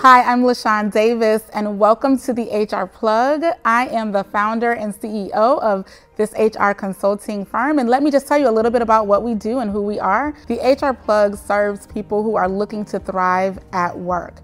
Hi, 0.00 0.22
I'm 0.22 0.44
LaShawn 0.44 0.90
Davis, 0.90 1.42
and 1.52 1.78
welcome 1.78 2.16
to 2.20 2.32
the 2.32 2.48
HR 2.50 2.86
Plug. 2.86 3.44
I 3.66 3.86
am 3.88 4.12
the 4.12 4.24
founder 4.24 4.72
and 4.72 4.94
CEO 4.94 5.60
of 5.60 5.84
this 6.16 6.32
HR 6.32 6.70
consulting 6.70 7.44
firm. 7.44 7.78
And 7.78 7.86
let 7.86 8.02
me 8.02 8.10
just 8.10 8.26
tell 8.26 8.38
you 8.38 8.48
a 8.48 8.50
little 8.50 8.70
bit 8.70 8.80
about 8.80 9.06
what 9.06 9.22
we 9.22 9.34
do 9.34 9.58
and 9.58 9.70
who 9.70 9.82
we 9.82 9.98
are. 9.98 10.34
The 10.46 10.56
HR 10.56 10.94
Plug 10.94 11.36
serves 11.36 11.86
people 11.86 12.22
who 12.22 12.34
are 12.36 12.48
looking 12.48 12.82
to 12.86 12.98
thrive 12.98 13.58
at 13.74 13.98
work. 13.98 14.36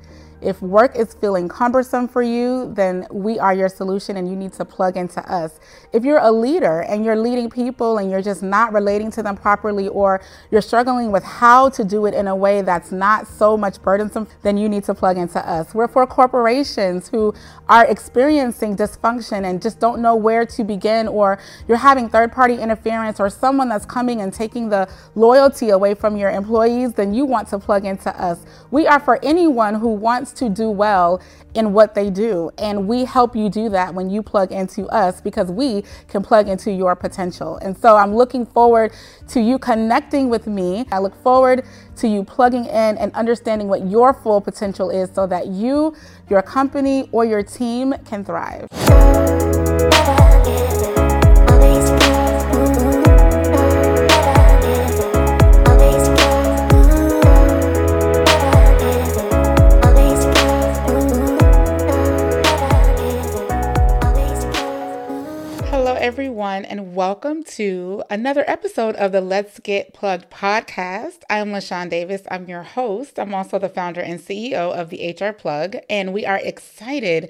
If 0.42 0.60
work 0.60 0.96
is 0.96 1.14
feeling 1.14 1.48
cumbersome 1.48 2.08
for 2.08 2.22
you, 2.22 2.72
then 2.74 3.06
we 3.10 3.38
are 3.38 3.54
your 3.54 3.68
solution 3.68 4.16
and 4.16 4.28
you 4.28 4.36
need 4.36 4.52
to 4.54 4.64
plug 4.64 4.96
into 4.96 5.20
us. 5.32 5.58
If 5.92 6.04
you're 6.04 6.18
a 6.18 6.30
leader 6.30 6.80
and 6.82 7.04
you're 7.04 7.16
leading 7.16 7.48
people 7.48 7.98
and 7.98 8.10
you're 8.10 8.22
just 8.22 8.42
not 8.42 8.72
relating 8.72 9.10
to 9.12 9.22
them 9.22 9.36
properly 9.36 9.88
or 9.88 10.20
you're 10.50 10.60
struggling 10.60 11.10
with 11.10 11.24
how 11.24 11.70
to 11.70 11.84
do 11.84 12.06
it 12.06 12.14
in 12.14 12.28
a 12.28 12.36
way 12.36 12.60
that's 12.62 12.92
not 12.92 13.26
so 13.26 13.56
much 13.56 13.80
burdensome, 13.80 14.28
then 14.42 14.56
you 14.58 14.68
need 14.68 14.84
to 14.84 14.94
plug 14.94 15.16
into 15.16 15.38
us. 15.48 15.74
We're 15.74 15.88
for 15.88 16.06
corporations 16.06 17.08
who 17.08 17.34
are 17.68 17.86
experiencing 17.86 18.76
dysfunction 18.76 19.44
and 19.44 19.62
just 19.62 19.80
don't 19.80 20.00
know 20.00 20.14
where 20.14 20.44
to 20.46 20.64
begin, 20.64 21.08
or 21.08 21.38
you're 21.66 21.78
having 21.78 22.08
third 22.08 22.30
party 22.30 22.56
interference 22.56 23.18
or 23.18 23.30
someone 23.30 23.68
that's 23.68 23.86
coming 23.86 24.20
and 24.20 24.32
taking 24.32 24.68
the 24.68 24.88
loyalty 25.14 25.70
away 25.70 25.94
from 25.94 26.16
your 26.16 26.30
employees, 26.30 26.92
then 26.92 27.14
you 27.14 27.24
want 27.24 27.48
to 27.48 27.58
plug 27.58 27.84
into 27.84 28.10
us. 28.22 28.44
We 28.70 28.86
are 28.86 29.00
for 29.00 29.18
anyone 29.24 29.74
who 29.74 29.88
wants 29.88 30.25
wants 30.26 30.40
to 30.40 30.48
do 30.48 30.70
well 30.70 31.20
in 31.54 31.72
what 31.72 31.94
they 31.94 32.10
do. 32.10 32.50
And 32.58 32.88
we 32.88 33.04
help 33.04 33.36
you 33.36 33.48
do 33.48 33.68
that 33.68 33.94
when 33.94 34.10
you 34.10 34.22
plug 34.22 34.50
into 34.50 34.86
us 34.88 35.20
because 35.20 35.50
we 35.50 35.84
can 36.08 36.22
plug 36.22 36.48
into 36.48 36.72
your 36.72 36.96
potential. 36.96 37.58
And 37.58 37.78
so 37.78 37.96
I'm 37.96 38.14
looking 38.14 38.44
forward 38.44 38.92
to 39.28 39.40
you 39.40 39.58
connecting 39.58 40.28
with 40.28 40.46
me. 40.48 40.84
I 40.90 40.98
look 40.98 41.14
forward 41.22 41.64
to 41.96 42.08
you 42.08 42.24
plugging 42.24 42.64
in 42.64 42.98
and 42.98 43.12
understanding 43.14 43.68
what 43.68 43.86
your 43.86 44.12
full 44.12 44.40
potential 44.40 44.90
is 44.90 45.10
so 45.14 45.26
that 45.28 45.46
you, 45.46 45.94
your 46.28 46.42
company, 46.42 47.08
or 47.12 47.24
your 47.24 47.42
team 47.42 47.94
can 48.04 48.24
thrive. 48.24 48.66
Everyone, 66.06 66.64
and 66.64 66.94
welcome 66.94 67.42
to 67.42 68.00
another 68.08 68.44
episode 68.46 68.94
of 68.94 69.10
the 69.10 69.20
Let's 69.20 69.58
Get 69.58 69.92
Plugged 69.92 70.30
podcast. 70.30 71.22
I'm 71.28 71.48
LaShawn 71.48 71.90
Davis. 71.90 72.22
I'm 72.30 72.48
your 72.48 72.62
host. 72.62 73.18
I'm 73.18 73.34
also 73.34 73.58
the 73.58 73.68
founder 73.68 74.00
and 74.00 74.20
CEO 74.20 74.72
of 74.72 74.90
the 74.90 75.16
HR 75.18 75.32
Plug, 75.32 75.74
and 75.90 76.14
we 76.14 76.24
are 76.24 76.38
excited 76.38 77.28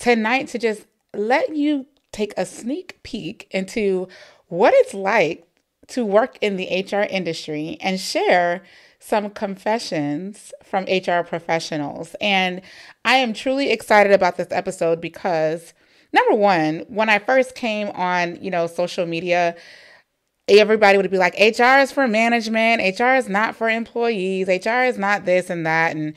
tonight 0.00 0.48
to 0.48 0.58
just 0.58 0.86
let 1.14 1.54
you 1.54 1.86
take 2.10 2.34
a 2.36 2.44
sneak 2.44 3.00
peek 3.04 3.46
into 3.52 4.08
what 4.48 4.74
it's 4.74 4.92
like 4.92 5.46
to 5.86 6.04
work 6.04 6.36
in 6.40 6.56
the 6.56 6.84
HR 6.84 7.06
industry 7.08 7.78
and 7.80 8.00
share 8.00 8.64
some 8.98 9.30
confessions 9.30 10.52
from 10.64 10.84
HR 10.86 11.22
professionals. 11.22 12.16
And 12.20 12.60
I 13.04 13.18
am 13.18 13.32
truly 13.32 13.70
excited 13.70 14.10
about 14.10 14.36
this 14.36 14.48
episode 14.50 15.00
because 15.00 15.74
number 16.12 16.34
one, 16.34 16.84
when 16.88 17.08
I 17.08 17.18
first 17.18 17.54
came 17.54 17.88
on, 17.90 18.42
you 18.42 18.50
know, 18.50 18.66
social 18.66 19.06
media, 19.06 19.56
everybody 20.48 20.98
would 20.98 21.10
be 21.10 21.18
like, 21.18 21.34
HR 21.38 21.80
is 21.80 21.92
for 21.92 22.06
management, 22.06 22.98
HR 22.98 23.14
is 23.14 23.28
not 23.28 23.56
for 23.56 23.68
employees, 23.68 24.48
HR 24.48 24.84
is 24.84 24.98
not 24.98 25.24
this 25.24 25.50
and 25.50 25.66
that. 25.66 25.96
And 25.96 26.14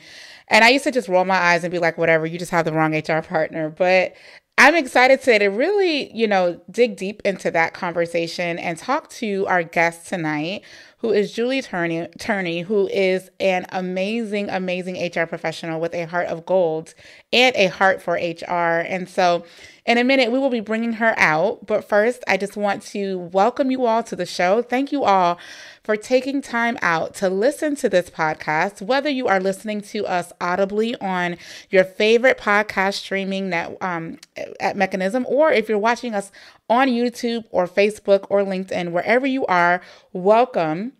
and 0.48 0.64
I 0.64 0.70
used 0.70 0.84
to 0.84 0.90
just 0.90 1.08
roll 1.08 1.24
my 1.24 1.36
eyes 1.36 1.62
and 1.62 1.70
be 1.70 1.78
like, 1.78 1.96
whatever, 1.96 2.26
you 2.26 2.38
just 2.38 2.50
have 2.50 2.64
the 2.64 2.72
wrong 2.72 2.94
HR 2.94 3.22
partner. 3.22 3.70
But 3.70 4.14
I'm 4.58 4.74
excited 4.74 5.20
today 5.20 5.38
to 5.38 5.46
really, 5.46 6.12
you 6.12 6.26
know, 6.26 6.60
dig 6.70 6.96
deep 6.96 7.22
into 7.24 7.50
that 7.52 7.72
conversation 7.72 8.58
and 8.58 8.76
talk 8.76 9.08
to 9.10 9.46
our 9.46 9.62
guest 9.62 10.08
tonight, 10.08 10.62
who 11.00 11.12
is 11.12 11.32
Julie 11.32 11.62
Turney, 11.62 12.08
Turney, 12.18 12.60
who 12.60 12.86
is 12.88 13.30
an 13.40 13.64
amazing, 13.70 14.50
amazing 14.50 14.96
HR 14.96 15.24
professional 15.24 15.80
with 15.80 15.94
a 15.94 16.04
heart 16.04 16.26
of 16.26 16.44
gold 16.44 16.94
and 17.32 17.56
a 17.56 17.68
heart 17.68 18.02
for 18.02 18.14
HR. 18.14 18.80
And 18.80 19.08
so 19.08 19.44
in 19.86 19.96
a 19.96 20.04
minute, 20.04 20.30
we 20.30 20.38
will 20.38 20.50
be 20.50 20.60
bringing 20.60 20.94
her 20.94 21.14
out. 21.18 21.66
But 21.66 21.88
first, 21.88 22.22
I 22.28 22.36
just 22.36 22.54
want 22.54 22.82
to 22.88 23.18
welcome 23.18 23.70
you 23.70 23.86
all 23.86 24.02
to 24.04 24.14
the 24.14 24.26
show. 24.26 24.60
Thank 24.60 24.92
you 24.92 25.04
all 25.04 25.38
for 25.82 25.96
taking 25.96 26.42
time 26.42 26.76
out 26.82 27.14
to 27.14 27.30
listen 27.30 27.74
to 27.76 27.88
this 27.88 28.10
podcast, 28.10 28.82
whether 28.82 29.08
you 29.08 29.26
are 29.26 29.40
listening 29.40 29.80
to 29.80 30.06
us 30.06 30.32
audibly 30.40 30.94
on 31.00 31.38
your 31.70 31.84
favorite 31.84 32.36
podcast 32.36 32.94
streaming 32.94 33.48
net, 33.48 33.76
um, 33.80 34.18
at 34.60 34.76
mechanism, 34.76 35.24
or 35.28 35.50
if 35.50 35.68
you're 35.68 35.78
watching 35.78 36.14
us 36.14 36.30
on 36.70 36.88
YouTube 36.88 37.44
or 37.50 37.66
Facebook 37.66 38.24
or 38.30 38.42
LinkedIn, 38.42 38.92
wherever 38.92 39.26
you 39.26 39.44
are, 39.46 39.82
welcome. 40.14 40.92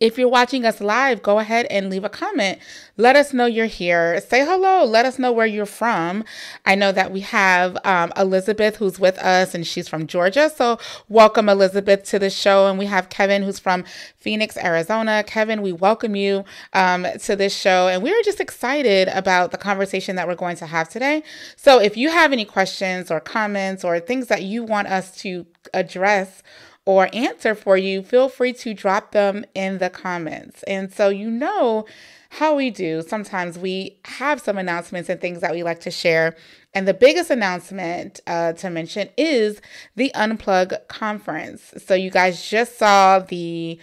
If 0.00 0.16
you're 0.16 0.30
watching 0.30 0.64
us 0.64 0.80
live, 0.80 1.22
go 1.22 1.40
ahead 1.40 1.66
and 1.66 1.90
leave 1.90 2.04
a 2.04 2.08
comment. 2.08 2.58
Let 2.96 3.16
us 3.16 3.34
know 3.34 3.44
you're 3.44 3.66
here. 3.66 4.18
Say 4.22 4.46
hello. 4.46 4.82
Let 4.82 5.04
us 5.04 5.18
know 5.18 5.30
where 5.30 5.46
you're 5.46 5.66
from. 5.66 6.24
I 6.64 6.74
know 6.74 6.90
that 6.90 7.12
we 7.12 7.20
have 7.20 7.76
um, 7.84 8.10
Elizabeth 8.16 8.76
who's 8.76 8.98
with 8.98 9.18
us 9.18 9.54
and 9.54 9.66
she's 9.66 9.88
from 9.88 10.06
Georgia. 10.06 10.48
So, 10.48 10.78
welcome, 11.10 11.50
Elizabeth, 11.50 12.04
to 12.04 12.18
the 12.18 12.30
show. 12.30 12.66
And 12.66 12.78
we 12.78 12.86
have 12.86 13.10
Kevin 13.10 13.42
who's 13.42 13.58
from 13.58 13.84
Phoenix, 14.16 14.56
Arizona. 14.56 15.22
Kevin, 15.22 15.60
we 15.60 15.70
welcome 15.70 16.16
you 16.16 16.46
um, 16.72 17.06
to 17.24 17.36
this 17.36 17.54
show. 17.54 17.88
And 17.88 18.02
we 18.02 18.10
are 18.10 18.22
just 18.22 18.40
excited 18.40 19.08
about 19.08 19.50
the 19.50 19.58
conversation 19.58 20.16
that 20.16 20.26
we're 20.26 20.34
going 20.34 20.56
to 20.56 20.66
have 20.66 20.88
today. 20.88 21.22
So, 21.56 21.78
if 21.78 21.98
you 21.98 22.08
have 22.08 22.32
any 22.32 22.46
questions 22.46 23.10
or 23.10 23.20
comments 23.20 23.84
or 23.84 24.00
things 24.00 24.28
that 24.28 24.44
you 24.44 24.64
want 24.64 24.88
us 24.88 25.14
to 25.18 25.44
address, 25.74 26.42
or 26.86 27.08
answer 27.12 27.54
for 27.54 27.76
you, 27.76 28.02
feel 28.02 28.28
free 28.28 28.52
to 28.54 28.74
drop 28.74 29.12
them 29.12 29.44
in 29.54 29.78
the 29.78 29.90
comments. 29.90 30.62
And 30.64 30.92
so 30.92 31.08
you 31.08 31.30
know 31.30 31.84
how 32.30 32.54
we 32.54 32.70
do. 32.70 33.02
Sometimes 33.02 33.58
we 33.58 33.98
have 34.04 34.40
some 34.40 34.56
announcements 34.56 35.08
and 35.08 35.20
things 35.20 35.40
that 35.40 35.52
we 35.52 35.62
like 35.62 35.80
to 35.80 35.90
share. 35.90 36.36
And 36.72 36.86
the 36.86 36.94
biggest 36.94 37.30
announcement 37.30 38.20
uh, 38.26 38.52
to 38.54 38.70
mention 38.70 39.08
is 39.16 39.60
the 39.96 40.12
Unplug 40.14 40.86
conference. 40.88 41.74
So 41.84 41.94
you 41.94 42.10
guys 42.10 42.48
just 42.48 42.78
saw 42.78 43.18
the 43.18 43.78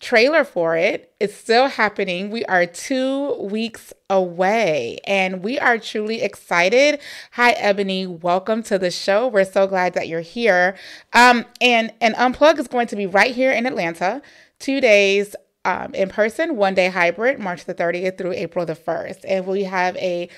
trailer 0.00 0.44
for 0.44 0.76
it. 0.76 1.12
It's 1.20 1.34
still 1.34 1.68
happening. 1.68 2.30
We 2.30 2.44
are 2.46 2.64
two 2.64 3.34
weeks 3.34 3.92
away 4.08 4.98
and 5.04 5.42
we 5.42 5.58
are 5.58 5.78
truly 5.78 6.22
excited. 6.22 7.00
Hi, 7.32 7.52
Ebony. 7.52 8.06
Welcome 8.06 8.62
to 8.64 8.78
the 8.78 8.90
show. 8.90 9.28
We're 9.28 9.44
so 9.44 9.66
glad 9.66 9.92
that 9.94 10.08
you're 10.08 10.22
here. 10.22 10.74
Um, 11.12 11.44
and, 11.60 11.92
and 12.00 12.14
Unplug 12.14 12.58
is 12.58 12.66
going 12.66 12.86
to 12.88 12.96
be 12.96 13.06
right 13.06 13.34
here 13.34 13.52
in 13.52 13.66
Atlanta, 13.66 14.22
two 14.58 14.80
days 14.80 15.36
um, 15.66 15.94
in 15.94 16.08
person, 16.08 16.56
one 16.56 16.74
day 16.74 16.88
hybrid, 16.88 17.38
March 17.38 17.66
the 17.66 17.74
30th 17.74 18.16
through 18.16 18.32
April 18.32 18.64
the 18.64 18.74
1st. 18.74 19.18
And 19.28 19.46
we 19.46 19.64
have 19.64 19.96
a 19.98 20.30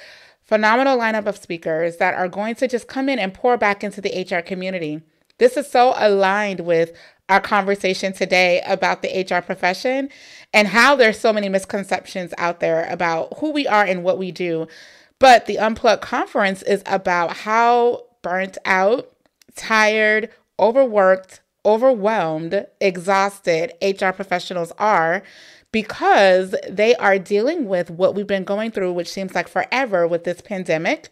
phenomenal 0.42 0.98
lineup 0.98 1.26
of 1.26 1.36
speakers 1.36 1.98
that 1.98 2.14
are 2.14 2.28
going 2.28 2.56
to 2.56 2.66
just 2.66 2.88
come 2.88 3.08
in 3.08 3.20
and 3.20 3.32
pour 3.32 3.56
back 3.56 3.84
into 3.84 4.00
the 4.00 4.26
HR 4.28 4.42
community. 4.42 5.02
This 5.38 5.56
is 5.56 5.68
so 5.68 5.94
aligned 5.96 6.60
with 6.60 6.92
our 7.28 7.40
conversation 7.40 8.12
today 8.12 8.62
about 8.66 9.02
the 9.02 9.26
HR 9.28 9.42
profession 9.42 10.10
and 10.52 10.68
how 10.68 10.96
there's 10.96 11.18
so 11.18 11.32
many 11.32 11.48
misconceptions 11.48 12.34
out 12.38 12.60
there 12.60 12.86
about 12.90 13.38
who 13.38 13.50
we 13.52 13.66
are 13.66 13.84
and 13.84 14.04
what 14.04 14.18
we 14.18 14.30
do. 14.30 14.66
But 15.18 15.46
the 15.46 15.58
Unplugged 15.58 16.02
conference 16.02 16.62
is 16.62 16.82
about 16.84 17.38
how 17.38 18.06
burnt 18.22 18.58
out, 18.64 19.10
tired, 19.54 20.30
overworked, 20.58 21.40
overwhelmed, 21.64 22.66
exhausted 22.80 23.72
HR 23.80 24.10
professionals 24.10 24.72
are 24.78 25.22
because 25.70 26.54
they 26.68 26.94
are 26.96 27.18
dealing 27.18 27.66
with 27.66 27.90
what 27.90 28.14
we've 28.14 28.26
been 28.26 28.44
going 28.44 28.70
through, 28.70 28.92
which 28.92 29.10
seems 29.10 29.34
like 29.34 29.48
forever 29.48 30.06
with 30.06 30.24
this 30.24 30.40
pandemic, 30.40 31.08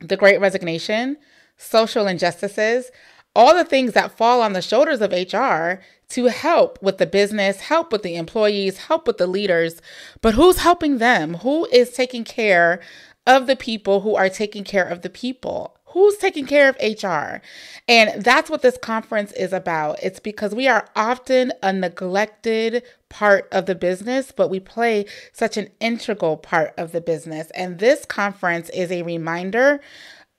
the 0.00 0.16
great 0.16 0.40
resignation, 0.40 1.16
social 1.56 2.08
injustices, 2.08 2.90
all 3.34 3.54
the 3.54 3.64
things 3.64 3.92
that 3.92 4.16
fall 4.16 4.42
on 4.42 4.52
the 4.52 4.62
shoulders 4.62 5.00
of 5.00 5.12
HR 5.12 5.82
to 6.10 6.26
help 6.26 6.78
with 6.82 6.98
the 6.98 7.06
business, 7.06 7.60
help 7.60 7.90
with 7.92 8.02
the 8.02 8.16
employees, 8.16 8.78
help 8.78 9.06
with 9.06 9.16
the 9.16 9.26
leaders. 9.26 9.80
But 10.20 10.34
who's 10.34 10.58
helping 10.58 10.98
them? 10.98 11.34
Who 11.36 11.66
is 11.72 11.92
taking 11.92 12.24
care 12.24 12.80
of 13.26 13.46
the 13.46 13.56
people 13.56 14.00
who 14.00 14.14
are 14.14 14.28
taking 14.28 14.64
care 14.64 14.84
of 14.84 15.02
the 15.02 15.10
people? 15.10 15.76
Who's 15.86 16.16
taking 16.16 16.46
care 16.46 16.70
of 16.70 16.76
HR? 16.76 17.42
And 17.86 18.22
that's 18.22 18.48
what 18.48 18.62
this 18.62 18.78
conference 18.78 19.32
is 19.32 19.52
about. 19.52 20.02
It's 20.02 20.20
because 20.20 20.54
we 20.54 20.66
are 20.66 20.88
often 20.96 21.52
a 21.62 21.72
neglected 21.72 22.82
part 23.10 23.46
of 23.52 23.66
the 23.66 23.74
business, 23.74 24.32
but 24.32 24.48
we 24.48 24.58
play 24.58 25.04
such 25.32 25.58
an 25.58 25.68
integral 25.80 26.38
part 26.38 26.72
of 26.78 26.92
the 26.92 27.02
business. 27.02 27.50
And 27.54 27.78
this 27.78 28.06
conference 28.06 28.70
is 28.70 28.90
a 28.90 29.02
reminder 29.02 29.80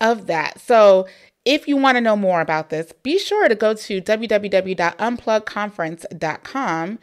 of 0.01 0.25
that. 0.25 0.59
So 0.59 1.07
if 1.45 1.67
you 1.67 1.77
want 1.77 1.97
to 1.97 2.01
know 2.01 2.15
more 2.15 2.41
about 2.41 2.69
this, 2.69 2.93
be 3.03 3.19
sure 3.19 3.49
to 3.49 3.55
go 3.55 3.73
to 3.73 4.01
www.unplugconference.com 4.01 6.99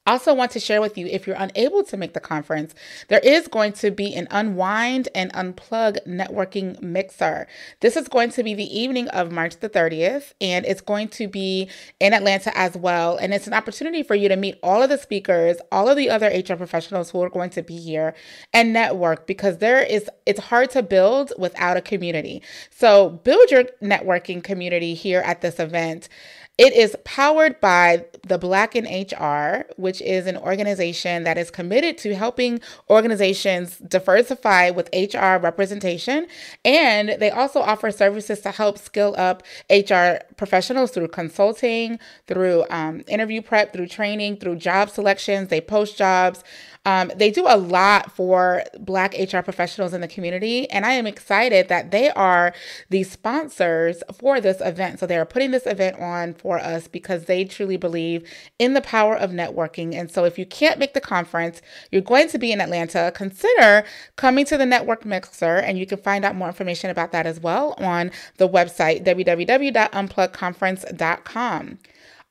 Also, 0.07 0.36
want 0.36 0.52
to 0.52 0.60
share 0.60 0.81
with 0.81 1.00
you 1.00 1.07
if 1.07 1.25
you're 1.25 1.36
unable 1.36 1.84
to 1.84 1.98
make 1.98 2.13
the 2.13 2.19
conference, 2.19 2.75
there 3.07 3.22
is 3.24 3.48
going 3.48 3.74
to 3.74 3.90
be 3.90 4.13
an 4.13 4.28
unwind 4.30 5.10
and 5.16 5.34
unplug 5.34 5.98
networking 6.06 6.80
mixer. 6.80 7.48
This 7.80 7.98
is 7.98 8.07
going 8.07 8.30
to 8.31 8.44
be 8.44 8.54
the 8.54 8.80
evening 8.80 9.07
of 9.07 9.31
March 9.31 9.57
the 9.57 9.69
30th, 9.69 10.34
and 10.40 10.63
it's 10.63 10.81
going 10.81 11.07
to 11.10 11.28
be 11.28 11.69
in 12.00 12.13
Atlanta 12.13 12.56
as 12.56 12.78
well. 12.78 13.18
And 13.18 13.34
it's 13.34 13.48
an 13.48 13.54
opportunity 13.54 14.04
for 14.04 14.13
you 14.13 14.30
to 14.30 14.36
meet 14.36 14.60
all 14.62 14.84
of 14.84 14.90
the 14.90 14.98
speakers, 15.00 15.57
all 15.72 15.90
of 15.90 15.98
the 15.98 16.12
other 16.12 16.28
HR 16.28 16.54
professionals 16.54 17.10
who 17.10 17.24
are 17.24 17.30
going 17.30 17.50
to 17.51 17.63
be 17.63 17.78
here, 17.78 18.13
and 18.54 18.74
network 18.74 19.25
because 19.25 19.58
there 19.58 19.81
is 19.81 20.08
it's 20.28 20.40
hard 20.40 20.69
to 20.72 20.84
build 20.84 21.34
without 21.40 21.78
a 21.78 21.81
community. 21.81 22.44
So, 22.69 23.10
build 23.10 23.50
your 23.50 23.63
networking 23.81 24.44
community 24.44 24.94
here 24.94 25.22
at 25.22 25.42
this 25.42 25.60
event. 25.60 26.10
It 26.57 26.74
is 26.74 26.96
powered 27.04 27.60
by 27.60 28.06
the 28.25 28.38
Black 28.38 28.78
in 28.78 28.86
HR, 28.86 29.66
which 29.75 30.02
is 30.02 30.25
an 30.25 30.38
organization 30.38 31.24
that 31.25 31.38
is 31.38 31.52
committed 31.52 31.98
to 32.00 32.16
helping 32.16 32.62
organizations 32.90 33.78
diversify 33.80 34.69
with 34.69 34.90
HR 34.94 35.38
representation. 35.38 36.28
And 36.63 37.18
they 37.19 37.30
also 37.30 37.60
offer 37.60 37.92
services 37.92 38.40
to 38.42 38.52
help 38.52 38.78
skill 38.78 39.16
up 39.18 39.44
HR 39.69 40.24
professionals 40.38 40.92
through 40.92 41.10
consulting, 41.10 42.00
through 42.28 42.63
um, 42.69 43.04
interview 43.08 43.42
prep, 43.42 43.74
through 43.74 43.88
training, 43.88 44.38
through 44.38 44.56
job 44.56 44.90
selections. 44.90 45.50
They 45.50 45.60
post 45.60 45.98
jobs. 45.98 46.42
Um, 46.86 47.12
they 47.16 47.32
do 47.32 47.46
a 47.48 47.58
lot 47.58 48.12
for 48.12 48.64
Black 48.80 49.16
HR 49.18 49.40
professionals 49.40 49.94
in 49.94 50.02
the 50.02 50.08
community, 50.08 50.70
and 50.70 50.86
I 50.86 50.92
am 50.94 51.08
excited 51.08 51.68
that 51.68 51.90
they 51.92 52.12
are 52.12 52.54
the 52.90 53.04
sponsors 53.04 54.04
for 54.14 54.40
this 54.40 54.62
event. 54.62 55.00
So 55.00 55.08
they 55.08 55.18
are 55.18 55.26
putting 55.26 55.52
this 55.52 55.66
event 55.66 56.00
on 56.00 56.36
for 56.36 56.60
us 56.60 56.88
because 56.88 57.26
they 57.26 57.44
truly 57.46 57.78
believe 57.78 58.30
in 58.60 58.74
the 58.74 58.82
power 58.82 59.16
of 59.16 59.32
networking. 59.32 59.96
And 59.96 60.12
so 60.12 60.26
if 60.26 60.38
you 60.38 60.46
can't 60.46 60.78
make 60.80 60.94
the 60.94 61.02
conference, 61.02 61.62
you're 61.92 62.02
going 62.02 62.28
to 62.30 62.38
be 62.38 62.52
in 62.52 62.62
Atlanta, 62.62 63.12
consider 63.16 63.84
coming 64.16 64.46
to 64.46 64.58
the 64.58 64.66
Network 64.66 65.06
Mixer, 65.06 65.58
and 65.58 65.80
you 65.80 65.86
can 65.86 65.98
find 65.98 66.24
out 66.24 66.36
more 66.36 66.48
information 66.48 66.90
about 66.90 67.12
that 67.12 67.26
as 67.26 67.40
well 67.40 67.76
on 67.80 68.12
the 68.38 68.48
website 68.48 69.04
www.unplugconference.com. 69.04 71.80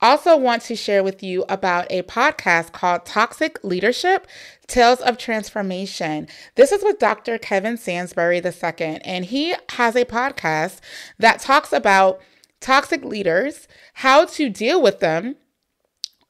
Also, 0.01 0.37
want 0.37 0.63
to 0.63 0.77
share 0.77 1.03
with 1.03 1.23
you 1.23 1.45
about 1.49 1.87
a 1.91 2.03
podcast 2.03 2.73
called 2.73 3.07
Toxic 3.07 3.63
Leadership 3.65 4.27
Tales 4.67 5.01
of 5.01 5.17
Transformation. 5.17 6.29
This 6.57 6.73
is 6.73 6.83
with 6.83 6.99
Dr. 6.99 7.39
Kevin 7.39 7.77
Sansberry 7.77 8.45
II, 8.45 9.01
and 9.05 9.25
he 9.25 9.55
has 9.71 9.97
a 9.97 10.05
podcast 10.05 10.81
that 11.19 11.41
talks 11.41 11.73
about 11.73 12.21
toxic 12.61 13.05
leaders, 13.05 13.69
how 13.95 14.25
to 14.27 14.49
deal 14.51 14.83
with 14.83 15.01
them, 15.01 15.37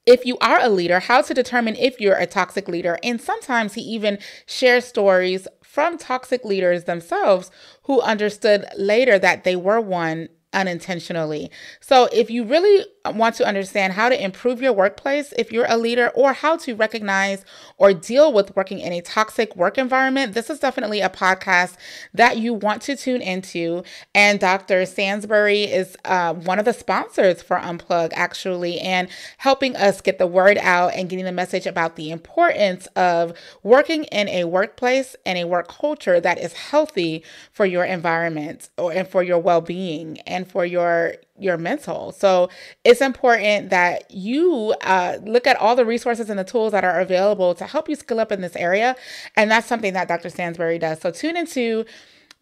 if 0.06 0.26
you 0.26 0.36
are 0.40 0.60
a 0.60 0.68
leader, 0.68 1.00
how 1.00 1.22
to 1.22 1.32
determine 1.34 1.76
if 1.76 2.00
you're 2.00 2.16
a 2.16 2.26
toxic 2.26 2.68
leader. 2.68 2.98
And 3.02 3.20
sometimes 3.20 3.74
he 3.74 3.80
even 3.80 4.18
shares 4.46 4.84
stories 4.84 5.48
from 5.62 5.96
toxic 5.96 6.44
leaders 6.44 6.84
themselves 6.84 7.50
who 7.84 8.00
understood 8.00 8.66
later 8.76 9.18
that 9.18 9.44
they 9.44 9.56
were 9.56 9.80
one 9.80 10.28
unintentionally. 10.54 11.50
So, 11.80 12.08
if 12.12 12.30
you 12.30 12.44
really 12.44 12.86
want 13.12 13.34
to 13.36 13.46
understand 13.46 13.92
how 13.92 14.08
to 14.08 14.22
improve 14.22 14.62
your 14.62 14.72
workplace 14.72 15.34
if 15.36 15.52
you're 15.52 15.66
a 15.68 15.76
leader 15.76 16.08
or 16.14 16.32
how 16.32 16.56
to 16.56 16.74
recognize 16.74 17.44
or 17.76 17.92
deal 17.92 18.32
with 18.32 18.56
working 18.56 18.78
in 18.78 18.92
a 18.92 19.02
toxic 19.02 19.54
work 19.56 19.76
environment, 19.76 20.32
this 20.32 20.48
is 20.48 20.58
definitely 20.58 21.00
a 21.00 21.10
podcast 21.10 21.76
that 22.14 22.38
you 22.38 22.54
want 22.54 22.80
to 22.82 22.96
tune 22.96 23.20
into. 23.20 23.82
And 24.14 24.40
Dr. 24.40 24.82
Sansberry 24.82 25.68
is 25.70 25.96
uh, 26.04 26.32
one 26.34 26.58
of 26.58 26.64
the 26.64 26.72
sponsors 26.72 27.42
for 27.42 27.58
Unplug, 27.58 28.12
actually, 28.14 28.80
and 28.80 29.08
helping 29.38 29.76
us 29.76 30.00
get 30.00 30.18
the 30.18 30.26
word 30.26 30.56
out 30.58 30.94
and 30.94 31.10
getting 31.10 31.24
the 31.24 31.32
message 31.32 31.66
about 31.66 31.96
the 31.96 32.10
importance 32.10 32.86
of 32.96 33.34
working 33.62 34.04
in 34.04 34.28
a 34.28 34.44
workplace 34.44 35.16
and 35.26 35.38
a 35.38 35.44
work 35.44 35.68
culture 35.68 36.20
that 36.20 36.38
is 36.38 36.52
healthy 36.54 37.22
for 37.52 37.66
your 37.66 37.84
environment 37.84 38.70
or 38.78 38.92
and 38.92 39.08
for 39.08 39.22
your 39.22 39.38
well-being 39.38 40.18
and 40.20 40.43
for 40.44 40.64
your 40.64 41.14
your 41.38 41.56
mental. 41.56 42.12
So 42.12 42.48
it's 42.84 43.00
important 43.00 43.70
that 43.70 44.10
you 44.10 44.74
uh, 44.82 45.18
look 45.22 45.46
at 45.46 45.56
all 45.56 45.74
the 45.74 45.84
resources 45.84 46.30
and 46.30 46.38
the 46.38 46.44
tools 46.44 46.72
that 46.72 46.84
are 46.84 47.00
available 47.00 47.54
to 47.56 47.64
help 47.64 47.88
you 47.88 47.96
skill 47.96 48.20
up 48.20 48.30
in 48.30 48.40
this 48.40 48.54
area. 48.56 48.94
And 49.36 49.50
that's 49.50 49.66
something 49.66 49.94
that 49.94 50.06
Dr. 50.06 50.28
Sansberry 50.28 50.78
does. 50.78 51.00
So 51.00 51.10
tune 51.10 51.36
into 51.36 51.84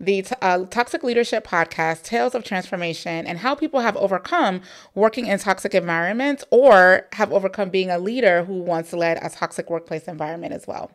the 0.02 0.26
uh, 0.43 0.64
Toxic 0.66 1.04
Leadership 1.04 1.46
Podcast, 1.46 2.02
Tales 2.02 2.34
of 2.34 2.44
Transformation, 2.44 3.26
and 3.26 3.38
how 3.38 3.54
people 3.54 3.81
have 3.81 3.96
overcome 3.96 4.60
working 4.94 5.26
in 5.26 5.38
toxic 5.38 5.75
environments 5.75 6.44
or 6.50 7.06
have 7.12 7.32
overcome 7.32 7.70
being 7.70 7.88
a 7.88 7.98
leader 7.98 8.44
who 8.44 8.58
once 8.58 8.93
led 8.93 9.19
a 9.22 9.31
toxic 9.31 9.70
workplace 9.70 10.05
environment 10.08 10.52
as 10.52 10.66
well. 10.66 10.90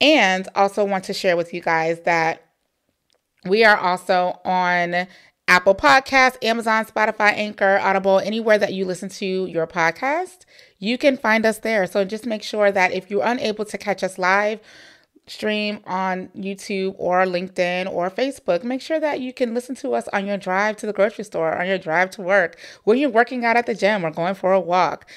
And 0.00 0.48
also 0.54 0.84
want 0.84 1.04
to 1.04 1.14
share 1.14 1.36
with 1.36 1.54
you 1.54 1.60
guys 1.60 2.00
that 2.00 2.42
we 3.44 3.64
are 3.64 3.76
also 3.76 4.40
on 4.44 5.06
Apple 5.48 5.74
Podcasts, 5.74 6.36
Amazon, 6.44 6.84
Spotify, 6.84 7.32
Anchor, 7.32 7.78
Audible, 7.82 8.18
anywhere 8.18 8.58
that 8.58 8.74
you 8.74 8.84
listen 8.84 9.08
to 9.08 9.46
your 9.46 9.66
podcast, 9.66 10.40
you 10.78 10.98
can 10.98 11.16
find 11.16 11.46
us 11.46 11.58
there. 11.60 11.86
So 11.86 12.04
just 12.04 12.26
make 12.26 12.42
sure 12.42 12.70
that 12.70 12.92
if 12.92 13.10
you're 13.10 13.24
unable 13.24 13.64
to 13.64 13.78
catch 13.78 14.04
us 14.04 14.18
live, 14.18 14.60
stream 15.26 15.80
on 15.86 16.28
YouTube 16.36 16.94
or 16.98 17.24
LinkedIn 17.24 17.90
or 17.90 18.10
Facebook, 18.10 18.62
make 18.62 18.82
sure 18.82 19.00
that 19.00 19.20
you 19.20 19.32
can 19.32 19.54
listen 19.54 19.74
to 19.76 19.94
us 19.94 20.06
on 20.08 20.26
your 20.26 20.36
drive 20.36 20.76
to 20.76 20.86
the 20.86 20.92
grocery 20.92 21.24
store, 21.24 21.58
on 21.58 21.66
your 21.66 21.78
drive 21.78 22.10
to 22.10 22.22
work, 22.22 22.58
when 22.84 22.98
you're 22.98 23.08
working 23.08 23.42
out 23.46 23.56
at 23.56 23.64
the 23.64 23.74
gym 23.74 24.04
or 24.04 24.10
going 24.10 24.34
for 24.34 24.52
a 24.52 24.60
walk. 24.60 25.10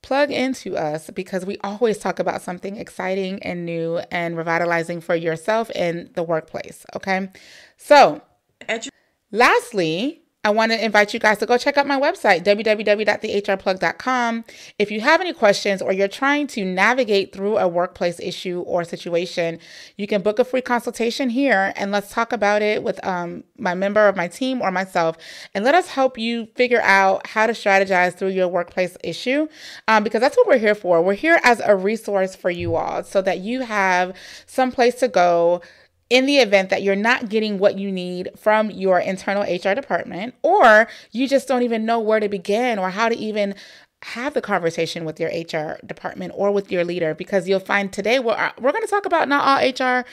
Plug 0.00 0.30
into 0.30 0.78
us 0.78 1.10
because 1.10 1.44
we 1.44 1.58
always 1.62 1.98
talk 1.98 2.18
about 2.18 2.40
something 2.40 2.76
exciting 2.76 3.42
and 3.42 3.66
new 3.66 3.98
and 4.10 4.34
revitalizing 4.34 5.02
for 5.02 5.14
yourself 5.14 5.70
in 5.72 6.08
the 6.14 6.22
workplace. 6.22 6.86
Okay. 6.96 7.28
So, 7.76 8.22
Edu- 8.68 8.88
Lastly, 9.30 10.22
I 10.44 10.50
want 10.50 10.70
to 10.72 10.82
invite 10.82 11.12
you 11.12 11.20
guys 11.20 11.36
to 11.38 11.46
go 11.46 11.58
check 11.58 11.76
out 11.76 11.86
my 11.86 12.00
website, 12.00 12.42
www.thehrplug.com. 12.44 14.44
If 14.78 14.90
you 14.90 15.02
have 15.02 15.20
any 15.20 15.34
questions 15.34 15.82
or 15.82 15.92
you're 15.92 16.08
trying 16.08 16.46
to 16.48 16.64
navigate 16.64 17.34
through 17.34 17.58
a 17.58 17.68
workplace 17.68 18.18
issue 18.20 18.60
or 18.60 18.84
situation, 18.84 19.58
you 19.96 20.06
can 20.06 20.22
book 20.22 20.38
a 20.38 20.44
free 20.44 20.62
consultation 20.62 21.28
here 21.28 21.74
and 21.76 21.92
let's 21.92 22.10
talk 22.10 22.32
about 22.32 22.62
it 22.62 22.82
with 22.82 23.04
um, 23.04 23.44
my 23.58 23.74
member 23.74 24.08
of 24.08 24.16
my 24.16 24.28
team 24.28 24.62
or 24.62 24.70
myself. 24.70 25.18
And 25.54 25.62
let 25.64 25.74
us 25.74 25.88
help 25.88 26.16
you 26.16 26.46
figure 26.54 26.80
out 26.82 27.26
how 27.26 27.46
to 27.46 27.52
strategize 27.52 28.14
through 28.14 28.28
your 28.28 28.48
workplace 28.48 28.96
issue 29.04 29.48
um, 29.88 30.04
because 30.04 30.20
that's 30.20 30.36
what 30.36 30.46
we're 30.46 30.58
here 30.58 30.76
for. 30.76 31.02
We're 31.02 31.14
here 31.14 31.40
as 31.42 31.60
a 31.60 31.76
resource 31.76 32.36
for 32.36 32.48
you 32.48 32.76
all 32.76 33.02
so 33.02 33.20
that 33.22 33.40
you 33.40 33.62
have 33.62 34.16
some 34.46 34.70
place 34.72 34.94
to 35.00 35.08
go 35.08 35.60
in 36.10 36.26
the 36.26 36.38
event 36.38 36.70
that 36.70 36.82
you're 36.82 36.96
not 36.96 37.28
getting 37.28 37.58
what 37.58 37.78
you 37.78 37.92
need 37.92 38.30
from 38.36 38.70
your 38.70 38.98
internal 38.98 39.42
HR 39.42 39.74
department, 39.74 40.34
or 40.42 40.88
you 41.12 41.28
just 41.28 41.48
don't 41.48 41.62
even 41.62 41.84
know 41.84 42.00
where 42.00 42.20
to 42.20 42.28
begin 42.28 42.78
or 42.78 42.90
how 42.90 43.08
to 43.08 43.16
even 43.16 43.54
have 44.02 44.32
the 44.32 44.40
conversation 44.40 45.04
with 45.04 45.18
your 45.18 45.28
HR 45.28 45.78
department 45.84 46.32
or 46.34 46.50
with 46.50 46.70
your 46.70 46.84
leader, 46.84 47.14
because 47.14 47.48
you'll 47.48 47.60
find 47.60 47.92
today 47.92 48.18
we're, 48.18 48.32
uh, 48.32 48.52
we're 48.60 48.72
going 48.72 48.84
to 48.84 48.90
talk 48.90 49.06
about 49.06 49.28
not 49.28 49.44
all 49.44 49.98
HR 49.98 50.04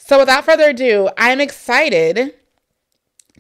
So, 0.01 0.21
without 0.21 0.45
further 0.45 0.71
ado, 0.71 1.11
I'm 1.19 1.41
excited 1.41 2.33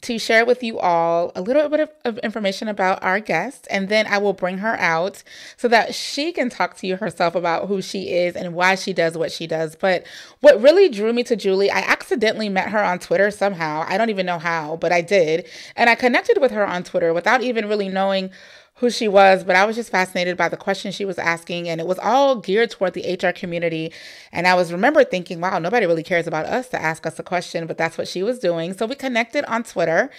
to 0.03 0.19
share 0.19 0.45
with 0.45 0.63
you 0.63 0.79
all 0.79 1.33
a 1.35 1.41
little 1.41 1.69
bit 1.69 1.81
of, 1.81 1.91
of, 2.05 2.19
information 2.19 2.69
about 2.69 3.03
our 3.03 3.21
guest, 3.21 3.67
and 3.71 3.89
then 3.89 4.07
I 4.07 4.19
will 4.19 4.33
bring 4.33 4.59
her 4.59 4.79
out 4.79 5.23
so 5.57 5.69
that 5.69 5.95
she 5.95 6.33
can 6.33 6.51
talk 6.51 6.77
to 6.79 6.87
you 6.87 6.97
herself 6.97 7.35
about 7.35 7.69
who 7.69 7.83
she 7.83 8.11
is 8.11 8.37
and 8.37 8.55
why 8.55 8.75
she 8.75 8.93
does 8.93 9.17
what 9.17 9.33
she 9.33 9.47
does. 9.47 9.77
But 9.77 10.07
what 10.41 10.61
really 10.61 10.89
drew 10.89 11.13
me 11.13 11.25
to 11.25 11.37
Julie, 11.37 11.71
I 11.71 11.81
accidentally 11.81 12.49
met 12.49 12.69
her 12.71 12.83
on 12.83 12.99
Twitter 12.99 13.31
somehow. 13.31 13.85
I 13.89 13.99
don't 13.99 14.11
even 14.11 14.27
know 14.27 14.39
how, 14.39 14.77
but 14.77 14.93
I 14.93 15.01
did. 15.01 15.47
And 15.77 15.91
I 15.91 15.95
connected 15.95 16.41
with 16.41 16.53
her 16.53 16.67
on 16.67 16.85
Twitter 16.85 17.13
without 17.13 17.43
even 17.43 17.69
really 17.69 17.89
knowing 17.89 18.31
who 18.79 18.91
she 18.91 19.09
was, 19.09 19.43
but 19.43 19.57
I 19.57 19.65
was 19.65 19.75
just 19.75 19.91
fascinated 19.91 20.37
by 20.37 20.49
the 20.49 20.57
questions 20.57 20.95
she 20.95 21.05
was 21.05 21.19
asking. 21.19 21.69
And 21.69 21.81
it 21.81 21.87
was 21.87 21.99
all 21.99 22.37
geared 22.37 22.71
toward 22.71 22.95
the 22.95 23.19
HR 23.21 23.33
community. 23.33 23.93
And 24.31 24.47
I 24.47 24.55
was 24.55 24.73
remember 24.73 25.03
thinking, 25.03 25.41
wow, 25.41 25.59
nobody 25.59 25.85
really 25.87 26.05
cares 26.05 26.29
about 26.29 26.47
us 26.47 26.69
to 26.69 26.81
ask 26.81 27.05
us 27.05 27.19
a 27.19 27.25
question, 27.25 27.67
but 27.67 27.77
that's 27.77 27.99
what 27.99 28.07
she 28.07 28.23
was 28.23 28.39
doing. 28.39 28.75
So 28.75 28.87
we 28.87 28.95
connected 28.95 29.45
on 29.47 29.65
Twitter. 29.65 30.11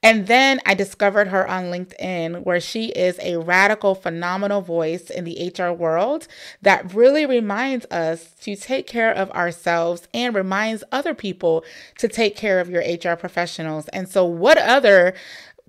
And 0.00 0.28
then 0.28 0.60
I 0.64 0.74
discovered 0.74 1.28
her 1.28 1.48
on 1.48 1.64
LinkedIn, 1.64 2.44
where 2.44 2.60
she 2.60 2.86
is 2.90 3.18
a 3.20 3.38
radical, 3.38 3.96
phenomenal 3.96 4.60
voice 4.60 5.10
in 5.10 5.24
the 5.24 5.52
HR 5.56 5.72
world 5.72 6.28
that 6.62 6.94
really 6.94 7.26
reminds 7.26 7.84
us 7.86 8.32
to 8.42 8.54
take 8.54 8.86
care 8.86 9.12
of 9.12 9.30
ourselves 9.32 10.06
and 10.14 10.36
reminds 10.36 10.84
other 10.92 11.14
people 11.14 11.64
to 11.98 12.06
take 12.06 12.36
care 12.36 12.60
of 12.60 12.70
your 12.70 12.82
HR 12.82 13.16
professionals. 13.16 13.88
And 13.88 14.08
so, 14.08 14.24
what 14.24 14.58
other 14.58 15.14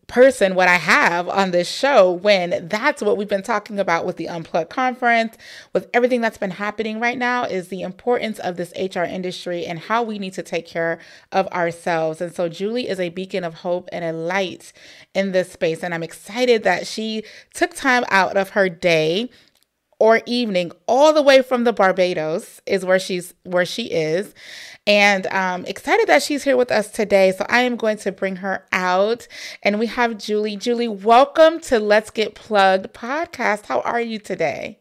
person 0.07 0.55
what 0.55 0.67
I 0.67 0.75
have 0.75 1.27
on 1.27 1.51
this 1.51 1.69
show 1.69 2.11
when 2.11 2.67
that's 2.67 3.01
what 3.01 3.17
we've 3.17 3.27
been 3.27 3.43
talking 3.43 3.79
about 3.79 4.05
with 4.05 4.17
the 4.17 4.27
Unplugged 4.27 4.69
conference, 4.69 5.37
with 5.73 5.89
everything 5.93 6.21
that's 6.21 6.37
been 6.37 6.51
happening 6.51 6.99
right 6.99 7.17
now, 7.17 7.43
is 7.43 7.69
the 7.69 7.81
importance 7.81 8.39
of 8.39 8.57
this 8.57 8.73
HR 8.77 9.03
industry 9.03 9.65
and 9.65 9.79
how 9.79 10.03
we 10.03 10.19
need 10.19 10.33
to 10.33 10.43
take 10.43 10.67
care 10.67 10.99
of 11.31 11.47
ourselves. 11.47 12.21
And 12.21 12.33
so 12.33 12.49
Julie 12.49 12.87
is 12.87 12.99
a 12.99 13.09
beacon 13.09 13.43
of 13.43 13.55
hope 13.55 13.89
and 13.91 14.05
a 14.05 14.13
light 14.13 14.71
in 15.13 15.31
this 15.31 15.51
space. 15.51 15.83
And 15.83 15.93
I'm 15.93 16.03
excited 16.03 16.63
that 16.63 16.87
she 16.87 17.23
took 17.53 17.73
time 17.73 18.03
out 18.09 18.37
of 18.37 18.49
her 18.49 18.69
day 18.69 19.29
or 19.99 20.21
evening 20.25 20.71
all 20.87 21.13
the 21.13 21.21
way 21.21 21.41
from 21.41 21.63
the 21.63 21.73
Barbados 21.73 22.61
is 22.65 22.83
where 22.83 22.99
she's 22.99 23.33
where 23.43 23.65
she 23.65 23.85
is 23.85 24.33
and 24.87 25.25
um, 25.27 25.65
excited 25.65 26.07
that 26.07 26.21
she's 26.21 26.43
here 26.43 26.57
with 26.57 26.71
us 26.71 26.91
today. 26.91 27.31
So 27.31 27.45
I 27.49 27.61
am 27.61 27.75
going 27.75 27.97
to 27.97 28.11
bring 28.11 28.37
her 28.37 28.65
out, 28.71 29.27
and 29.63 29.79
we 29.79 29.87
have 29.87 30.17
Julie. 30.17 30.57
Julie, 30.57 30.87
welcome 30.87 31.59
to 31.61 31.79
Let's 31.79 32.11
Get 32.11 32.35
Plugged 32.35 32.93
podcast. 32.93 33.65
How 33.65 33.81
are 33.81 34.01
you 34.01 34.19
today? 34.19 34.79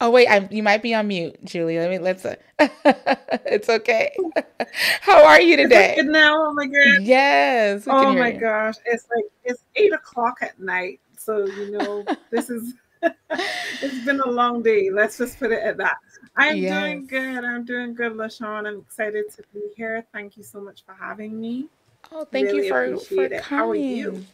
Oh 0.00 0.10
wait, 0.10 0.28
I'm, 0.28 0.48
you 0.52 0.62
might 0.62 0.80
be 0.80 0.94
on 0.94 1.08
mute, 1.08 1.44
Julie. 1.44 1.78
Let 1.78 1.90
me 1.90 1.98
let's. 1.98 2.24
Uh, 2.24 2.36
it's 2.58 3.68
okay. 3.68 4.16
How 5.00 5.24
are 5.24 5.40
you 5.40 5.56
today? 5.56 5.94
good 5.96 6.06
now. 6.06 6.36
Oh 6.38 6.52
my 6.52 6.66
god. 6.66 7.02
Yes. 7.02 7.84
Oh 7.88 8.12
my 8.12 8.32
you. 8.32 8.40
gosh, 8.40 8.76
it's 8.86 9.06
like 9.14 9.24
it's 9.42 9.64
eight 9.74 9.92
o'clock 9.92 10.36
at 10.40 10.58
night. 10.60 11.00
So 11.16 11.46
you 11.46 11.72
know 11.72 12.04
this 12.30 12.48
is. 12.48 12.74
it's 13.02 14.04
been 14.04 14.20
a 14.20 14.28
long 14.28 14.62
day. 14.62 14.90
Let's 14.90 15.18
just 15.18 15.38
put 15.38 15.50
it 15.50 15.62
at 15.62 15.76
that. 15.78 15.96
I'm 16.36 16.56
yes. 16.56 16.80
doing 16.80 17.06
good. 17.06 17.44
I'm 17.44 17.64
doing 17.64 17.94
good, 17.94 18.12
LaShawn. 18.12 18.66
I'm 18.66 18.80
excited 18.80 19.30
to 19.36 19.42
be 19.52 19.62
here. 19.76 20.04
Thank 20.12 20.36
you 20.36 20.42
so 20.42 20.60
much 20.60 20.84
for 20.84 20.94
having 20.94 21.40
me. 21.40 21.68
Oh, 22.12 22.24
thank 22.24 22.46
really 22.46 22.66
you 22.66 22.68
for, 22.68 22.96
for 22.98 23.28
coming. 23.28 23.38
How 23.40 23.70
are 23.70 23.74
you? 23.74 24.24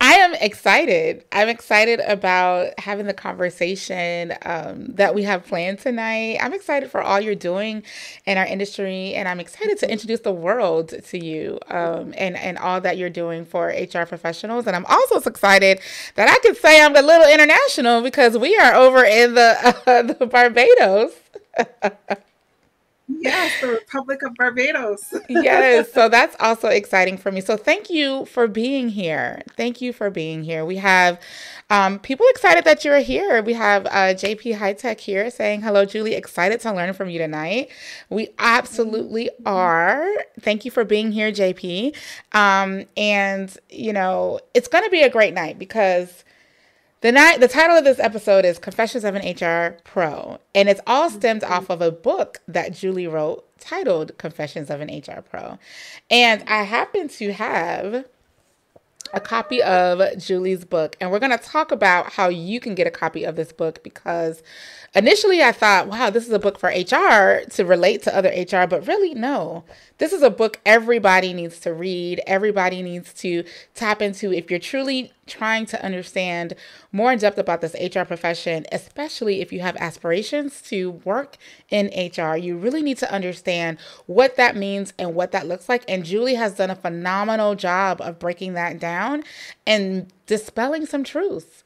I 0.00 0.14
am 0.14 0.34
excited. 0.34 1.24
I'm 1.30 1.48
excited 1.48 2.00
about 2.00 2.78
having 2.78 3.06
the 3.06 3.12
conversation 3.14 4.34
um, 4.42 4.86
that 4.94 5.14
we 5.14 5.24
have 5.24 5.44
planned 5.46 5.78
tonight. 5.78 6.38
I'm 6.40 6.54
excited 6.54 6.90
for 6.90 7.02
all 7.02 7.20
you're 7.20 7.34
doing 7.34 7.82
in 8.24 8.38
our 8.38 8.46
industry, 8.46 9.14
and 9.14 9.28
I'm 9.28 9.40
excited 9.40 9.78
to 9.78 9.90
introduce 9.90 10.20
the 10.20 10.32
world 10.32 10.94
to 11.04 11.18
you 11.18 11.58
um, 11.68 12.14
and 12.16 12.36
and 12.36 12.56
all 12.58 12.80
that 12.80 12.96
you're 12.96 13.10
doing 13.10 13.44
for 13.44 13.68
HR 13.68 14.06
professionals. 14.06 14.66
And 14.66 14.74
I'm 14.74 14.86
also 14.86 15.20
excited 15.28 15.80
that 16.14 16.28
I 16.28 16.38
can 16.38 16.54
say 16.54 16.82
I'm 16.82 16.96
a 16.96 17.02
little 17.02 17.28
international 17.28 18.02
because 18.02 18.38
we 18.38 18.56
are 18.56 18.74
over 18.74 19.04
in 19.04 19.34
the 19.34 19.74
uh, 19.86 20.02
the 20.18 20.26
Barbados. 20.26 21.12
yes, 23.20 23.60
the 23.60 23.68
Republic 23.68 24.22
of 24.22 24.34
Barbados. 24.34 25.14
yes, 25.28 25.92
so 25.92 26.08
that's 26.08 26.36
also 26.40 26.68
exciting 26.68 27.16
for 27.16 27.32
me. 27.32 27.40
So 27.40 27.56
thank 27.56 27.90
you 27.90 28.24
for 28.26 28.46
being 28.46 28.90
here. 28.90 29.42
Thank 29.56 29.80
you 29.80 29.92
for 29.92 30.10
being 30.10 30.44
here. 30.44 30.64
We 30.64 30.76
have 30.76 31.20
um, 31.70 31.98
people 31.98 32.26
excited 32.30 32.64
that 32.64 32.84
you're 32.84 32.98
here. 33.00 33.42
We 33.42 33.54
have 33.54 33.86
uh, 33.86 34.14
JP 34.14 34.56
High 34.56 34.72
Tech 34.72 35.00
here 35.00 35.30
saying, 35.30 35.62
Hello, 35.62 35.84
Julie. 35.84 36.14
Excited 36.14 36.60
to 36.60 36.72
learn 36.72 36.92
from 36.92 37.10
you 37.10 37.18
tonight. 37.18 37.70
We 38.08 38.30
absolutely 38.38 39.30
are. 39.46 40.06
Thank 40.40 40.64
you 40.64 40.70
for 40.70 40.84
being 40.84 41.12
here, 41.12 41.30
JP. 41.30 41.96
Um, 42.32 42.84
and, 42.96 43.56
you 43.68 43.92
know, 43.92 44.40
it's 44.54 44.68
going 44.68 44.84
to 44.84 44.90
be 44.90 45.02
a 45.02 45.10
great 45.10 45.34
night 45.34 45.58
because 45.58 46.24
the 47.00 47.12
night 47.12 47.40
the 47.40 47.48
title 47.48 47.76
of 47.76 47.84
this 47.84 47.98
episode 47.98 48.44
is 48.44 48.58
Confessions 48.58 49.04
of 49.04 49.14
an 49.14 49.22
HR 49.22 49.78
Pro, 49.84 50.38
and 50.54 50.68
it's 50.68 50.82
all 50.86 51.08
stemmed 51.08 51.42
off 51.42 51.70
of 51.70 51.80
a 51.80 51.90
book 51.90 52.40
that 52.46 52.74
Julie 52.74 53.06
wrote 53.06 53.46
titled 53.58 54.16
Confessions 54.18 54.68
of 54.68 54.80
an 54.80 54.88
HR 54.88 55.22
Pro. 55.22 55.58
And 56.10 56.42
I 56.46 56.64
happen 56.64 57.08
to 57.08 57.32
have 57.32 58.04
a 59.14 59.20
copy 59.20 59.62
of 59.62 60.18
Julie's 60.18 60.64
book, 60.64 60.96
and 61.00 61.10
we're 61.10 61.18
going 61.18 61.36
to 61.36 61.38
talk 61.38 61.72
about 61.72 62.12
how 62.12 62.28
you 62.28 62.60
can 62.60 62.74
get 62.74 62.86
a 62.86 62.90
copy 62.90 63.24
of 63.24 63.34
this 63.34 63.52
book 63.52 63.82
because 63.82 64.42
initially 64.94 65.42
I 65.42 65.52
thought, 65.52 65.88
wow, 65.88 66.10
this 66.10 66.26
is 66.26 66.32
a 66.32 66.38
book 66.38 66.58
for 66.58 66.68
HR 66.68 67.44
to 67.50 67.64
relate 67.64 68.02
to 68.02 68.16
other 68.16 68.30
HR, 68.30 68.66
but 68.66 68.86
really, 68.86 69.14
no. 69.14 69.64
This 69.98 70.12
is 70.12 70.22
a 70.22 70.30
book 70.30 70.60
everybody 70.64 71.32
needs 71.32 71.60
to 71.60 71.72
read, 71.72 72.22
everybody 72.26 72.82
needs 72.82 73.12
to 73.14 73.44
tap 73.74 74.00
into 74.02 74.32
if 74.32 74.50
you're 74.50 74.58
truly 74.58 75.12
trying 75.26 75.64
to 75.66 75.84
understand 75.84 76.54
more 76.90 77.12
in 77.12 77.18
depth 77.18 77.38
about 77.38 77.60
this 77.60 77.74
HR 77.74 78.02
profession, 78.02 78.66
especially 78.72 79.40
if 79.40 79.52
you 79.52 79.60
have 79.60 79.76
aspirations 79.76 80.60
to 80.62 80.90
work 81.04 81.36
in 81.68 81.86
HR. 81.94 82.36
You 82.36 82.56
really 82.56 82.82
need 82.82 82.98
to 82.98 83.12
understand 83.12 83.78
what 84.06 84.36
that 84.36 84.56
means 84.56 84.92
and 84.98 85.14
what 85.14 85.32
that 85.32 85.46
looks 85.46 85.68
like. 85.68 85.84
And 85.86 86.04
Julie 86.04 86.34
has 86.34 86.56
done 86.56 86.70
a 86.70 86.74
phenomenal 86.76 87.54
job 87.54 88.00
of 88.00 88.18
breaking 88.18 88.54
that 88.54 88.80
down 88.80 89.22
and 89.66 90.12
dispelling 90.26 90.86
some 90.86 91.04
truths. 91.04 91.62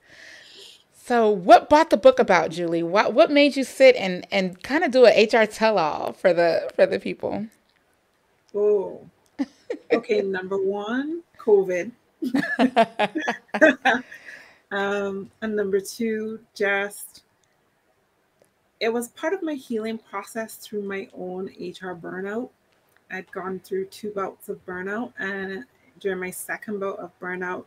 So, 1.07 1.29
what 1.29 1.69
brought 1.69 1.91
the 1.91 1.99
book 1.99 2.19
about, 2.19 2.51
Julie? 2.51 2.83
What 2.83 3.13
what 3.13 3.31
made 3.31 3.57
you 3.57 3.65
sit 3.65 3.95
and 3.95 4.27
and 4.31 4.63
kind 4.63 4.83
of 4.83 4.91
do 4.91 5.05
an 5.05 5.13
HR 5.13 5.45
tell 5.45 5.77
all 5.77 6.15
for 6.15 6.33
the 6.33 6.71
for 6.75 6.87
the 6.87 6.99
people? 6.99 7.47
Oh, 8.55 9.03
okay. 9.93 10.23
number 10.23 10.57
one, 10.57 11.23
COVID. 11.37 11.91
um, 14.71 15.31
and 15.43 15.55
number 15.55 15.79
two, 15.79 16.41
just 16.55 17.23
it 18.81 18.91
was 18.91 19.09
part 19.09 19.35
of 19.35 19.43
my 19.43 19.53
healing 19.53 19.99
process 19.99 20.55
through 20.57 20.85
my 20.85 21.07
own 21.13 21.49
HR 21.61 21.93
burnout. 21.93 22.49
I'd 23.11 23.31
gone 23.31 23.61
through 23.63 23.89
two 23.89 24.11
bouts 24.11 24.49
of 24.49 24.65
burnout, 24.65 25.13
and 25.19 25.67
during 26.01 26.21
my 26.21 26.31
second 26.31 26.81
bout 26.81 26.99
of 26.99 27.11
burnout, 27.21 27.67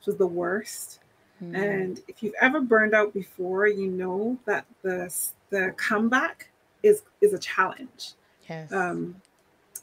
which 0.00 0.06
was 0.06 0.16
the 0.16 0.26
worst 0.26 0.98
Mm. 1.42 1.56
And 1.56 2.00
if 2.08 2.22
you've 2.22 2.34
ever 2.40 2.60
burned 2.60 2.94
out 2.94 3.12
before, 3.12 3.66
you 3.66 3.88
know 3.88 4.38
that 4.46 4.66
the 4.82 5.12
the 5.50 5.74
comeback 5.76 6.50
is 6.82 7.02
is 7.20 7.34
a 7.34 7.38
challenge. 7.38 8.12
Yes. 8.48 8.72
Um, 8.72 9.20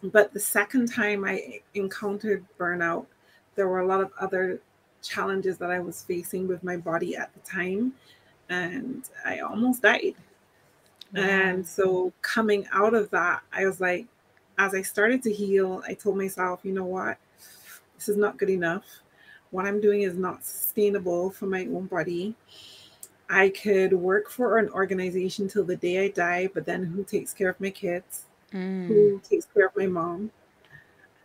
but 0.03 0.33
the 0.33 0.39
second 0.39 0.91
time 0.91 1.23
I 1.23 1.61
encountered 1.75 2.45
burnout, 2.59 3.05
there 3.55 3.67
were 3.67 3.79
a 3.79 3.85
lot 3.85 4.01
of 4.01 4.11
other 4.19 4.59
challenges 5.01 5.57
that 5.57 5.69
I 5.69 5.79
was 5.79 6.03
facing 6.03 6.47
with 6.47 6.63
my 6.63 6.77
body 6.77 7.15
at 7.15 7.33
the 7.33 7.39
time, 7.39 7.93
and 8.49 9.07
I 9.25 9.39
almost 9.39 9.81
died. 9.81 10.15
And 11.13 11.65
so 11.65 12.11
coming 12.23 12.65
out 12.73 12.95
of 12.95 13.09
that, 13.11 13.43
I 13.53 13.65
was 13.65 13.79
like, 13.79 14.07
as 14.57 14.73
I 14.73 14.81
started 14.81 15.21
to 15.23 15.31
heal, 15.31 15.83
I 15.87 15.93
told 15.93 16.17
myself, 16.17 16.61
you 16.63 16.71
know 16.71 16.85
what, 16.85 17.17
this 17.95 18.09
is 18.09 18.17
not 18.17 18.37
good 18.37 18.49
enough 18.49 19.02
what 19.53 19.65
I'm 19.65 19.79
doing 19.79 20.01
is 20.01 20.15
not 20.15 20.43
sustainable 20.43 21.29
for 21.29 21.45
my 21.45 21.61
own 21.67 21.85
body. 21.85 22.35
I 23.29 23.49
could 23.49 23.93
work 23.93 24.29
for 24.29 24.57
an 24.57 24.69
organization 24.69 25.47
till 25.47 25.63
the 25.63 25.75
day 25.75 26.05
I 26.05 26.07
die, 26.09 26.49
but 26.53 26.65
then 26.65 26.83
who 26.83 27.03
takes 27.03 27.33
care 27.33 27.49
of 27.49 27.61
my 27.61 27.69
kids? 27.69 28.25
Mm. 28.51 28.87
Who 28.87 29.21
takes 29.23 29.45
care 29.45 29.67
of 29.67 29.77
my 29.77 29.85
mom? 29.85 30.31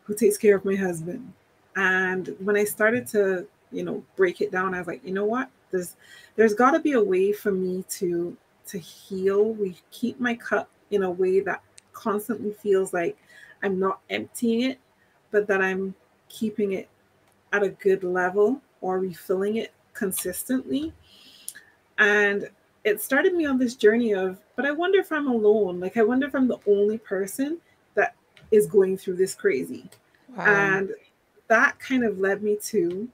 Who 0.05 0.15
takes 0.15 0.37
care 0.37 0.57
of 0.57 0.65
my 0.65 0.77
husband? 0.77 1.33
And 1.75 2.37
when 2.41 2.57
I 2.57 2.65
started 2.65 3.07
to, 3.09 3.47
you 3.73 3.83
know, 3.83 4.05
break 4.15 4.43
it 4.43 4.53
down, 4.53 4.75
I 4.75 4.79
was 4.79 4.87
like, 4.87 5.05
you 5.05 5.15
know 5.15 5.25
what? 5.25 5.49
There's 5.71 5.97
there's 6.37 6.55
got 6.55 6.73
to 6.73 6.81
be 6.81 6.93
a 6.93 7.03
way 7.03 7.33
for 7.33 7.51
me 7.51 7.85
to 7.91 8.37
to 8.67 8.79
heal. 8.79 9.55
We 9.55 9.77
keep 9.91 10.21
my 10.21 10.35
cup 10.35 10.69
in 10.91 11.03
a 11.03 11.11
way 11.11 11.41
that 11.41 11.63
constantly 11.93 12.53
feels 12.53 12.93
like 12.93 13.17
I'm 13.63 13.79
not 13.79 14.01
emptying 14.11 14.71
it, 14.71 14.79
but 15.31 15.47
that 15.49 15.63
I'm 15.63 15.95
keeping 16.29 16.73
it 16.73 16.89
at 17.53 17.63
a 17.63 17.71
good 17.71 18.05
level 18.05 18.61
or 18.81 18.99
refilling 18.99 19.57
it 19.57 19.73
consistently. 19.95 20.93
And 21.99 22.49
it 22.85 23.03
started 23.03 23.35
me 23.35 23.45
on 23.47 23.59
this 23.59 23.75
journey 23.75 24.15
of 24.15 24.39
but 24.59 24.67
I 24.67 24.73
wonder 24.73 24.99
if 24.99 25.13
I'm 25.13 25.29
alone. 25.29 25.79
Like, 25.79 25.97
I 25.97 26.03
wonder 26.03 26.27
if 26.27 26.35
I'm 26.35 26.49
the 26.49 26.59
only 26.67 26.99
person 26.99 27.59
that 27.95 28.17
is 28.51 28.67
going 28.67 28.99
through 28.99 29.15
this 29.15 29.33
crazy. 29.33 29.89
Wow. 30.37 30.45
And 30.47 30.91
that 31.47 31.79
kind 31.79 32.05
of 32.05 32.19
led 32.19 32.43
me 32.43 32.59
to 32.65 33.09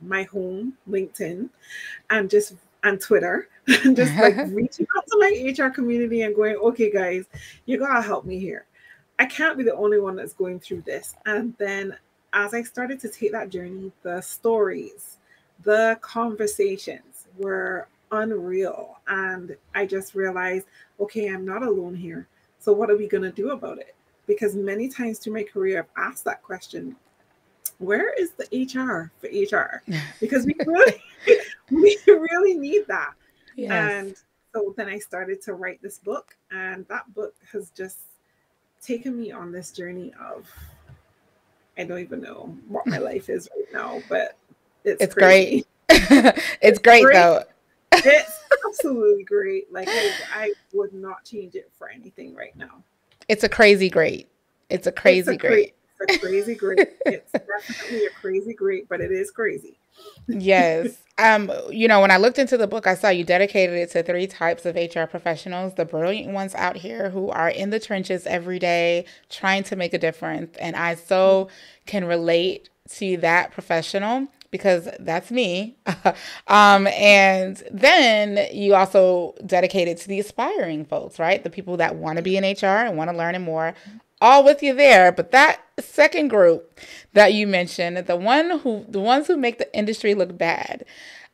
my 0.00 0.24
home, 0.24 0.76
LinkedIn, 0.90 1.48
and 2.10 2.28
just 2.28 2.54
and 2.82 3.00
Twitter, 3.00 3.48
and 3.84 3.94
just 3.94 4.16
like 4.16 4.36
reaching 4.48 4.86
out 4.96 5.06
to 5.06 5.18
my 5.18 5.54
HR 5.56 5.70
community 5.70 6.22
and 6.22 6.34
going, 6.34 6.56
okay, 6.56 6.90
guys, 6.90 7.26
you 7.66 7.78
gotta 7.78 8.02
help 8.02 8.24
me 8.24 8.40
here. 8.40 8.66
I 9.20 9.26
can't 9.26 9.56
be 9.56 9.62
the 9.62 9.76
only 9.76 10.00
one 10.00 10.16
that's 10.16 10.32
going 10.32 10.58
through 10.58 10.80
this. 10.82 11.14
And 11.24 11.54
then 11.58 11.96
as 12.32 12.54
I 12.54 12.62
started 12.62 13.00
to 13.00 13.08
take 13.08 13.32
that 13.32 13.50
journey, 13.50 13.92
the 14.02 14.20
stories, 14.20 15.18
the 15.62 15.98
conversations 16.00 17.26
were 17.36 17.88
unreal. 18.12 18.98
And 19.06 19.56
I 19.74 19.86
just 19.86 20.14
realized, 20.14 20.66
okay, 21.00 21.28
I'm 21.28 21.44
not 21.44 21.62
alone 21.62 21.94
here. 21.94 22.26
So, 22.58 22.72
what 22.72 22.90
are 22.90 22.96
we 22.96 23.06
going 23.06 23.22
to 23.22 23.32
do 23.32 23.50
about 23.50 23.78
it? 23.78 23.94
Because 24.26 24.54
many 24.54 24.88
times 24.88 25.18
through 25.18 25.34
my 25.34 25.42
career, 25.42 25.78
I've 25.78 26.10
asked 26.10 26.24
that 26.24 26.42
question 26.42 26.96
where 27.78 28.12
is 28.14 28.32
the 28.32 28.44
HR 28.52 29.12
for 29.20 29.28
HR? 29.28 29.82
Because 30.20 30.44
we 30.44 30.54
really, 30.66 31.02
we 31.70 31.98
really 32.06 32.54
need 32.54 32.86
that. 32.88 33.12
Yes. 33.56 33.70
And 33.70 34.16
so 34.52 34.74
then 34.76 34.88
I 34.88 34.98
started 34.98 35.40
to 35.42 35.54
write 35.54 35.80
this 35.82 35.98
book, 35.98 36.36
and 36.50 36.86
that 36.88 37.12
book 37.14 37.34
has 37.52 37.70
just 37.70 37.98
taken 38.82 39.18
me 39.18 39.32
on 39.32 39.52
this 39.52 39.70
journey 39.70 40.12
of 40.20 40.48
I 41.78 41.84
don't 41.84 42.00
even 42.00 42.20
know 42.20 42.54
what 42.68 42.86
my 42.86 42.98
life 43.10 43.28
is 43.28 43.48
right 43.56 43.72
now, 43.72 44.02
but 44.08 44.36
it's, 44.84 45.02
it's 45.02 45.14
great. 45.14 45.66
it's, 45.88 46.40
it's 46.60 46.78
great, 46.78 47.04
great, 47.04 47.14
though. 47.14 47.44
it's 47.92 48.38
absolutely 48.68 49.24
great. 49.24 49.72
Like 49.72 49.88
I, 49.88 50.12
I, 50.34 50.52
would 50.72 50.92
not 50.92 51.24
change 51.24 51.54
it 51.54 51.70
for 51.78 51.88
anything 51.88 52.34
right 52.34 52.56
now. 52.56 52.82
It's 53.28 53.44
a 53.44 53.48
crazy 53.48 53.88
great. 53.88 54.28
It's 54.68 54.86
a 54.86 54.92
crazy 54.92 55.18
it's 55.20 55.28
a 55.28 55.36
great. 55.36 55.50
great. 55.50 55.74
It's 56.00 56.12
a 56.12 56.18
crazy 56.18 56.54
great. 56.54 56.88
It's 57.06 57.32
definitely 57.32 58.06
a 58.06 58.10
crazy 58.10 58.54
great, 58.54 58.88
but 58.88 59.00
it 59.00 59.10
is 59.10 59.30
crazy. 59.30 59.78
Yes. 60.26 60.98
Um, 61.18 61.50
you 61.70 61.88
know, 61.88 62.00
when 62.00 62.12
I 62.12 62.16
looked 62.16 62.38
into 62.38 62.56
the 62.56 62.68
book, 62.68 62.86
I 62.86 62.94
saw 62.94 63.08
you 63.08 63.24
dedicated 63.24 63.76
it 63.76 63.90
to 63.90 64.04
three 64.04 64.28
types 64.28 64.64
of 64.64 64.76
HR 64.76 65.04
professionals, 65.04 65.74
the 65.74 65.84
brilliant 65.84 66.32
ones 66.32 66.54
out 66.54 66.76
here 66.76 67.10
who 67.10 67.28
are 67.30 67.48
in 67.48 67.70
the 67.70 67.80
trenches 67.80 68.24
every 68.26 68.60
day 68.60 69.04
trying 69.28 69.64
to 69.64 69.76
make 69.76 69.92
a 69.92 69.98
difference. 69.98 70.56
And 70.58 70.76
I 70.76 70.94
so 70.94 71.48
can 71.86 72.04
relate 72.04 72.70
to 72.90 73.16
that 73.18 73.50
professional 73.50 74.28
because 74.50 74.88
that's 75.00 75.30
me. 75.30 75.76
um, 76.46 76.86
and 76.86 77.62
then 77.70 78.48
you 78.52 78.74
also 78.74 79.34
dedicated 79.44 79.98
to 79.98 80.08
the 80.08 80.20
aspiring 80.20 80.84
folks, 80.84 81.18
right? 81.18 81.42
The 81.42 81.50
people 81.50 81.76
that 81.78 81.96
want 81.96 82.16
to 82.16 82.22
be 82.22 82.36
in 82.36 82.44
HR 82.44 82.86
and 82.86 82.96
want 82.96 83.10
to 83.10 83.16
learn 83.16 83.40
more 83.42 83.74
all 84.20 84.44
with 84.44 84.62
you 84.62 84.74
there. 84.74 85.12
But 85.12 85.30
that 85.32 85.60
second 85.78 86.28
group 86.28 86.80
that 87.12 87.34
you 87.34 87.46
mentioned, 87.46 87.96
the 87.98 88.16
one 88.16 88.60
who 88.60 88.84
the 88.88 89.00
ones 89.00 89.26
who 89.26 89.36
make 89.36 89.58
the 89.58 89.76
industry 89.76 90.14
look 90.14 90.36
bad. 90.36 90.84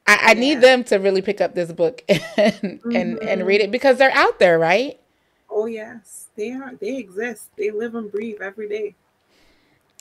I, 0.06 0.18
I 0.20 0.32
yeah. 0.32 0.40
need 0.40 0.60
them 0.60 0.84
to 0.84 0.96
really 0.96 1.22
pick 1.22 1.40
up 1.40 1.54
this 1.54 1.72
book 1.72 2.04
and 2.08 2.20
mm-hmm. 2.20 2.94
and 2.94 3.18
and 3.22 3.46
read 3.46 3.60
it 3.60 3.70
because 3.70 3.98
they're 3.98 4.14
out 4.14 4.38
there, 4.38 4.58
right? 4.58 5.00
Oh 5.48 5.66
yes, 5.66 6.26
they 6.36 6.52
are. 6.52 6.74
They 6.74 6.98
exist. 6.98 7.48
They 7.56 7.70
live 7.70 7.94
and 7.94 8.10
breathe 8.10 8.40
every 8.42 8.68
day. 8.68 8.94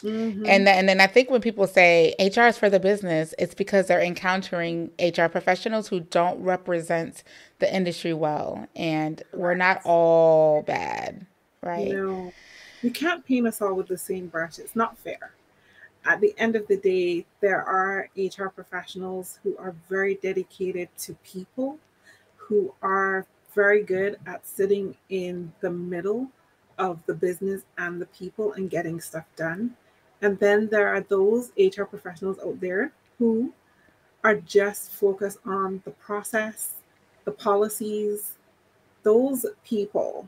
Mm-hmm. 0.03 0.45
And 0.45 0.67
then, 0.67 0.79
and 0.79 0.89
then 0.89 0.99
I 0.99 1.07
think 1.07 1.29
when 1.29 1.39
people 1.39 1.65
say 1.65 2.13
HR 2.19 2.41
is 2.41 2.57
for 2.57 2.69
the 2.69 2.79
business, 2.79 3.33
it's 3.39 3.53
because 3.53 3.87
they're 3.87 4.01
encountering 4.01 4.91
HR 4.99 5.27
professionals 5.27 5.87
who 5.87 6.01
don't 6.01 6.43
represent 6.43 7.23
the 7.59 7.73
industry 7.73 8.13
well, 8.13 8.67
and 8.75 9.23
we're 9.31 9.55
not 9.55 9.81
all 9.85 10.61
bad, 10.63 11.25
right? 11.61 11.93
No, 11.93 12.33
you 12.83 12.91
can't 12.91 13.25
paint 13.25 13.47
us 13.47 13.61
all 13.61 13.73
with 13.73 13.87
the 13.87 13.97
same 13.97 14.27
brush. 14.27 14.59
It's 14.59 14.75
not 14.75 14.97
fair. 14.97 15.31
At 16.05 16.19
the 16.19 16.35
end 16.37 16.55
of 16.57 16.67
the 16.67 16.77
day, 16.77 17.25
there 17.39 17.63
are 17.63 18.09
HR 18.17 18.47
professionals 18.47 19.39
who 19.41 19.55
are 19.57 19.73
very 19.87 20.15
dedicated 20.15 20.89
to 20.99 21.13
people, 21.23 21.79
who 22.35 22.73
are 22.81 23.25
very 23.55 23.83
good 23.83 24.19
at 24.25 24.45
sitting 24.45 24.97
in 25.09 25.53
the 25.61 25.69
middle 25.69 26.27
of 26.77 27.05
the 27.05 27.13
business 27.13 27.61
and 27.77 28.01
the 28.01 28.05
people 28.07 28.53
and 28.53 28.69
getting 28.69 28.99
stuff 28.99 29.25
done. 29.37 29.75
And 30.21 30.37
then 30.39 30.67
there 30.67 30.89
are 30.89 31.01
those 31.01 31.51
HR 31.57 31.83
professionals 31.83 32.37
out 32.39 32.59
there 32.59 32.91
who 33.17 33.53
are 34.23 34.35
just 34.35 34.91
focused 34.91 35.37
on 35.45 35.81
the 35.85 35.91
process, 35.91 36.75
the 37.23 37.31
policies. 37.31 38.33
Those 39.03 39.45
people 39.65 40.27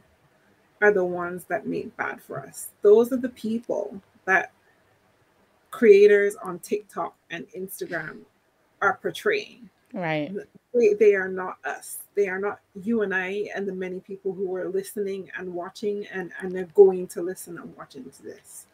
are 0.86 0.91
the 0.91 1.04
ones 1.04 1.45
that 1.45 1.65
make 1.65 1.95
bad 1.98 2.21
for 2.21 2.39
us. 2.39 2.69
Those 2.84 3.12
are 3.12 3.17
the 3.17 3.30
people 3.30 4.00
that 4.26 4.52
creators 5.71 6.36
on 6.36 6.60
TikTok 6.60 7.15
and 7.32 7.48
Instagram 7.58 8.19
are 8.82 9.00
portraying. 9.02 9.67
Right. 9.93 10.32
They, 10.76 10.93
they 10.93 11.15
are 11.15 11.28
not 11.28 11.58
us. 11.65 12.00
They 12.13 12.28
are 12.28 12.38
not 12.38 12.60
you 12.84 13.02
and 13.02 13.15
I 13.15 13.50
and 13.56 13.67
the 13.67 13.74
many 13.74 14.00
people 14.00 14.32
who 14.32 14.56
are 14.56 14.69
listening 14.69 15.32
and 15.39 15.52
watching 15.52 16.06
and, 16.13 16.32
and 16.39 16.54
they're 16.54 16.69
going 16.76 17.08
to 17.08 17.24
listen 17.24 17.58
and 17.58 17.76
watch 17.76 17.95
into 17.95 18.21
this. 18.21 18.67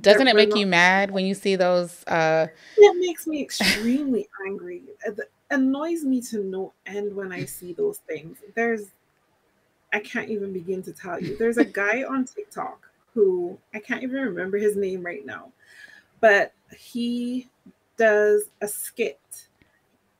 Doesn't 0.00 0.26
it 0.26 0.34
make 0.34 0.56
you 0.56 0.66
mad 0.66 1.10
when 1.10 1.26
you 1.26 1.34
see 1.34 1.54
those? 1.54 2.02
Uh... 2.06 2.46
It 2.78 2.96
makes 2.98 3.26
me 3.26 3.42
extremely 3.42 4.26
angry. 4.46 4.84
It 5.04 5.18
annoys 5.50 6.02
me 6.02 6.22
to 6.22 6.42
no 6.44 6.72
end 6.86 7.14
when 7.14 7.30
I 7.30 7.44
see 7.44 7.74
those 7.74 7.98
things. 7.98 8.38
There's 8.54 8.86
I 9.92 10.00
can't 10.00 10.30
even 10.30 10.52
begin 10.52 10.82
to 10.84 10.92
tell 10.92 11.20
you. 11.20 11.36
There's 11.36 11.58
a 11.58 11.64
guy 11.64 12.02
on 12.04 12.24
TikTok 12.24 12.88
who 13.14 13.58
I 13.74 13.78
can't 13.78 14.02
even 14.02 14.20
remember 14.20 14.58
his 14.58 14.76
name 14.76 15.02
right 15.02 15.24
now, 15.24 15.52
but 16.20 16.52
he 16.76 17.48
does 17.96 18.44
a 18.60 18.68
skit 18.68 19.20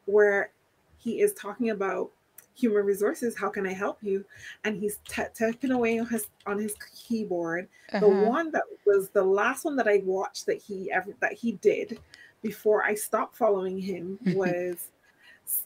where 0.04 0.50
he 0.98 1.20
is 1.20 1.32
talking 1.32 1.70
about 1.70 2.10
human 2.54 2.84
resources 2.84 3.36
how 3.36 3.48
can 3.48 3.66
i 3.66 3.72
help 3.72 3.98
you 4.02 4.24
and 4.64 4.78
he's 4.78 4.98
t- 5.08 5.22
typing 5.36 5.70
away 5.70 5.98
on 5.98 6.06
his 6.06 6.26
on 6.46 6.58
his 6.58 6.74
keyboard 6.94 7.66
uh-huh. 7.92 8.00
the 8.00 8.08
one 8.08 8.50
that 8.50 8.62
was 8.84 9.08
the 9.08 9.22
last 9.22 9.64
one 9.64 9.74
that 9.74 9.88
i 9.88 10.02
watched 10.04 10.44
that 10.44 10.60
he 10.60 10.92
ever 10.92 11.12
that 11.20 11.32
he 11.32 11.52
did 11.52 11.98
before 12.42 12.84
i 12.84 12.94
stopped 12.94 13.36
following 13.36 13.78
him 13.78 14.18
was 14.34 14.90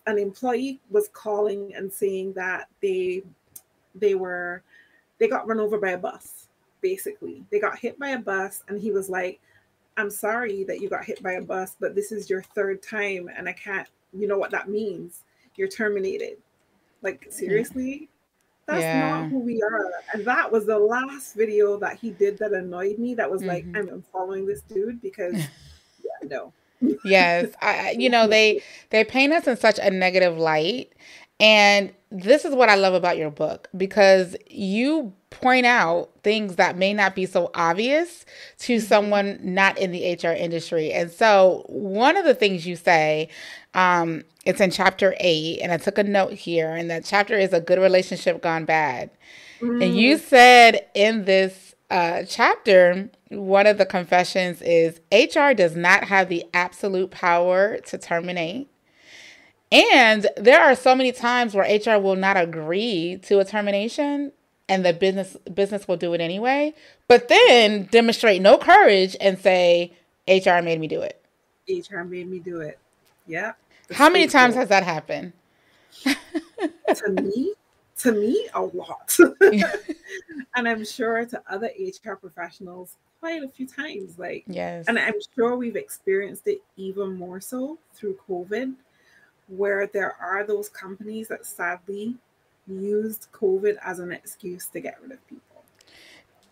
an 0.06 0.16
employee 0.16 0.80
was 0.90 1.08
calling 1.08 1.74
and 1.74 1.92
saying 1.92 2.32
that 2.32 2.68
they 2.80 3.22
they 4.00 4.14
were 4.14 4.62
they 5.18 5.28
got 5.28 5.46
run 5.46 5.60
over 5.60 5.78
by 5.78 5.90
a 5.90 5.98
bus 5.98 6.48
basically. 6.82 7.44
They 7.50 7.58
got 7.58 7.78
hit 7.78 7.98
by 7.98 8.10
a 8.10 8.18
bus 8.18 8.62
and 8.68 8.80
he 8.80 8.90
was 8.92 9.08
like 9.08 9.40
i'm 9.98 10.10
sorry 10.10 10.62
that 10.62 10.80
you 10.80 10.90
got 10.90 11.06
hit 11.06 11.22
by 11.22 11.32
a 11.32 11.42
bus 11.42 11.74
but 11.80 11.94
this 11.94 12.12
is 12.12 12.28
your 12.28 12.42
third 12.42 12.82
time 12.82 13.30
and 13.34 13.48
i 13.48 13.52
can't 13.52 13.88
you 14.18 14.26
know 14.26 14.38
what 14.38 14.50
that 14.50 14.68
means? 14.68 15.22
You're 15.56 15.68
terminated. 15.68 16.38
Like 17.02 17.26
seriously? 17.30 18.08
That's 18.66 18.82
yeah. 18.82 19.10
not 19.10 19.30
who 19.30 19.38
we 19.38 19.62
are. 19.62 19.90
And 20.12 20.24
that 20.24 20.50
was 20.50 20.66
the 20.66 20.78
last 20.78 21.36
video 21.36 21.76
that 21.78 21.98
he 21.98 22.10
did 22.10 22.38
that 22.38 22.52
annoyed 22.52 22.98
me 22.98 23.14
that 23.14 23.30
was 23.30 23.42
mm-hmm. 23.42 23.74
like 23.74 23.90
i'm 23.90 24.04
following 24.12 24.46
this 24.46 24.62
dude 24.62 25.00
because 25.00 25.34
yeah 25.34 26.28
no. 26.28 26.52
Yes. 27.04 27.50
I, 27.62 27.94
you 27.98 28.10
know 28.10 28.26
they 28.26 28.62
they 28.90 29.04
paint 29.04 29.32
us 29.32 29.46
in 29.46 29.56
such 29.56 29.78
a 29.78 29.90
negative 29.90 30.36
light 30.36 30.92
and 31.38 31.92
this 32.22 32.44
is 32.44 32.54
what 32.54 32.68
I 32.68 32.76
love 32.76 32.94
about 32.94 33.18
your 33.18 33.30
book 33.30 33.68
because 33.76 34.36
you 34.48 35.12
point 35.30 35.66
out 35.66 36.10
things 36.22 36.56
that 36.56 36.78
may 36.78 36.94
not 36.94 37.14
be 37.14 37.26
so 37.26 37.50
obvious 37.54 38.24
to 38.58 38.76
mm-hmm. 38.76 38.86
someone 38.86 39.38
not 39.42 39.76
in 39.78 39.92
the 39.92 40.14
HR 40.14 40.28
industry. 40.32 40.92
And 40.92 41.10
so, 41.10 41.64
one 41.68 42.16
of 42.16 42.24
the 42.24 42.34
things 42.34 42.66
you 42.66 42.76
say, 42.76 43.28
um, 43.74 44.24
it's 44.44 44.60
in 44.60 44.70
chapter 44.70 45.14
eight, 45.20 45.60
and 45.60 45.72
I 45.72 45.76
took 45.76 45.98
a 45.98 46.04
note 46.04 46.32
here, 46.32 46.74
and 46.74 46.90
that 46.90 47.04
chapter 47.04 47.36
is 47.38 47.52
a 47.52 47.60
good 47.60 47.78
relationship 47.78 48.42
gone 48.42 48.64
bad. 48.64 49.10
Mm. 49.60 49.84
And 49.84 49.96
you 49.96 50.16
mm-hmm. 50.16 50.26
said 50.26 50.86
in 50.94 51.24
this 51.24 51.74
uh, 51.90 52.22
chapter, 52.26 53.10
one 53.28 53.66
of 53.66 53.78
the 53.78 53.86
confessions 53.86 54.62
is 54.62 55.00
HR 55.12 55.52
does 55.52 55.76
not 55.76 56.04
have 56.04 56.28
the 56.28 56.44
absolute 56.54 57.10
power 57.10 57.78
to 57.86 57.98
terminate. 57.98 58.68
And 59.72 60.28
there 60.36 60.60
are 60.60 60.74
so 60.74 60.94
many 60.94 61.12
times 61.12 61.54
where 61.54 61.64
HR 61.64 62.00
will 62.00 62.16
not 62.16 62.36
agree 62.36 63.18
to 63.24 63.40
a 63.40 63.44
termination 63.44 64.32
and 64.68 64.84
the 64.84 64.92
business 64.92 65.36
business 65.52 65.86
will 65.86 65.96
do 65.96 66.12
it 66.12 66.20
anyway, 66.20 66.74
but 67.08 67.28
then 67.28 67.84
demonstrate 67.90 68.42
no 68.42 68.58
courage 68.58 69.16
and 69.20 69.38
say 69.38 69.92
HR 70.28 70.60
made 70.62 70.80
me 70.80 70.88
do 70.88 71.02
it. 71.02 71.20
HR 71.68 72.02
made 72.02 72.28
me 72.28 72.38
do 72.38 72.60
it. 72.60 72.78
Yeah. 73.26 73.52
How 73.92 74.08
many 74.10 74.26
times 74.26 74.54
has 74.54 74.68
that 74.68 74.82
happened? 74.82 75.32
to 76.04 77.10
me, 77.10 77.54
to 77.98 78.12
me, 78.12 78.48
a 78.54 78.62
lot. 78.62 79.16
and 80.54 80.68
I'm 80.68 80.84
sure 80.84 81.24
to 81.24 81.42
other 81.48 81.70
HR 81.78 82.14
professionals 82.14 82.96
quite 83.20 83.42
a 83.42 83.48
few 83.48 83.66
times. 83.66 84.18
Like, 84.18 84.44
yes. 84.46 84.86
And 84.88 84.98
I'm 84.98 85.14
sure 85.34 85.56
we've 85.56 85.76
experienced 85.76 86.46
it 86.46 86.62
even 86.76 87.16
more 87.16 87.40
so 87.40 87.78
through 87.94 88.18
COVID 88.28 88.74
where 89.48 89.86
there 89.86 90.16
are 90.20 90.44
those 90.44 90.68
companies 90.68 91.28
that 91.28 91.46
sadly 91.46 92.16
used 92.66 93.28
COVID 93.32 93.76
as 93.84 93.98
an 93.98 94.12
excuse 94.12 94.66
to 94.68 94.80
get 94.80 94.98
rid 95.02 95.12
of 95.12 95.26
people. 95.28 95.64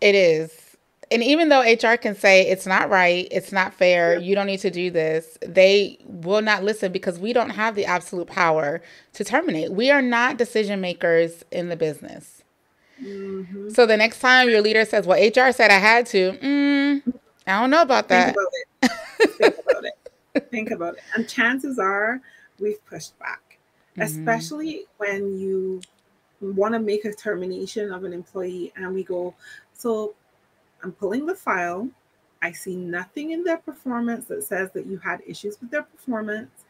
It 0.01 0.15
is. 0.15 0.77
And 1.11 1.21
even 1.23 1.49
though 1.49 1.61
HR 1.61 1.97
can 1.97 2.15
say 2.15 2.47
it's 2.47 2.65
not 2.65 2.89
right, 2.89 3.27
it's 3.29 3.51
not 3.51 3.73
fair, 3.73 4.17
you 4.19 4.33
don't 4.33 4.47
need 4.47 4.61
to 4.61 4.71
do 4.71 4.89
this, 4.89 5.37
they 5.45 5.99
will 6.05 6.41
not 6.41 6.63
listen 6.63 6.91
because 6.91 7.19
we 7.19 7.31
don't 7.31 7.51
have 7.51 7.75
the 7.75 7.85
absolute 7.85 8.27
power 8.27 8.81
to 9.13 9.23
terminate. 9.23 9.71
We 9.71 9.91
are 9.91 10.01
not 10.01 10.37
decision 10.37 10.81
makers 10.81 11.45
in 11.51 11.69
the 11.69 11.75
business. 11.75 12.43
Mm-hmm. 13.01 13.69
So 13.69 13.85
the 13.85 13.97
next 13.97 14.19
time 14.19 14.49
your 14.49 14.61
leader 14.61 14.83
says, 14.85 15.05
Well, 15.05 15.19
HR 15.19 15.51
said 15.51 15.69
I 15.69 15.77
had 15.77 16.07
to, 16.07 16.31
mm, 16.31 17.13
I 17.45 17.59
don't 17.61 17.69
know 17.69 17.81
about 17.81 18.07
that. 18.07 18.35
Think 18.35 18.37
about 18.81 19.23
it. 19.23 19.31
Think 19.37 19.55
about 19.59 19.85
it. 19.85 20.49
Think 20.49 20.71
about 20.71 20.93
it. 20.95 21.03
And 21.15 21.29
chances 21.29 21.77
are 21.77 22.21
we've 22.59 22.83
pushed 22.85 23.17
back, 23.19 23.59
mm-hmm. 23.91 24.01
especially 24.01 24.85
when 24.97 25.37
you 25.37 25.81
want 26.41 26.73
to 26.73 26.79
make 26.79 27.05
a 27.05 27.13
termination 27.13 27.91
of 27.91 28.03
an 28.03 28.13
employee 28.13 28.73
and 28.75 28.93
we 28.93 29.03
go, 29.03 29.33
So 29.73 30.15
I'm 30.83 30.91
pulling 30.91 31.25
the 31.25 31.35
file. 31.35 31.89
I 32.41 32.51
see 32.51 32.75
nothing 32.75 33.31
in 33.31 33.43
their 33.43 33.57
performance 33.57 34.25
that 34.25 34.43
says 34.43 34.69
that 34.73 34.85
you 34.85 34.97
had 34.97 35.21
issues 35.25 35.59
with 35.59 35.71
their 35.71 35.83
performance. 35.83 36.65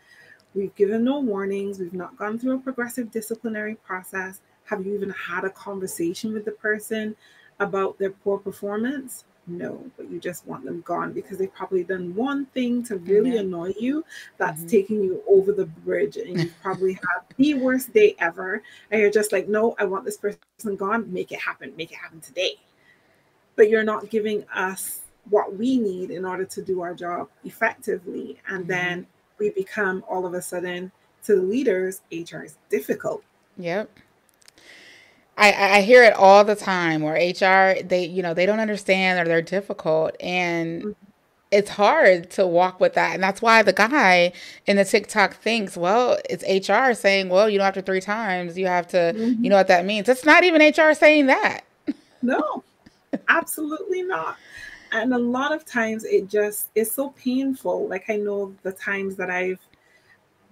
We've 0.53 0.73
given 0.75 1.03
no 1.03 1.19
warnings. 1.19 1.79
We've 1.79 1.93
not 1.93 2.17
gone 2.17 2.39
through 2.39 2.55
a 2.55 2.59
progressive 2.59 3.11
disciplinary 3.11 3.75
process. 3.75 4.39
Have 4.65 4.85
you 4.85 4.95
even 4.95 5.09
had 5.09 5.43
a 5.43 5.49
conversation 5.49 6.33
with 6.33 6.45
the 6.45 6.51
person 6.51 7.15
about 7.59 7.99
their 7.99 8.11
poor 8.11 8.37
performance? 8.37 9.25
No, 9.47 9.85
but 9.95 10.09
you 10.09 10.19
just 10.19 10.45
want 10.47 10.65
them 10.65 10.81
gone 10.81 11.13
because 11.13 11.37
they've 11.37 11.53
probably 11.53 11.83
done 11.83 12.15
one 12.15 12.47
thing 12.47 12.83
to 12.85 12.97
really 12.97 13.31
mm-hmm. 13.31 13.39
annoy 13.39 13.73
you 13.79 14.03
that's 14.37 14.59
mm-hmm. 14.59 14.69
taking 14.69 15.03
you 15.03 15.21
over 15.27 15.51
the 15.51 15.65
bridge, 15.65 16.17
and 16.17 16.39
you 16.39 16.51
probably 16.63 16.93
have 17.13 17.25
the 17.37 17.53
worst 17.53 17.93
day 17.93 18.15
ever. 18.19 18.63
And 18.89 19.01
you're 19.01 19.11
just 19.11 19.31
like, 19.31 19.47
no, 19.47 19.75
I 19.77 19.85
want 19.85 20.03
this 20.03 20.17
person 20.17 20.75
gone. 20.75 21.11
Make 21.13 21.31
it 21.31 21.39
happen. 21.39 21.73
Make 21.77 21.91
it 21.91 21.97
happen 21.97 22.21
today. 22.21 22.55
But 23.55 23.69
you're 23.69 23.83
not 23.83 24.09
giving 24.09 24.45
us 24.53 25.01
what 25.29 25.55
we 25.55 25.77
need 25.77 26.11
in 26.11 26.25
order 26.25 26.45
to 26.45 26.61
do 26.61 26.81
our 26.81 26.95
job 26.95 27.29
effectively. 27.43 28.39
And 28.47 28.61
mm-hmm. 28.61 28.69
then 28.69 29.07
we 29.37 29.51
become 29.51 30.03
all 30.09 30.25
of 30.25 30.33
a 30.33 30.41
sudden 30.41 30.91
to 31.25 31.35
the 31.35 31.41
leaders, 31.41 32.01
HR 32.11 32.43
is 32.43 32.57
difficult. 32.69 33.23
Yep. 33.57 33.89
I, 35.37 35.77
I 35.77 35.81
hear 35.81 36.03
it 36.03 36.13
all 36.13 36.43
the 36.43 36.55
time 36.55 37.01
where 37.01 37.15
HR 37.15 37.81
they 37.81 38.05
you 38.05 38.23
know 38.23 38.33
they 38.33 38.45
don't 38.45 38.59
understand 38.59 39.19
or 39.19 39.29
they're 39.29 39.41
difficult 39.41 40.15
and 40.19 40.81
mm-hmm. 40.81 40.91
it's 41.51 41.71
hard 41.71 42.29
to 42.31 42.47
walk 42.47 42.79
with 42.79 42.93
that 42.93 43.13
and 43.13 43.23
that's 43.23 43.41
why 43.41 43.61
the 43.61 43.73
guy 43.73 44.31
in 44.65 44.77
the 44.77 44.85
TikTok 44.85 45.35
thinks 45.35 45.75
well 45.75 46.17
it's 46.29 46.69
HR 46.69 46.93
saying 46.93 47.29
well 47.29 47.49
you 47.49 47.57
know 47.57 47.65
after 47.65 47.81
three 47.81 48.01
times 48.01 48.57
you 48.57 48.67
have 48.67 48.87
to 48.87 48.97
mm-hmm. 48.97 49.43
you 49.43 49.49
know 49.49 49.57
what 49.57 49.67
that 49.67 49.85
means 49.85 50.07
it's 50.07 50.25
not 50.25 50.43
even 50.43 50.61
HR 50.61 50.93
saying 50.93 51.25
that 51.27 51.61
no 52.21 52.63
absolutely 53.27 54.03
not 54.03 54.37
and 54.93 55.13
a 55.13 55.17
lot 55.17 55.53
of 55.53 55.65
times 55.65 56.05
it 56.05 56.29
just 56.29 56.69
is 56.75 56.91
so 56.91 57.09
painful 57.11 57.87
like 57.89 58.05
I 58.09 58.15
know 58.15 58.55
the 58.63 58.71
times 58.71 59.17
that 59.17 59.29
I've 59.29 59.59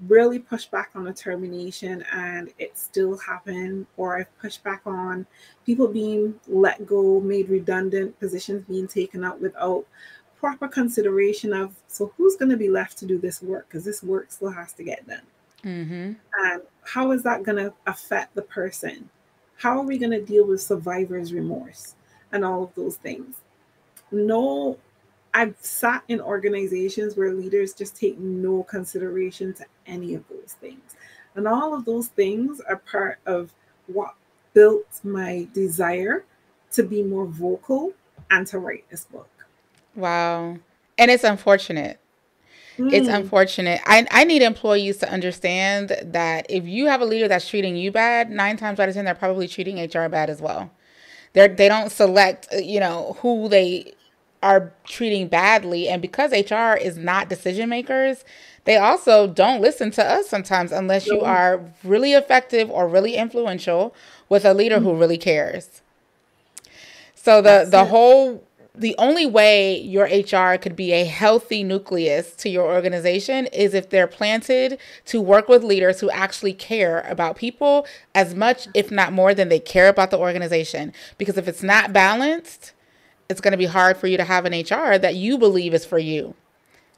really 0.07 0.39
pushed 0.39 0.71
back 0.71 0.91
on 0.95 1.07
a 1.07 1.13
termination 1.13 2.03
and 2.11 2.51
it 2.57 2.77
still 2.77 3.17
happened, 3.17 3.85
or 3.97 4.17
I've 4.17 4.37
pushed 4.39 4.63
back 4.63 4.81
on 4.85 5.25
people 5.65 5.87
being 5.87 6.39
let 6.47 6.85
go, 6.85 7.19
made 7.19 7.49
redundant, 7.49 8.19
positions 8.19 8.65
being 8.67 8.87
taken 8.87 9.23
out 9.23 9.41
without 9.41 9.85
proper 10.37 10.67
consideration 10.67 11.53
of 11.53 11.73
so 11.87 12.11
who's 12.17 12.35
going 12.35 12.51
to 12.51 12.57
be 12.57 12.69
left 12.69 12.97
to 12.97 13.05
do 13.05 13.17
this 13.17 13.41
work 13.41 13.67
because 13.69 13.85
this 13.85 14.03
work 14.03 14.31
still 14.31 14.51
has 14.51 14.73
to 14.73 14.83
get 14.83 15.07
done. 15.07 15.21
Mm-hmm. 15.63 16.13
And 16.45 16.61
how 16.83 17.11
is 17.11 17.23
that 17.23 17.43
going 17.43 17.63
to 17.63 17.73
affect 17.87 18.35
the 18.35 18.41
person? 18.41 19.09
How 19.55 19.77
are 19.77 19.85
we 19.85 19.97
going 19.97 20.11
to 20.11 20.21
deal 20.21 20.45
with 20.45 20.61
survivor's 20.61 21.33
remorse 21.33 21.95
and 22.31 22.43
all 22.43 22.63
of 22.63 22.75
those 22.75 22.97
things? 22.97 23.37
No 24.11 24.77
I've 25.34 25.56
sat 25.60 26.04
in 26.08 26.22
organizations 26.22 27.15
where 27.15 27.34
leaders 27.34 27.74
just 27.74 27.96
take 27.96 28.19
no 28.19 28.63
consideration 28.63 29.54
to 29.56 29.65
any 29.88 30.13
of 30.13 30.24
those 30.30 30.56
things. 30.60 30.96
And 31.36 31.48
all 31.48 31.74
of 31.74 31.86
those 31.86 32.08
things 32.08 32.62
are 32.62 32.78
part 32.78 33.19
of 33.26 33.54
what 33.88 34.13
built 34.54 35.00
my 35.04 35.48
desire 35.54 36.26
to 36.72 36.84
be 36.84 37.02
more 37.02 37.26
vocal 37.26 37.93
and 38.30 38.46
to 38.48 38.60
write 38.60 38.86
this 38.89 39.06
book. 39.06 39.30
Wow. 39.96 40.58
And 40.98 41.12
it's 41.12 41.24
unfortunate. 41.24 42.00
Mm. 42.78 42.91
It's 42.91 43.08
unfortunate. 43.08 43.82
I, 43.86 44.08
I 44.12 44.24
need 44.24 44.41
employees 44.41 44.98
to 44.98 45.12
understand 45.12 45.96
that 46.04 46.46
if 46.50 46.65
you 46.65 46.88
have 46.88 47.02
a 47.02 47.06
leader 47.06 47.28
that's 47.28 47.48
treating 47.48 47.76
you 47.76 47.91
bad, 47.91 48.30
nine 48.30 48.58
times 48.58 48.80
out 48.80 48.89
of 48.89 48.96
10, 48.96 49.06
they're 49.06 49.15
probably 49.15 49.48
treating 49.48 49.78
HR 49.78 50.10
bad 50.10 50.30
as 50.30 50.41
well. 50.41 50.72
They're, 51.34 51.48
they 51.48 51.67
don't 51.67 51.91
select, 51.91 52.48
you 52.54 52.80
know, 52.80 53.17
who 53.22 53.48
they 53.50 53.93
are 54.43 54.73
treating 54.84 55.27
badly. 55.27 55.88
And 55.88 56.01
because 56.01 56.32
HR 56.32 56.77
is 56.77 56.97
not 56.97 57.29
decision 57.29 57.69
makers, 57.69 58.23
they 58.65 58.77
also 58.77 59.27
don't 59.27 59.62
listen 59.62 59.89
to 59.91 60.06
us 60.06 60.29
sometimes 60.29 60.71
unless 60.71 61.08
you 61.08 61.21
are 61.21 61.62
really 61.84 62.13
effective 62.13 62.69
or 62.69 62.88
really 62.88 63.15
influential 63.15 63.95
with 64.29 64.45
a 64.45 64.53
leader 64.53 64.79
who 64.79 64.95
really 64.95 65.17
cares. 65.17 65.82
So 67.15 67.41
the 67.41 67.65
the 67.69 67.86
whole 67.86 68.43
the 68.75 68.95
only 68.97 69.25
way 69.25 69.79
your 69.79 70.06
HR 70.06 70.58
could 70.58 70.75
be 70.75 70.93
a 70.93 71.06
healthy 71.06 71.63
nucleus 71.63 72.34
to 72.38 72.49
your 72.49 72.65
organization 72.65 73.45
is 73.47 73.73
if 73.73 73.89
they're 73.89 74.08
planted 74.08 74.79
to 75.06 75.21
work 75.21 75.47
with 75.47 75.63
leaders 75.63 75.99
who 75.99 76.10
actually 76.10 76.53
care 76.53 77.01
about 77.01 77.36
people 77.38 77.86
as 78.15 78.34
much, 78.34 78.67
if 78.73 78.91
not 78.91 79.13
more, 79.13 79.36
than 79.36 79.49
they 79.49 79.60
care 79.60 79.89
about 79.89 80.10
the 80.10 80.17
organization. 80.17 80.91
Because 81.19 81.38
if 81.38 81.47
it's 81.47 81.62
not 81.62 81.93
balanced, 81.93 82.72
it's 83.29 83.41
going 83.41 83.51
to 83.51 83.57
be 83.57 83.65
hard 83.65 83.97
for 83.97 84.07
you 84.07 84.17
to 84.17 84.23
have 84.23 84.45
an 84.45 84.53
HR 84.53 84.97
that 84.97 85.15
you 85.15 85.38
believe 85.38 85.73
is 85.73 85.86
for 85.86 85.99
you 85.99 86.36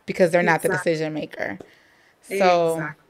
because 0.05 0.31
they're 0.31 0.43
not 0.43 0.61
the 0.61 0.69
decision 0.69 1.13
maker. 1.13 1.57
So 2.21 2.73
exactly. 2.73 3.03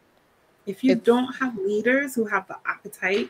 if 0.66 0.84
you 0.84 0.96
don't 0.96 1.34
have 1.36 1.58
leaders 1.58 2.16
who 2.16 2.26
have 2.26 2.48
the 2.48 2.58
appetite 2.66 3.30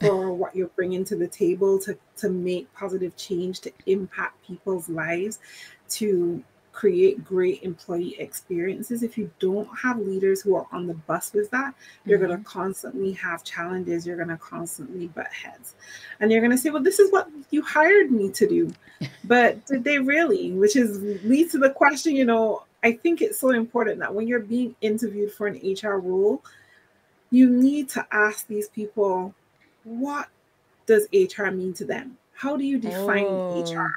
for 0.00 0.32
what 0.34 0.54
you're 0.54 0.68
bringing 0.68 1.04
to 1.04 1.16
the 1.16 1.28
table 1.28 1.78
to 1.80 1.96
to 2.16 2.28
make 2.28 2.72
positive 2.74 3.16
change 3.16 3.60
to 3.60 3.72
impact 3.86 4.44
people's 4.46 4.88
lives 4.88 5.38
to 5.88 6.42
create 6.74 7.24
great 7.24 7.62
employee 7.62 8.16
experiences. 8.18 9.02
If 9.02 9.16
you 9.16 9.30
don't 9.38 9.68
have 9.78 9.98
leaders 9.98 10.42
who 10.42 10.56
are 10.56 10.66
on 10.72 10.86
the 10.86 10.94
bus 10.94 11.32
with 11.32 11.50
that, 11.52 11.72
you're 12.04 12.18
mm-hmm. 12.18 12.26
going 12.26 12.38
to 12.38 12.44
constantly 12.44 13.12
have 13.12 13.44
challenges. 13.44 14.06
You're 14.06 14.16
going 14.16 14.28
to 14.28 14.36
constantly 14.36 15.06
butt 15.06 15.32
heads. 15.32 15.76
And 16.20 16.32
you're 16.32 16.40
going 16.40 16.50
to 16.50 16.58
say, 16.58 16.70
well, 16.70 16.82
this 16.82 16.98
is 16.98 17.12
what 17.12 17.30
you 17.50 17.62
hired 17.62 18.10
me 18.10 18.28
to 18.30 18.48
do. 18.48 18.72
but 19.24 19.64
did 19.66 19.84
they 19.84 19.98
really? 19.98 20.52
Which 20.52 20.74
is 20.74 21.00
leads 21.24 21.52
to 21.52 21.58
the 21.58 21.70
question, 21.70 22.16
you 22.16 22.24
know, 22.24 22.64
I 22.82 22.92
think 22.92 23.22
it's 23.22 23.38
so 23.38 23.50
important 23.50 24.00
that 24.00 24.12
when 24.12 24.26
you're 24.26 24.40
being 24.40 24.74
interviewed 24.80 25.32
for 25.32 25.46
an 25.46 25.60
HR 25.64 25.98
role, 25.98 26.42
you 27.30 27.48
need 27.48 27.88
to 27.90 28.06
ask 28.10 28.46
these 28.46 28.68
people, 28.68 29.32
what 29.84 30.28
does 30.86 31.06
HR 31.12 31.46
mean 31.46 31.72
to 31.74 31.84
them? 31.84 32.18
How 32.34 32.56
do 32.56 32.64
you 32.64 32.78
define 32.78 33.26
oh, 33.26 33.62
HR? 33.62 33.94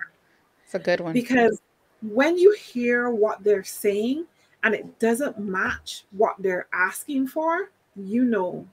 It's 0.63 0.75
a 0.75 0.79
good 0.79 0.99
one. 0.99 1.13
Because 1.13 1.59
when 2.01 2.37
you 2.37 2.53
hear 2.53 3.09
what 3.09 3.43
they're 3.43 3.63
saying 3.63 4.25
and 4.63 4.73
it 4.73 4.99
doesn't 4.99 5.39
match 5.39 6.05
what 6.11 6.35
they're 6.39 6.67
asking 6.73 7.27
for, 7.27 7.71
you 7.95 8.23
know 8.23 8.67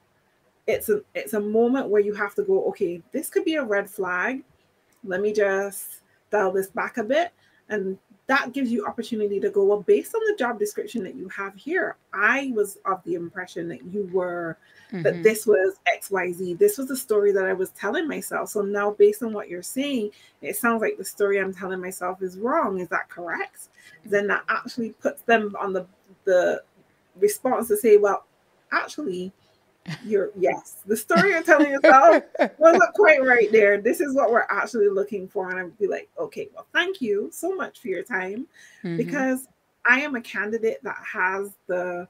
it's 0.66 0.88
a 0.88 1.02
it's 1.14 1.34
a 1.34 1.40
moment 1.40 1.88
where 1.88 2.00
you 2.00 2.14
have 2.14 2.34
to 2.34 2.42
go, 2.42 2.64
okay, 2.68 3.02
this 3.12 3.28
could 3.28 3.44
be 3.44 3.56
a 3.56 3.64
red 3.64 3.88
flag. 3.88 4.42
Let 5.04 5.20
me 5.20 5.32
just 5.32 6.00
dial 6.30 6.52
this 6.52 6.68
back 6.68 6.96
a 6.96 7.04
bit 7.04 7.32
and 7.68 7.98
that 8.26 8.52
gives 8.52 8.72
you 8.72 8.87
opportunity 8.87 9.38
to 9.38 9.50
go 9.50 9.64
well 9.64 9.82
based 9.82 10.14
on 10.14 10.20
the 10.26 10.37
job 10.37 10.58
description 10.58 11.02
that 11.02 11.14
you 11.14 11.28
have 11.28 11.54
here 11.54 11.96
i 12.12 12.50
was 12.54 12.78
of 12.87 13.02
the 13.04 13.14
impression 13.14 13.68
that 13.68 13.84
you 13.84 14.08
were 14.12 14.56
mm-hmm. 14.90 15.02
that 15.02 15.22
this 15.22 15.46
was 15.46 15.76
xyz 15.98 16.58
this 16.58 16.78
was 16.78 16.88
the 16.88 16.96
story 16.96 17.32
that 17.32 17.44
i 17.44 17.52
was 17.52 17.70
telling 17.70 18.08
myself. 18.08 18.48
So 18.48 18.62
now 18.62 18.92
based 18.92 19.22
on 19.22 19.32
what 19.32 19.48
you're 19.48 19.62
saying 19.62 20.10
it 20.42 20.56
sounds 20.56 20.80
like 20.80 20.96
the 20.96 21.04
story 21.04 21.38
i'm 21.38 21.54
telling 21.54 21.80
myself 21.80 22.22
is 22.22 22.38
wrong. 22.38 22.80
Is 22.80 22.88
that 22.88 23.08
correct? 23.08 23.68
Then 24.04 24.26
that 24.28 24.44
actually 24.48 24.90
puts 24.90 25.22
them 25.22 25.54
on 25.60 25.72
the 25.72 25.87
the 26.24 26.62
response 27.16 27.68
to 27.68 27.76
say 27.76 27.96
well 27.96 28.26
actually 28.72 29.32
you're 30.04 30.30
yes, 30.38 30.76
the 30.86 30.96
story 30.96 31.30
you're 31.30 31.42
telling 31.42 31.70
yourself 31.70 32.22
wasn't 32.58 32.94
quite 32.94 33.22
right 33.22 33.50
there. 33.52 33.80
This 33.80 34.00
is 34.00 34.14
what 34.14 34.30
we're 34.30 34.46
actually 34.48 34.88
looking 34.88 35.28
for. 35.28 35.50
And 35.50 35.58
I'd 35.58 35.78
be 35.78 35.86
like, 35.86 36.08
okay, 36.18 36.48
well, 36.54 36.66
thank 36.72 37.00
you 37.00 37.28
so 37.32 37.54
much 37.54 37.80
for 37.80 37.88
your 37.88 38.02
time. 38.02 38.46
Mm-hmm. 38.82 38.96
Because 38.96 39.48
I 39.86 40.00
am 40.00 40.14
a 40.14 40.20
candidate 40.20 40.82
that 40.82 40.96
has 41.04 41.52
the 41.66 42.08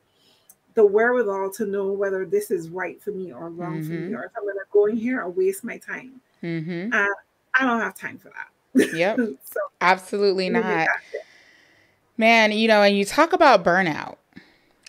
the 0.74 0.84
wherewithal 0.84 1.50
to 1.50 1.66
know 1.66 1.92
whether 1.92 2.24
this 2.24 2.50
is 2.50 2.68
right 2.68 3.00
for 3.02 3.10
me 3.10 3.32
or 3.32 3.48
wrong 3.48 3.80
mm-hmm. 3.80 3.86
for 3.86 3.92
me, 3.92 3.98
mm-hmm. 4.06 4.16
or 4.16 4.24
if 4.24 4.32
I'm 4.36 4.46
gonna 4.46 4.60
go 4.72 4.86
in 4.86 4.96
here 4.96 5.20
or 5.20 5.30
waste 5.30 5.64
my 5.64 5.78
time. 5.78 6.20
Mm-hmm. 6.42 6.92
Uh, 6.92 7.06
I 7.58 7.64
don't 7.64 7.80
have 7.80 7.94
time 7.94 8.18
for 8.18 8.30
that. 8.30 8.94
Yep. 8.94 9.16
so 9.44 9.60
absolutely 9.80 10.48
not. 10.48 10.88
Man, 12.16 12.52
you 12.52 12.68
know, 12.68 12.82
and 12.82 12.96
you 12.96 13.04
talk 13.04 13.32
about 13.32 13.64
burnout, 13.64 14.16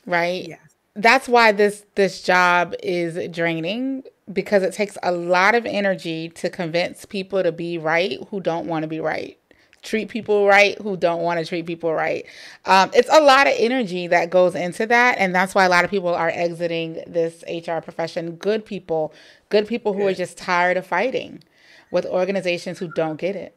right? 0.06 0.48
Yeah 0.48 0.58
that's 0.96 1.28
why 1.28 1.52
this 1.52 1.86
this 1.96 2.22
job 2.22 2.74
is 2.82 3.30
draining 3.32 4.04
because 4.32 4.64
it 4.64 4.74
takes 4.74 4.98
a 5.04 5.12
lot 5.12 5.54
of 5.54 5.66
energy 5.66 6.30
to 6.30 6.50
convince 6.50 7.06
people 7.06 7.44
to 7.44 7.52
be 7.52 7.78
right 7.78 8.18
who 8.30 8.40
don't 8.40 8.66
want 8.66 8.84
to 8.84 8.88
be 8.88 9.00
right 9.00 9.38
treat 9.86 10.10
people 10.10 10.48
right 10.48 10.78
who 10.82 10.98
don't 10.98 11.22
want 11.22 11.40
to 11.40 11.46
treat 11.46 11.66
people 11.66 11.94
right. 11.94 12.26
Um, 12.66 12.92
it's 12.94 13.10
a 13.10 13.22
lot 13.22 13.48
of 13.48 13.54
energy 13.58 14.08
that 14.08 14.30
goes 14.30 14.56
into 14.56 14.86
that. 14.88 15.18
And 15.20 15.34
that's 15.34 15.56
why 15.56 15.64
a 15.64 15.70
lot 15.70 15.86
of 15.86 15.92
people 15.92 16.14
are 16.14 16.30
exiting 16.30 17.04
this 17.08 17.44
HR 17.48 17.80
profession. 17.80 18.36
Good 18.36 18.66
people, 18.66 19.14
good 19.50 19.68
people 19.68 19.94
who 19.94 20.06
are 20.08 20.14
just 20.14 20.38
tired 20.38 20.76
of 20.76 20.86
fighting 20.86 21.44
with 21.92 22.06
organizations 22.06 22.80
who 22.80 22.92
don't 22.92 23.18
get 23.18 23.36
it. 23.36 23.56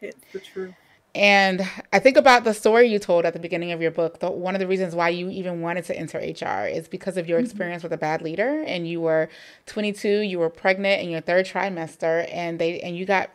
It's 0.00 0.20
the 0.32 0.40
truth. 0.40 0.74
And 1.14 1.68
I 1.92 2.00
think 2.00 2.16
about 2.16 2.42
the 2.42 2.52
story 2.52 2.88
you 2.88 2.98
told 2.98 3.24
at 3.24 3.34
the 3.34 3.38
beginning 3.38 3.70
of 3.70 3.80
your 3.80 3.92
book. 3.92 4.18
The, 4.18 4.30
one 4.30 4.56
of 4.56 4.58
the 4.58 4.66
reasons 4.66 4.96
why 4.96 5.10
you 5.10 5.30
even 5.30 5.60
wanted 5.60 5.84
to 5.84 5.96
enter 5.96 6.18
HR 6.18 6.66
is 6.66 6.88
because 6.88 7.16
of 7.16 7.28
your 7.28 7.38
mm-hmm. 7.38 7.44
experience 7.44 7.82
with 7.84 7.92
a 7.92 7.96
bad 7.96 8.20
leader. 8.20 8.64
And 8.66 8.88
you 8.88 9.00
were 9.00 9.28
22, 9.66 10.20
you 10.20 10.40
were 10.40 10.50
pregnant 10.50 11.02
in 11.02 11.10
your 11.10 11.20
third 11.20 11.46
trimester, 11.46 12.28
and 12.32 12.58
they 12.58 12.80
and 12.80 12.96
you 12.96 13.06
got 13.06 13.30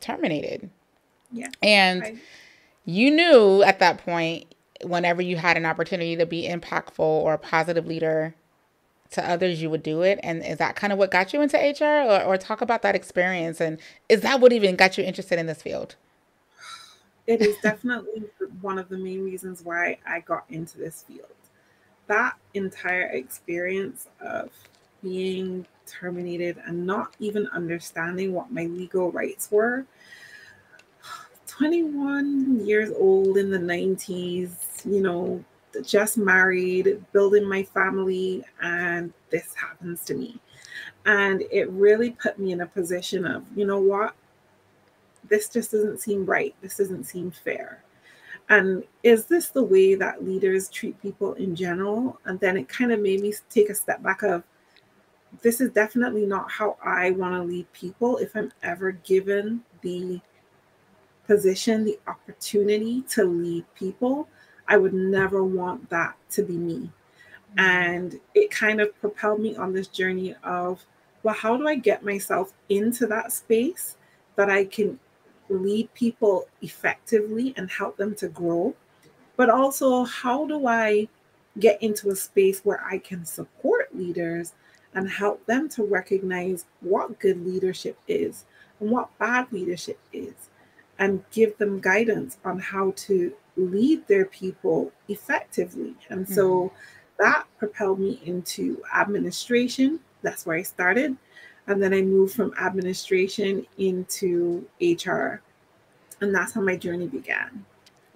terminated. 0.00 0.68
Yeah. 1.30 1.48
And 1.62 2.02
I... 2.04 2.14
you 2.84 3.10
knew 3.10 3.62
at 3.62 3.78
that 3.78 3.98
point, 4.04 4.54
whenever 4.84 5.22
you 5.22 5.36
had 5.36 5.56
an 5.56 5.64
opportunity 5.64 6.16
to 6.16 6.26
be 6.26 6.46
impactful 6.46 6.98
or 6.98 7.32
a 7.32 7.38
positive 7.38 7.86
leader 7.86 8.34
to 9.12 9.26
others, 9.28 9.62
you 9.62 9.70
would 9.70 9.82
do 9.82 10.02
it. 10.02 10.20
And 10.22 10.44
is 10.44 10.58
that 10.58 10.76
kind 10.76 10.92
of 10.92 10.98
what 10.98 11.10
got 11.10 11.32
you 11.32 11.40
into 11.40 11.56
HR? 11.56 12.10
Or, 12.10 12.22
or 12.24 12.36
talk 12.36 12.60
about 12.60 12.82
that 12.82 12.94
experience? 12.94 13.58
And 13.60 13.78
is 14.10 14.20
that 14.20 14.40
what 14.40 14.52
even 14.52 14.76
got 14.76 14.98
you 14.98 15.04
interested 15.04 15.38
in 15.38 15.46
this 15.46 15.62
field? 15.62 15.96
It 17.26 17.40
is 17.40 17.56
definitely 17.62 18.24
one 18.60 18.78
of 18.78 18.88
the 18.88 18.98
main 18.98 19.24
reasons 19.24 19.62
why 19.62 19.98
I 20.06 20.20
got 20.20 20.44
into 20.48 20.78
this 20.78 21.04
field. 21.06 21.26
That 22.08 22.34
entire 22.54 23.06
experience 23.12 24.08
of 24.20 24.50
being 25.02 25.66
terminated 25.86 26.58
and 26.66 26.86
not 26.86 27.14
even 27.18 27.46
understanding 27.48 28.32
what 28.32 28.52
my 28.52 28.64
legal 28.64 29.10
rights 29.12 29.50
were 29.50 29.84
21 31.46 32.66
years 32.66 32.90
old 32.98 33.36
in 33.36 33.50
the 33.50 33.58
90s, 33.58 34.84
you 34.84 35.00
know, 35.00 35.44
just 35.82 36.18
married, 36.18 37.02
building 37.12 37.48
my 37.48 37.62
family, 37.62 38.44
and 38.60 39.12
this 39.30 39.54
happens 39.54 40.04
to 40.04 40.14
me. 40.14 40.38
And 41.06 41.42
it 41.50 41.70
really 41.70 42.10
put 42.10 42.38
me 42.38 42.52
in 42.52 42.60
a 42.60 42.66
position 42.66 43.24
of, 43.24 43.44
you 43.56 43.64
know 43.64 43.80
what? 43.80 44.14
This 45.28 45.48
just 45.48 45.72
doesn't 45.72 46.00
seem 46.00 46.26
right. 46.26 46.54
This 46.60 46.76
doesn't 46.76 47.04
seem 47.04 47.30
fair. 47.30 47.82
And 48.48 48.84
is 49.02 49.26
this 49.26 49.48
the 49.48 49.62
way 49.62 49.94
that 49.94 50.24
leaders 50.24 50.68
treat 50.68 51.00
people 51.00 51.34
in 51.34 51.54
general? 51.54 52.20
And 52.24 52.38
then 52.40 52.56
it 52.56 52.68
kind 52.68 52.92
of 52.92 53.00
made 53.00 53.20
me 53.20 53.32
take 53.48 53.70
a 53.70 53.74
step 53.74 54.02
back 54.02 54.22
of, 54.22 54.42
this 55.40 55.60
is 55.60 55.70
definitely 55.70 56.26
not 56.26 56.50
how 56.50 56.76
I 56.84 57.12
want 57.12 57.34
to 57.34 57.42
lead 57.42 57.72
people 57.72 58.18
if 58.18 58.36
I'm 58.36 58.52
ever 58.62 58.92
given 58.92 59.62
the 59.80 60.20
position, 61.26 61.84
the 61.84 61.98
opportunity 62.06 63.02
to 63.10 63.24
lead 63.24 63.64
people, 63.74 64.28
I 64.68 64.76
would 64.76 64.92
never 64.92 65.42
want 65.44 65.88
that 65.90 66.16
to 66.30 66.42
be 66.42 66.56
me. 66.56 66.90
Mm-hmm. 67.56 67.60
And 67.60 68.20
it 68.34 68.50
kind 68.50 68.80
of 68.80 68.98
propelled 69.00 69.40
me 69.40 69.56
on 69.56 69.72
this 69.72 69.88
journey 69.88 70.34
of, 70.44 70.84
well, 71.22 71.34
how 71.34 71.56
do 71.56 71.66
I 71.68 71.76
get 71.76 72.04
myself 72.04 72.52
into 72.68 73.06
that 73.06 73.32
space 73.32 73.96
that 74.36 74.50
I 74.50 74.64
can 74.64 74.98
lead 75.58 75.92
people 75.94 76.48
effectively 76.60 77.54
and 77.56 77.70
help 77.70 77.96
them 77.96 78.14
to 78.16 78.28
grow? 78.28 78.74
But 79.36 79.50
also, 79.50 80.04
how 80.04 80.46
do 80.46 80.66
I 80.66 81.08
get 81.58 81.82
into 81.82 82.10
a 82.10 82.16
space 82.16 82.60
where 82.60 82.82
I 82.84 82.98
can 82.98 83.24
support 83.24 83.94
leaders 83.94 84.54
and 84.94 85.08
help 85.08 85.44
them 85.46 85.68
to 85.70 85.84
recognize 85.84 86.66
what 86.80 87.18
good 87.18 87.44
leadership 87.46 87.98
is 88.06 88.44
and 88.80 88.90
what 88.90 89.16
bad 89.18 89.50
leadership 89.52 89.98
is? 90.12 90.34
and 91.02 91.22
give 91.32 91.58
them 91.58 91.80
guidance 91.80 92.38
on 92.44 92.60
how 92.60 92.92
to 92.94 93.32
lead 93.56 94.06
their 94.06 94.24
people 94.26 94.92
effectively. 95.08 95.96
And 96.10 96.28
so 96.28 96.66
mm-hmm. 96.66 96.74
that 97.18 97.44
propelled 97.58 97.98
me 97.98 98.20
into 98.24 98.82
administration. 98.94 99.98
That's 100.22 100.46
where 100.46 100.56
I 100.56 100.62
started. 100.62 101.16
And 101.66 101.82
then 101.82 101.94
I 101.94 102.02
moved 102.02 102.34
from 102.34 102.52
administration 102.60 103.66
into 103.78 104.66
HR. 104.80 105.40
And 106.20 106.34
that's 106.34 106.52
how 106.52 106.60
my 106.60 106.76
journey 106.76 107.06
began. 107.06 107.64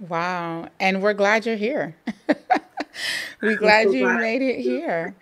Wow. 0.01 0.69
And 0.81 1.03
we're 1.03 1.15
glad 1.15 1.47
you're 1.47 1.57
here. 1.57 1.97
we're 3.43 3.57
glad 3.57 3.89
so 3.89 3.93
you 3.93 4.05
glad 4.05 4.21
made 4.21 4.43
it 4.43 4.61
here 4.61 5.15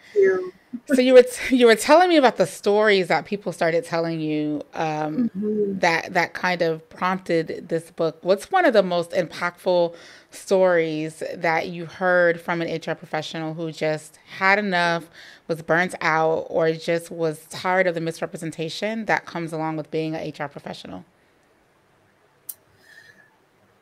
so 0.86 1.00
you 1.00 1.14
were 1.14 1.22
t- 1.22 1.56
you 1.56 1.66
were 1.66 1.74
telling 1.74 2.08
me 2.08 2.16
about 2.16 2.36
the 2.36 2.46
stories 2.46 3.08
that 3.08 3.24
people 3.24 3.52
started 3.52 3.84
telling 3.84 4.20
you 4.20 4.62
um, 4.74 5.30
mm-hmm. 5.30 5.78
that 5.78 6.12
that 6.12 6.34
kind 6.34 6.62
of 6.62 6.88
prompted 6.90 7.68
this 7.68 7.90
book. 7.90 8.18
What's 8.22 8.50
one 8.50 8.64
of 8.64 8.72
the 8.72 8.82
most 8.82 9.12
impactful 9.12 9.94
stories 10.30 11.22
that 11.34 11.68
you 11.68 11.86
heard 11.86 12.40
from 12.40 12.60
an 12.60 12.68
HR 12.68 12.94
professional 12.94 13.54
who 13.54 13.72
just 13.72 14.18
had 14.36 14.58
enough, 14.58 15.08
was 15.46 15.62
burnt 15.62 15.94
out, 16.00 16.46
or 16.48 16.72
just 16.72 17.10
was 17.10 17.46
tired 17.50 17.86
of 17.86 17.94
the 17.94 18.00
misrepresentation 18.00 19.04
that 19.04 19.26
comes 19.26 19.52
along 19.52 19.76
with 19.76 19.90
being 19.90 20.14
an 20.14 20.28
HR 20.28 20.48
professional? 20.48 21.04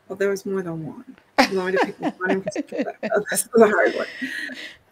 Well, 0.09 0.17
there 0.17 0.31
was 0.31 0.45
more 0.45 0.63
than 0.63 0.87
one. 0.87 1.17
You 1.51 1.59
want 1.59 1.75
me 1.75 1.79
to 1.79 1.87
pick 1.87 2.21
one? 2.21 2.45
That's 3.31 3.45
the 3.55 3.69
hard 3.69 3.95
one. 3.95 4.07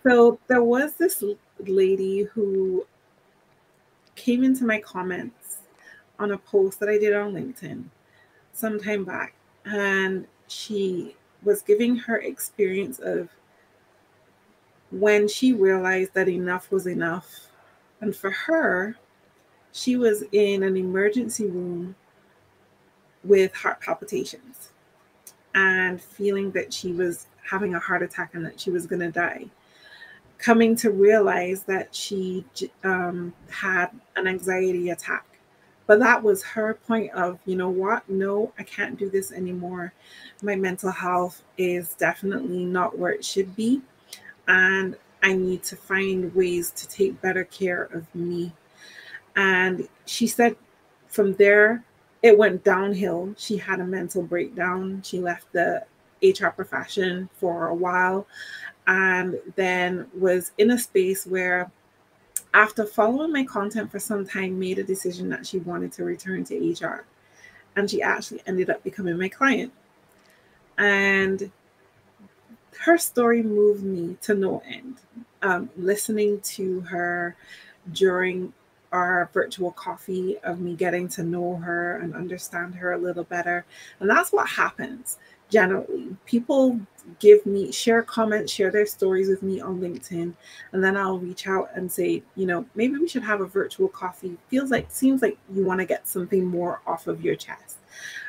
So 0.02 0.38
there 0.46 0.62
was 0.62 0.94
this 0.94 1.22
lady 1.58 2.22
who 2.22 2.86
came 4.14 4.44
into 4.44 4.64
my 4.64 4.80
comments 4.80 5.58
on 6.18 6.30
a 6.30 6.38
post 6.38 6.80
that 6.80 6.88
I 6.88 6.98
did 6.98 7.14
on 7.14 7.32
LinkedIn 7.34 7.84
some 8.52 8.78
time 8.78 9.04
back, 9.04 9.34
and 9.64 10.26
she 10.46 11.16
was 11.42 11.62
giving 11.62 11.96
her 11.96 12.18
experience 12.18 12.98
of 12.98 13.28
when 14.90 15.28
she 15.28 15.52
realized 15.52 16.14
that 16.14 16.28
enough 16.28 16.70
was 16.70 16.86
enough. 16.86 17.48
And 18.00 18.14
for 18.14 18.30
her, 18.30 18.96
she 19.72 19.96
was 19.96 20.24
in 20.32 20.62
an 20.62 20.76
emergency 20.76 21.46
room 21.46 21.94
with 23.22 23.54
heart 23.54 23.80
palpitations 23.80 24.70
and 25.54 26.00
feeling 26.00 26.50
that 26.52 26.72
she 26.72 26.92
was 26.92 27.26
having 27.48 27.74
a 27.74 27.78
heart 27.78 28.02
attack 28.02 28.34
and 28.34 28.44
that 28.44 28.60
she 28.60 28.70
was 28.70 28.86
going 28.86 29.00
to 29.00 29.10
die 29.10 29.46
coming 30.40 30.74
to 30.74 30.90
realize 30.90 31.64
that 31.64 31.94
she 31.94 32.44
um, 32.82 33.32
had 33.50 33.88
an 34.16 34.26
anxiety 34.26 34.90
attack. 34.90 35.26
But 35.86 35.98
that 36.00 36.22
was 36.22 36.42
her 36.44 36.74
point 36.74 37.12
of, 37.12 37.38
you 37.44 37.56
know 37.56 37.68
what? 37.68 38.08
No, 38.08 38.52
I 38.58 38.62
can't 38.62 38.98
do 38.98 39.10
this 39.10 39.32
anymore. 39.32 39.92
My 40.42 40.56
mental 40.56 40.90
health 40.90 41.42
is 41.58 41.94
definitely 41.94 42.64
not 42.64 42.96
where 42.96 43.12
it 43.12 43.24
should 43.24 43.54
be. 43.54 43.82
And 44.50 44.96
I 45.22 45.34
need 45.34 45.62
to 45.64 45.76
find 45.76 46.34
ways 46.34 46.72
to 46.72 46.88
take 46.88 47.20
better 47.20 47.44
care 47.44 47.84
of 47.84 48.12
me. 48.14 48.52
And 49.36 49.88
she 50.06 50.26
said 50.26 50.56
from 51.06 51.34
there, 51.34 51.84
it 52.20 52.36
went 52.36 52.64
downhill. 52.64 53.32
She 53.38 53.56
had 53.56 53.78
a 53.78 53.84
mental 53.84 54.22
breakdown. 54.22 55.02
She 55.04 55.20
left 55.20 55.52
the 55.52 55.84
HR 56.20 56.48
profession 56.48 57.30
for 57.38 57.68
a 57.68 57.74
while 57.74 58.26
and 58.88 59.38
then 59.54 60.08
was 60.18 60.50
in 60.58 60.72
a 60.72 60.78
space 60.78 61.24
where 61.24 61.70
after 62.52 62.84
following 62.84 63.32
my 63.32 63.44
content 63.44 63.90
for 63.90 64.00
some 64.00 64.26
time 64.26 64.58
made 64.58 64.80
a 64.80 64.82
decision 64.82 65.28
that 65.28 65.46
she 65.46 65.58
wanted 65.58 65.92
to 65.92 66.04
return 66.04 66.42
to 66.44 66.74
hr 66.82 67.04
and 67.76 67.88
she 67.88 68.02
actually 68.02 68.42
ended 68.46 68.68
up 68.68 68.82
becoming 68.82 69.16
my 69.16 69.28
client 69.28 69.72
and 70.78 71.50
her 72.78 72.98
story 72.98 73.42
moved 73.42 73.82
me 73.82 74.16
to 74.22 74.34
no 74.34 74.62
end. 74.66 74.96
Um, 75.42 75.70
listening 75.76 76.40
to 76.40 76.80
her 76.82 77.36
during 77.92 78.52
our 78.92 79.30
virtual 79.32 79.70
coffee 79.72 80.36
of 80.42 80.60
me 80.60 80.74
getting 80.74 81.08
to 81.08 81.22
know 81.22 81.56
her 81.56 81.96
and 81.98 82.14
understand 82.14 82.74
her 82.74 82.92
a 82.92 82.98
little 82.98 83.24
better. 83.24 83.64
And 84.00 84.10
that's 84.10 84.32
what 84.32 84.48
happens 84.48 85.18
generally. 85.48 86.16
People 86.26 86.80
give 87.18 87.44
me 87.46 87.72
share 87.72 88.02
comments 88.02 88.52
share 88.52 88.70
their 88.70 88.86
stories 88.86 89.28
with 89.28 89.42
me 89.42 89.58
on 89.58 89.80
linkedin 89.80 90.34
and 90.72 90.84
then 90.84 90.96
i'll 90.98 91.18
reach 91.18 91.46
out 91.46 91.70
and 91.74 91.90
say 91.90 92.22
you 92.36 92.44
know 92.44 92.64
maybe 92.74 92.98
we 92.98 93.08
should 93.08 93.22
have 93.22 93.40
a 93.40 93.46
virtual 93.46 93.88
coffee. 93.88 94.36
Feels 94.48 94.70
like 94.70 94.90
seems 94.90 95.22
like 95.22 95.38
you 95.52 95.64
want 95.64 95.80
to 95.80 95.86
get 95.86 96.06
something 96.06 96.44
more 96.44 96.82
off 96.86 97.06
of 97.06 97.22
your 97.22 97.34
chest 97.34 97.79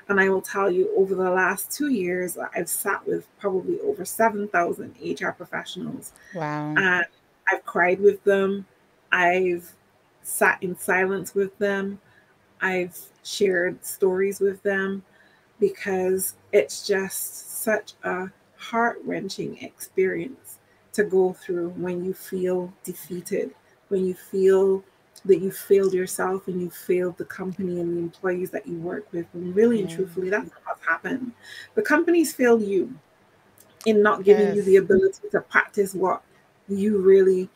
and 0.10 0.20
i 0.20 0.30
will 0.30 0.42
tell 0.42 0.70
you 0.70 0.90
over 0.98 1.16
the 1.16 1.30
last 1.30 1.72
two 1.72 1.90
years 1.90 2.38
i've 2.56 2.70
sat 2.70 3.06
with 3.08 3.28
probably 3.40 3.80
over 3.82 4.06
7000 4.06 4.96
hr 5.20 5.30
professionals. 5.32 6.14
Wow. 6.34 6.74
And 6.78 7.06
i've 7.52 7.66
cried 7.66 8.00
with 8.00 8.24
them. 8.24 8.66
I've 9.12 9.74
sat 10.24 10.62
in 10.62 10.78
silence 10.78 11.34
with 11.36 11.58
them. 11.58 12.00
I've 12.62 12.98
shared 13.24 13.84
stories 13.84 14.40
with 14.40 14.62
them 14.64 15.04
because 15.60 16.36
it's 16.52 16.88
just 16.88 17.62
such 17.62 17.94
a 18.04 18.30
heart 18.58 19.00
wrenching 19.04 19.58
experience 19.58 20.60
to 20.94 21.04
go 21.04 21.34
through 21.34 21.70
when 21.70 22.04
you 22.04 22.14
feel 22.14 22.74
defeated, 22.84 23.54
when 23.90 24.06
you 24.06 24.14
feel 24.14 24.84
that 25.26 25.40
you 25.40 25.52
failed 25.52 25.94
yourself 25.94 26.48
and 26.48 26.62
you 26.62 26.70
failed 26.70 27.18
the 27.18 27.26
company 27.26 27.80
and 27.80 27.96
the 27.96 28.02
employees 28.02 28.50
that 28.52 28.66
you 28.66 28.76
work 28.78 29.08
with. 29.12 29.28
And 29.34 29.56
really 29.56 29.82
and 29.82 29.90
truthfully, 29.90 30.30
that's 30.30 30.50
what's 30.66 30.86
happened. 30.86 31.32
The 31.76 31.82
companies 31.82 32.34
failed 32.34 32.64
you 32.64 32.94
in 33.86 34.02
not 34.02 34.24
giving 34.24 34.48
yes. 34.48 34.56
you 34.58 34.62
the 34.64 34.76
ability 34.78 35.28
to 35.32 35.42
practice 35.42 35.94
what 35.94 36.22
you 36.68 37.00
really 37.00 37.50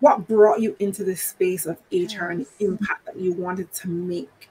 what 0.00 0.26
brought 0.26 0.60
you 0.60 0.74
into 0.78 1.04
this 1.04 1.22
space 1.22 1.66
of 1.66 1.76
HR 1.92 1.96
yes. 1.98 2.12
and 2.30 2.46
impact 2.58 3.04
that 3.04 3.16
you 3.16 3.34
wanted 3.34 3.70
to 3.74 3.88
make. 3.88 4.48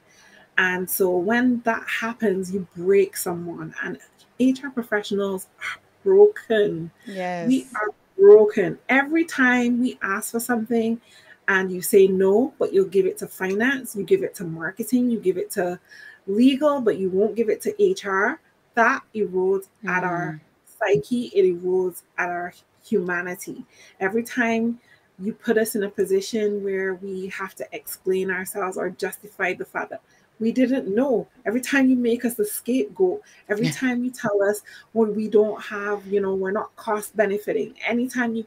And 0.59 0.87
so 0.87 1.09
when 1.17 1.61
that 1.61 1.83
happens, 1.87 2.53
you 2.53 2.67
break 2.75 3.17
someone, 3.17 3.73
and 3.83 3.97
HR 4.39 4.69
professionals 4.69 5.47
are 5.59 5.81
broken. 6.03 6.91
Yes. 7.07 7.47
We 7.47 7.67
are 7.75 7.89
broken. 8.17 8.77
Every 8.89 9.25
time 9.25 9.81
we 9.81 9.97
ask 10.01 10.31
for 10.31 10.39
something 10.39 11.01
and 11.49 11.71
you 11.71 11.81
say 11.81 12.07
no, 12.07 12.53
but 12.59 12.71
you'll 12.71 12.85
give 12.85 13.07
it 13.07 13.17
to 13.17 13.27
finance, 13.27 13.95
you 13.95 14.03
give 14.03 14.21
it 14.21 14.35
to 14.35 14.43
marketing, 14.43 15.09
you 15.09 15.19
give 15.19 15.35
it 15.35 15.49
to 15.49 15.79
legal, 16.27 16.79
but 16.79 16.97
you 16.99 17.09
won't 17.09 17.35
give 17.35 17.49
it 17.49 17.59
to 17.59 17.71
HR, 17.83 18.39
that 18.75 19.01
erodes 19.15 19.67
mm. 19.83 19.89
at 19.89 20.03
our 20.03 20.39
mm. 20.39 20.77
psyche, 20.79 21.31
it 21.33 21.43
erodes 21.43 22.03
at 22.19 22.29
our 22.29 22.53
humanity. 22.85 23.65
Every 23.99 24.23
time 24.23 24.79
you 25.17 25.33
put 25.33 25.57
us 25.57 25.75
in 25.75 25.83
a 25.83 25.89
position 25.89 26.63
where 26.63 26.93
we 26.93 27.27
have 27.29 27.55
to 27.55 27.67
explain 27.71 28.29
ourselves 28.29 28.77
or 28.77 28.91
justify 28.91 29.53
the 29.55 29.65
fact 29.65 29.89
that 29.89 30.01
we 30.39 30.53
didn't 30.53 30.87
know. 30.87 31.27
Every 31.45 31.59
time 31.59 31.89
you 31.89 31.97
make 31.97 32.23
us 32.23 32.39
a 32.39 32.45
scapegoat, 32.45 33.21
every 33.49 33.65
yeah. 33.65 33.73
time 33.73 34.05
you 34.05 34.11
tell 34.11 34.41
us 34.41 34.61
when 34.93 35.13
we 35.13 35.27
don't 35.27 35.61
have, 35.61 36.05
you 36.07 36.21
know, 36.21 36.35
we're 36.35 36.51
not 36.51 36.73
cost 36.75 37.17
benefiting, 37.17 37.73
anytime 37.85 38.35
you 38.35 38.45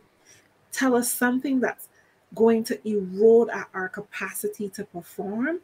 tell 0.70 0.94
us 0.94 1.12
something 1.12 1.60
that's 1.60 1.88
going 2.34 2.64
to 2.64 2.88
erode 2.88 3.50
at 3.50 3.68
our 3.74 3.88
capacity 3.88 4.68
to 4.70 4.84
perform, 4.84 5.60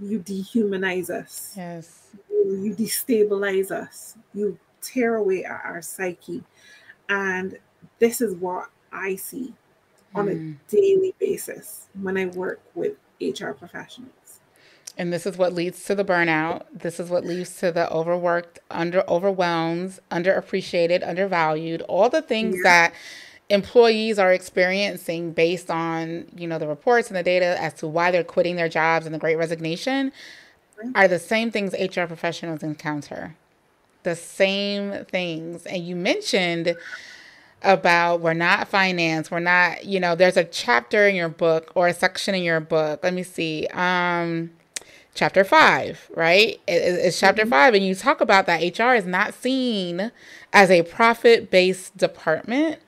you 0.00 0.20
dehumanize 0.20 1.10
us. 1.10 1.54
Yes. 1.56 2.08
You, 2.30 2.56
you 2.62 2.74
destabilize 2.74 3.70
us. 3.70 4.16
You 4.34 4.58
tear 4.80 5.16
away 5.16 5.44
at 5.44 5.60
our 5.64 5.82
psyche. 5.82 6.42
And 7.08 7.58
this 7.98 8.20
is 8.20 8.34
what 8.34 8.70
I 8.92 9.16
see 9.16 9.54
on 10.14 10.28
a 10.28 10.34
hmm. 10.34 10.52
daily 10.68 11.14
basis 11.18 11.88
when 12.00 12.16
I 12.16 12.26
work 12.26 12.60
with 12.74 12.94
HR 13.20 13.50
professionals. 13.50 14.40
And 14.98 15.12
this 15.12 15.26
is 15.26 15.36
what 15.36 15.52
leads 15.52 15.84
to 15.84 15.94
the 15.94 16.04
burnout. 16.04 16.64
This 16.72 16.98
is 16.98 17.10
what 17.10 17.24
leads 17.24 17.58
to 17.58 17.70
the 17.70 17.90
overworked, 17.92 18.60
under 18.70 19.04
overwhelmed, 19.08 19.98
underappreciated, 20.10 21.06
undervalued, 21.06 21.82
all 21.82 22.08
the 22.08 22.22
things 22.22 22.56
yeah. 22.56 22.62
that 22.62 22.94
employees 23.48 24.18
are 24.18 24.32
experiencing 24.32 25.32
based 25.32 25.70
on, 25.70 26.26
you 26.36 26.48
know, 26.48 26.58
the 26.58 26.66
reports 26.66 27.08
and 27.08 27.16
the 27.16 27.22
data 27.22 27.60
as 27.60 27.74
to 27.74 27.86
why 27.86 28.10
they're 28.10 28.24
quitting 28.24 28.56
their 28.56 28.68
jobs 28.68 29.06
and 29.06 29.14
the 29.14 29.18
great 29.18 29.36
resignation 29.36 30.12
are 30.94 31.08
the 31.08 31.18
same 31.18 31.50
things 31.50 31.72
HR 31.74 32.04
professionals 32.04 32.62
encounter. 32.62 33.36
The 34.02 34.16
same 34.16 35.04
things. 35.06 35.64
And 35.66 35.86
you 35.86 35.96
mentioned 35.96 36.76
about 37.62 38.20
we're 38.20 38.34
not 38.34 38.68
finance 38.68 39.30
we're 39.30 39.40
not 39.40 39.84
you 39.84 39.98
know 39.98 40.14
there's 40.14 40.36
a 40.36 40.44
chapter 40.44 41.08
in 41.08 41.14
your 41.14 41.28
book 41.28 41.72
or 41.74 41.88
a 41.88 41.94
section 41.94 42.34
in 42.34 42.42
your 42.42 42.60
book 42.60 43.00
let 43.02 43.14
me 43.14 43.22
see 43.22 43.66
um 43.72 44.50
chapter 45.14 45.42
five 45.42 46.10
right 46.14 46.60
it, 46.68 46.72
it's 46.74 47.18
chapter 47.18 47.42
mm-hmm. 47.42 47.50
five 47.50 47.74
and 47.74 47.84
you 47.84 47.94
talk 47.94 48.20
about 48.20 48.46
that 48.46 48.60
hr 48.78 48.94
is 48.94 49.06
not 49.06 49.32
seen 49.32 50.12
as 50.52 50.70
a 50.70 50.82
profit-based 50.82 51.96
department 51.96 52.78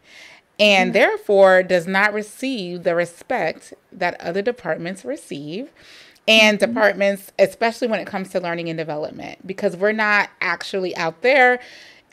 and 0.58 0.92
therefore 0.92 1.62
does 1.62 1.86
not 1.86 2.12
receive 2.12 2.82
the 2.82 2.94
respect 2.94 3.74
that 3.92 4.20
other 4.20 4.42
departments 4.42 5.04
receive 5.04 5.70
and 6.26 6.58
mm-hmm. 6.58 6.72
departments 6.72 7.32
especially 7.38 7.88
when 7.88 8.00
it 8.00 8.06
comes 8.06 8.28
to 8.30 8.40
learning 8.40 8.68
and 8.68 8.76
development 8.76 9.46
because 9.46 9.76
we're 9.76 9.92
not 9.92 10.30
actually 10.40 10.96
out 10.96 11.22
there 11.22 11.60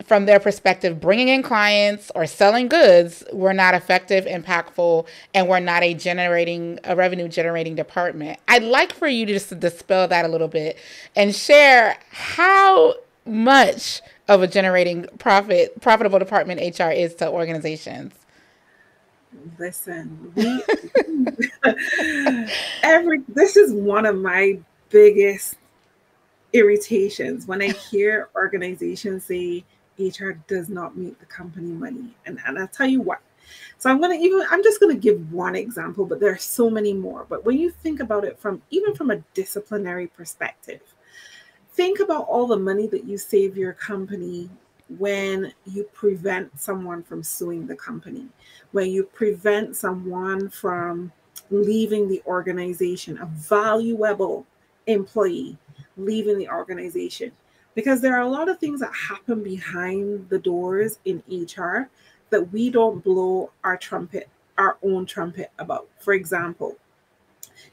from 0.03 0.25
their 0.25 0.39
perspective, 0.39 0.99
bringing 0.99 1.29
in 1.29 1.41
clients 1.41 2.11
or 2.15 2.27
selling 2.27 2.67
goods 2.67 3.23
we're 3.31 3.53
not 3.53 3.73
effective, 3.73 4.25
impactful, 4.25 5.07
and 5.33 5.47
we're 5.47 5.59
not 5.59 5.83
a 5.83 5.93
generating 5.93 6.79
a 6.83 6.95
revenue 6.95 7.27
generating 7.27 7.75
department. 7.75 8.39
I'd 8.47 8.63
like 8.63 8.93
for 8.93 9.07
you 9.07 9.25
to 9.25 9.33
just 9.33 9.57
dispel 9.59 10.07
that 10.07 10.25
a 10.25 10.27
little 10.27 10.47
bit 10.47 10.77
and 11.15 11.33
share 11.33 11.97
how 12.11 12.95
much 13.25 14.01
of 14.27 14.41
a 14.41 14.47
generating 14.47 15.05
profit 15.17 15.79
profitable 15.81 16.19
department 16.19 16.77
HR 16.77 16.91
is 16.91 17.15
to 17.15 17.29
organizations. 17.29 18.13
Listen, 19.57 20.31
we 20.35 20.63
every 22.83 23.21
this 23.29 23.57
is 23.57 23.73
one 23.73 24.05
of 24.05 24.17
my 24.17 24.59
biggest 24.89 25.55
irritations 26.53 27.45
when 27.45 27.61
I 27.61 27.69
hear 27.69 28.29
organizations 28.35 29.25
say 29.25 29.63
HR 29.99 30.31
does 30.47 30.69
not 30.69 30.97
make 30.97 31.19
the 31.19 31.25
company 31.25 31.71
money. 31.71 32.15
And, 32.25 32.39
and 32.45 32.59
I'll 32.59 32.67
tell 32.67 32.87
you 32.87 33.01
what. 33.01 33.21
So 33.77 33.89
I'm 33.89 34.01
gonna 34.01 34.15
even 34.15 34.43
I'm 34.49 34.63
just 34.63 34.79
gonna 34.79 34.95
give 34.95 35.31
one 35.31 35.55
example, 35.55 36.05
but 36.05 36.19
there 36.19 36.31
are 36.31 36.37
so 36.37 36.69
many 36.69 36.93
more. 36.93 37.25
But 37.29 37.45
when 37.45 37.57
you 37.57 37.69
think 37.69 37.99
about 37.99 38.23
it 38.23 38.39
from 38.39 38.61
even 38.71 38.95
from 38.95 39.11
a 39.11 39.17
disciplinary 39.33 40.07
perspective, 40.07 40.81
think 41.73 41.99
about 41.99 42.25
all 42.27 42.47
the 42.47 42.57
money 42.57 42.87
that 42.87 43.05
you 43.05 43.17
save 43.17 43.57
your 43.57 43.73
company 43.73 44.49
when 44.89 45.51
you 45.65 45.83
prevent 45.93 46.59
someone 46.59 47.03
from 47.03 47.23
suing 47.23 47.65
the 47.67 47.75
company, 47.75 48.27
when 48.71 48.89
you 48.91 49.03
prevent 49.03 49.75
someone 49.75 50.49
from 50.49 51.11
leaving 51.49 52.07
the 52.07 52.21
organization, 52.27 53.17
a 53.17 53.25
valuable 53.25 54.45
employee 54.87 55.57
leaving 55.97 56.37
the 56.37 56.49
organization 56.49 57.31
because 57.73 58.01
there 58.01 58.15
are 58.15 58.21
a 58.21 58.29
lot 58.29 58.49
of 58.49 58.59
things 58.59 58.79
that 58.79 58.93
happen 58.93 59.43
behind 59.43 60.29
the 60.29 60.39
doors 60.39 60.99
in 61.05 61.21
HR 61.29 61.89
that 62.29 62.51
we 62.51 62.69
don't 62.69 63.03
blow 63.03 63.51
our 63.63 63.77
trumpet, 63.77 64.29
our 64.57 64.77
own 64.83 65.05
trumpet 65.05 65.51
about. 65.59 65.87
For 65.99 66.13
example, 66.13 66.77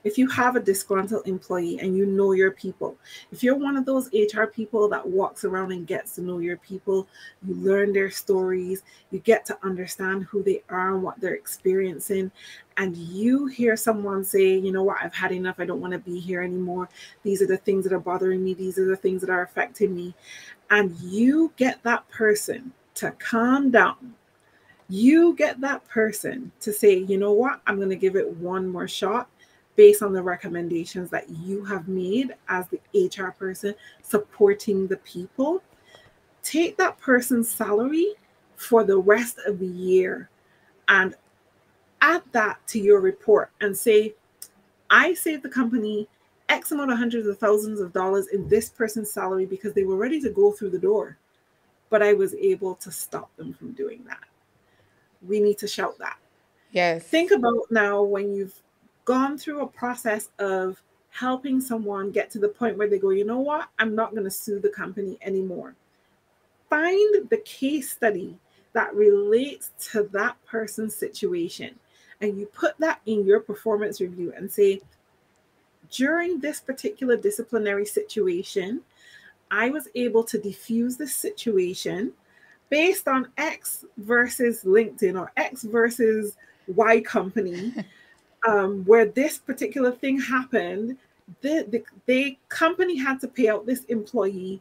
if 0.05 0.19
you 0.19 0.29
have 0.29 0.57
a 0.57 0.61
disgruntled 0.61 1.27
employee 1.27 1.79
and 1.81 1.97
you 1.97 2.07
know 2.07 2.33
your 2.33 2.51
people, 2.51 2.97
if 3.31 3.43
you're 3.43 3.57
one 3.57 3.77
of 3.77 3.85
those 3.85 4.11
HR 4.13 4.45
people 4.45 4.89
that 4.89 5.07
walks 5.07 5.45
around 5.45 5.73
and 5.73 5.87
gets 5.87 6.15
to 6.17 6.23
know 6.23 6.39
your 6.39 6.57
people, 6.59 7.07
you 7.47 7.55
learn 7.55 7.93
their 7.93 8.11
stories, 8.11 8.83
you 9.11 9.21
get 9.21 9.45
to 9.47 9.59
understand 9.63 10.25
who 10.25 10.43
they 10.43 10.63
are 10.69 10.95
and 10.95 11.03
what 11.03 11.21
they're 11.21 11.35
experiencing, 11.35 12.31
and 12.77 12.97
you 12.97 13.47
hear 13.47 13.77
someone 13.77 14.25
say, 14.25 14.57
you 14.57 14.73
know 14.73 14.83
what, 14.83 14.99
I've 15.03 15.15
had 15.15 15.33
enough, 15.33 15.57
I 15.59 15.67
don't 15.67 15.81
want 15.81 15.93
to 15.93 15.99
be 15.99 16.19
here 16.19 16.43
anymore. 16.43 16.89
These 17.23 17.43
are 17.43 17.47
the 17.47 17.59
things 17.59 17.85
that 17.85 17.93
are 17.93 18.01
bothering 18.01 18.43
me, 18.43 18.55
these 18.55 18.79
are 18.79 18.87
the 18.87 18.97
things 18.97 19.21
that 19.21 19.31
are 19.31 19.43
affecting 19.43 19.95
me. 19.95 20.15
And 20.71 20.97
you 21.01 21.53
get 21.57 21.83
that 21.83 22.09
person 22.09 22.73
to 22.95 23.11
calm 23.13 23.71
down. 23.71 24.15
You 24.89 25.35
get 25.35 25.61
that 25.61 25.87
person 25.89 26.53
to 26.61 26.73
say, 26.73 26.99
you 26.99 27.17
know 27.17 27.33
what, 27.33 27.61
I'm 27.67 27.77
going 27.77 27.89
to 27.89 27.97
give 27.97 28.17
it 28.17 28.29
one 28.37 28.69
more 28.69 28.89
shot 28.89 29.29
based 29.77 30.03
on 30.03 30.13
the 30.13 30.23
recommendations 30.23 31.11
that 31.11 31.29
you 31.31 31.65
have 31.65 31.89
made 31.89 32.35
as 32.49 32.67
the 32.69 32.81
HR 32.95 33.31
person 33.31 33.75
supporting 34.03 34.87
the 34.87 34.99
people. 34.99 35.63
Take 36.43 36.77
that 36.79 36.99
person's 36.99 37.49
salary 37.49 38.15
for 38.57 38.85
the 38.85 38.99
rest 38.99 39.39
of 39.47 39.59
the 39.59 39.67
year 39.67 40.29
and 40.89 41.15
add 42.01 42.23
that 42.33 42.59
to 42.69 42.79
your 42.79 43.01
report 43.01 43.51
and 43.61 43.77
say, 43.77 44.15
I 44.91 45.15
saved 45.15 45.43
the 45.43 45.49
company 45.49 46.09
X 46.49 46.71
amount 46.71 46.93
of 46.93 46.99
hundreds 46.99 47.27
of 47.27 47.39
thousands 47.39 47.81
of 47.81 47.93
dollars 47.93 48.27
in 48.29 48.47
this 48.49 48.69
person's 48.69 49.11
salary 49.11 49.47
because 49.47 49.73
they 49.73 49.85
were 49.85 49.97
ready 49.97 50.21
to 50.21 50.31
go 50.31 50.53
through 50.53 50.71
the 50.71 50.79
door, 50.79 51.17
but 51.89 52.03
I 52.03 52.13
was 52.13 52.35
able 52.35 52.75
to 52.77 52.91
stop 52.91 53.35
them 53.37 53.55
from 53.55 53.73
doing 53.73 54.05
that. 54.07 54.25
We 55.27 55.41
need 55.41 55.57
to 55.59 55.69
shout 55.69 55.97
that. 55.99 56.19
Yes. 56.73 57.05
Think 57.05 57.31
about 57.31 57.71
now 57.71 58.03
when 58.03 58.35
you've 58.35 58.61
gone 59.05 59.37
through 59.39 59.63
a 59.63 59.67
process 59.67 60.29
of 60.39 60.81
helping 61.11 61.61
someone 61.61 62.11
get 62.11 62.31
to 62.31 62.39
the 62.39 62.49
point 62.49 62.79
where 62.79 62.89
they 62.89 62.99
go, 62.99 63.11
you 63.11 63.25
know 63.25 63.41
what, 63.41 63.69
I'm 63.79 63.95
not 63.95 64.13
going 64.13 64.25
to 64.25 64.31
sue 64.31 64.61
the 64.61 64.69
company 64.69 65.19
anymore. 65.23 65.75
Find 66.71 67.29
the 67.29 67.43
case 67.45 67.91
study 67.91 68.39
that 68.73 68.95
relates 68.95 69.71
to 69.93 70.09
that 70.13 70.37
person's 70.47 70.95
situation 70.95 71.79
and 72.23 72.39
you 72.39 72.47
put 72.47 72.79
that 72.79 73.01
in 73.05 73.27
your 73.27 73.41
performance 73.41 74.01
review 74.01 74.33
and 74.37 74.51
say, 74.51 74.81
during 75.91 76.39
this 76.39 76.61
particular 76.61 77.17
disciplinary 77.17 77.85
situation, 77.85 78.81
I 79.51 79.71
was 79.71 79.89
able 79.97 80.23
to 80.25 80.39
diffuse 80.39 80.97
the 80.97 81.09
situation 81.09 82.13
based 82.71 83.09
on 83.09 83.29
X 83.37 83.85
versus 83.99 84.63
LinkedIn 84.63 85.19
or 85.21 85.33
X 85.37 85.65
versus 85.65 86.37
Y 86.69 87.01
company. 87.01 87.75
um, 88.47 88.85
where 88.85 89.07
this 89.07 89.39
particular 89.39 89.93
thing 89.93 90.21
happened, 90.21 90.99
the, 91.41 91.67
the, 91.71 91.83
the 92.07 92.37
company 92.49 92.97
had 92.97 93.21
to 93.21 93.29
pay 93.29 93.49
out 93.49 93.67
this 93.67 93.85
employee 93.85 94.61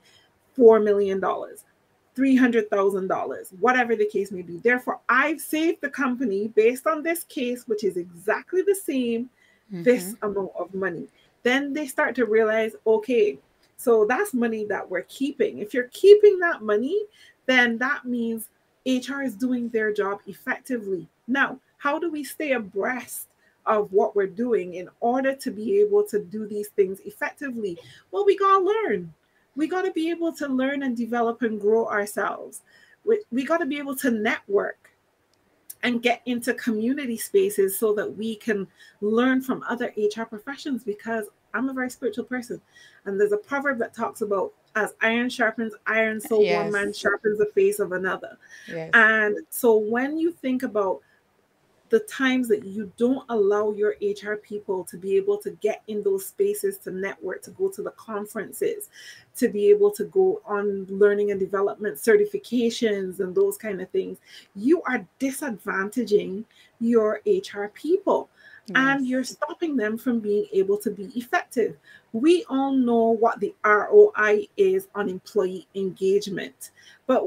$4 0.57 0.83
million, 0.83 1.21
$300,000, 1.21 3.53
whatever 3.59 3.95
the 3.95 4.05
case 4.05 4.31
may 4.31 4.41
be. 4.41 4.57
Therefore, 4.57 4.99
I've 5.09 5.41
saved 5.41 5.81
the 5.81 5.89
company 5.89 6.47
based 6.49 6.87
on 6.87 7.03
this 7.03 7.23
case, 7.23 7.67
which 7.67 7.83
is 7.83 7.97
exactly 7.97 8.61
the 8.61 8.75
same, 8.75 9.29
mm-hmm. 9.71 9.83
this 9.83 10.15
amount 10.21 10.51
of 10.57 10.73
money. 10.73 11.07
Then 11.43 11.73
they 11.73 11.87
start 11.87 12.15
to 12.15 12.25
realize, 12.25 12.75
okay, 12.85 13.39
so 13.77 14.05
that's 14.05 14.33
money 14.33 14.65
that 14.65 14.89
we're 14.89 15.03
keeping. 15.03 15.57
If 15.57 15.73
you're 15.73 15.89
keeping 15.91 16.39
that 16.39 16.61
money, 16.61 17.05
then 17.47 17.77
that 17.79 18.05
means 18.05 18.49
HR 18.85 19.23
is 19.23 19.35
doing 19.35 19.69
their 19.69 19.91
job 19.91 20.19
effectively. 20.27 21.07
Now, 21.27 21.59
how 21.77 21.97
do 21.97 22.11
we 22.11 22.23
stay 22.23 22.51
abreast 22.51 23.27
of 23.65 23.91
what 23.91 24.15
we're 24.15 24.27
doing 24.27 24.75
in 24.75 24.89
order 24.99 25.35
to 25.35 25.51
be 25.51 25.79
able 25.79 26.03
to 26.05 26.23
do 26.23 26.47
these 26.47 26.69
things 26.69 26.99
effectively? 27.05 27.77
Well, 28.11 28.25
we 28.25 28.37
got 28.37 28.59
to 28.59 28.65
learn. 28.65 29.13
We 29.55 29.67
got 29.67 29.83
to 29.83 29.91
be 29.91 30.09
able 30.09 30.33
to 30.33 30.47
learn 30.47 30.83
and 30.83 30.95
develop 30.95 31.41
and 31.41 31.59
grow 31.59 31.87
ourselves. 31.87 32.61
We, 33.03 33.21
we 33.31 33.43
got 33.43 33.57
to 33.57 33.65
be 33.65 33.77
able 33.77 33.95
to 33.97 34.11
network 34.11 34.91
and 35.83 36.01
get 36.01 36.21
into 36.25 36.53
community 36.53 37.17
spaces 37.17 37.77
so 37.77 37.93
that 37.95 38.17
we 38.17 38.35
can 38.35 38.67
learn 39.01 39.41
from 39.41 39.63
other 39.67 39.93
HR 39.97 40.23
professions 40.23 40.83
because 40.83 41.25
I'm 41.53 41.69
a 41.69 41.73
very 41.73 41.89
spiritual 41.89 42.25
person. 42.25 42.61
And 43.05 43.19
there's 43.19 43.31
a 43.31 43.37
proverb 43.37 43.79
that 43.79 43.95
talks 43.95 44.21
about 44.21 44.53
as 44.75 44.93
iron 45.01 45.29
sharpens 45.29 45.73
iron, 45.85 46.21
so 46.21 46.41
yes. 46.41 46.63
one 46.63 46.71
man 46.71 46.93
sharpens 46.93 47.39
the 47.39 47.47
face 47.47 47.79
of 47.79 47.91
another. 47.91 48.37
Yes. 48.67 48.89
And 48.93 49.37
so 49.49 49.75
when 49.75 50.17
you 50.17 50.31
think 50.31 50.63
about 50.63 51.01
the 51.91 51.99
times 51.99 52.47
that 52.47 52.63
you 52.63 52.91
don't 52.97 53.23
allow 53.29 53.73
your 53.73 53.95
HR 54.01 54.35
people 54.35 54.83
to 54.85 54.97
be 54.97 55.17
able 55.17 55.37
to 55.37 55.51
get 55.61 55.83
in 55.87 56.01
those 56.01 56.25
spaces 56.25 56.77
to 56.77 56.89
network, 56.89 57.43
to 57.43 57.51
go 57.51 57.67
to 57.67 57.83
the 57.83 57.91
conferences, 57.91 58.89
to 59.35 59.49
be 59.49 59.69
able 59.69 59.91
to 59.91 60.05
go 60.05 60.41
on 60.45 60.85
learning 60.89 61.31
and 61.31 61.39
development 61.39 61.97
certifications 61.97 63.19
and 63.19 63.35
those 63.35 63.57
kind 63.57 63.81
of 63.81 63.89
things, 63.89 64.19
you 64.55 64.81
are 64.83 65.05
disadvantaging 65.19 66.45
your 66.79 67.19
HR 67.25 67.65
people. 67.73 68.29
Yes. 68.67 68.77
And 68.77 69.07
you're 69.07 69.23
stopping 69.25 69.75
them 69.75 69.97
from 69.97 70.19
being 70.19 70.45
able 70.53 70.77
to 70.77 70.91
be 70.91 71.11
effective. 71.15 71.75
We 72.13 72.45
all 72.47 72.71
know 72.71 73.09
what 73.09 73.39
the 73.41 73.53
ROI 73.65 74.47
is 74.55 74.87
on 74.95 75.09
employee 75.09 75.67
engagement, 75.75 76.71
but 77.05 77.25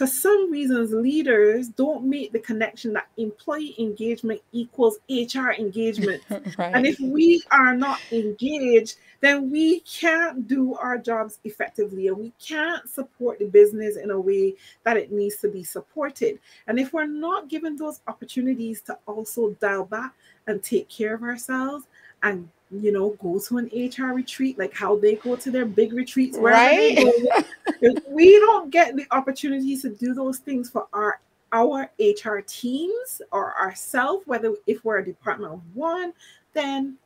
for 0.00 0.06
some 0.06 0.50
reasons, 0.50 0.94
leaders 0.94 1.68
don't 1.68 2.04
make 2.04 2.32
the 2.32 2.38
connection 2.38 2.94
that 2.94 3.08
employee 3.18 3.74
engagement 3.78 4.40
equals 4.50 4.98
HR 5.10 5.50
engagement. 5.50 6.22
right. 6.30 6.74
And 6.74 6.86
if 6.86 6.98
we 7.00 7.42
are 7.50 7.76
not 7.76 8.00
engaged, 8.10 8.96
then 9.20 9.50
we 9.50 9.80
can't 9.80 10.48
do 10.48 10.74
our 10.76 10.96
jobs 10.96 11.38
effectively 11.44 12.08
and 12.08 12.16
we 12.16 12.32
can't 12.42 12.88
support 12.88 13.40
the 13.40 13.44
business 13.44 13.98
in 13.98 14.10
a 14.10 14.18
way 14.18 14.54
that 14.84 14.96
it 14.96 15.12
needs 15.12 15.36
to 15.36 15.48
be 15.48 15.62
supported. 15.62 16.38
And 16.66 16.80
if 16.80 16.94
we're 16.94 17.04
not 17.04 17.50
given 17.50 17.76
those 17.76 18.00
opportunities 18.08 18.80
to 18.86 18.96
also 19.04 19.50
dial 19.60 19.84
back 19.84 20.14
and 20.46 20.62
take 20.62 20.88
care 20.88 21.12
of 21.12 21.22
ourselves 21.22 21.84
and 22.22 22.48
you 22.70 22.92
know, 22.92 23.10
go 23.20 23.38
to 23.38 23.58
an 23.58 23.70
HR 23.74 24.14
retreat, 24.14 24.58
like 24.58 24.72
how 24.72 24.96
they 24.96 25.16
go 25.16 25.36
to 25.36 25.50
their 25.50 25.66
big 25.66 25.92
retreats, 25.92 26.38
right? 26.38 26.96
we 28.08 28.38
don't 28.38 28.70
get 28.70 28.96
the 28.96 29.06
opportunities 29.10 29.82
to 29.82 29.90
do 29.90 30.14
those 30.14 30.38
things 30.38 30.70
for 30.70 30.86
our 30.92 31.20
our 31.52 31.90
HR 31.98 32.38
teams 32.46 33.20
or 33.32 33.58
ourselves, 33.58 34.24
whether 34.26 34.54
if 34.68 34.84
we're 34.84 34.98
a 34.98 35.04
department 35.04 35.52
of 35.52 35.60
one, 35.74 36.12
then 36.52 36.96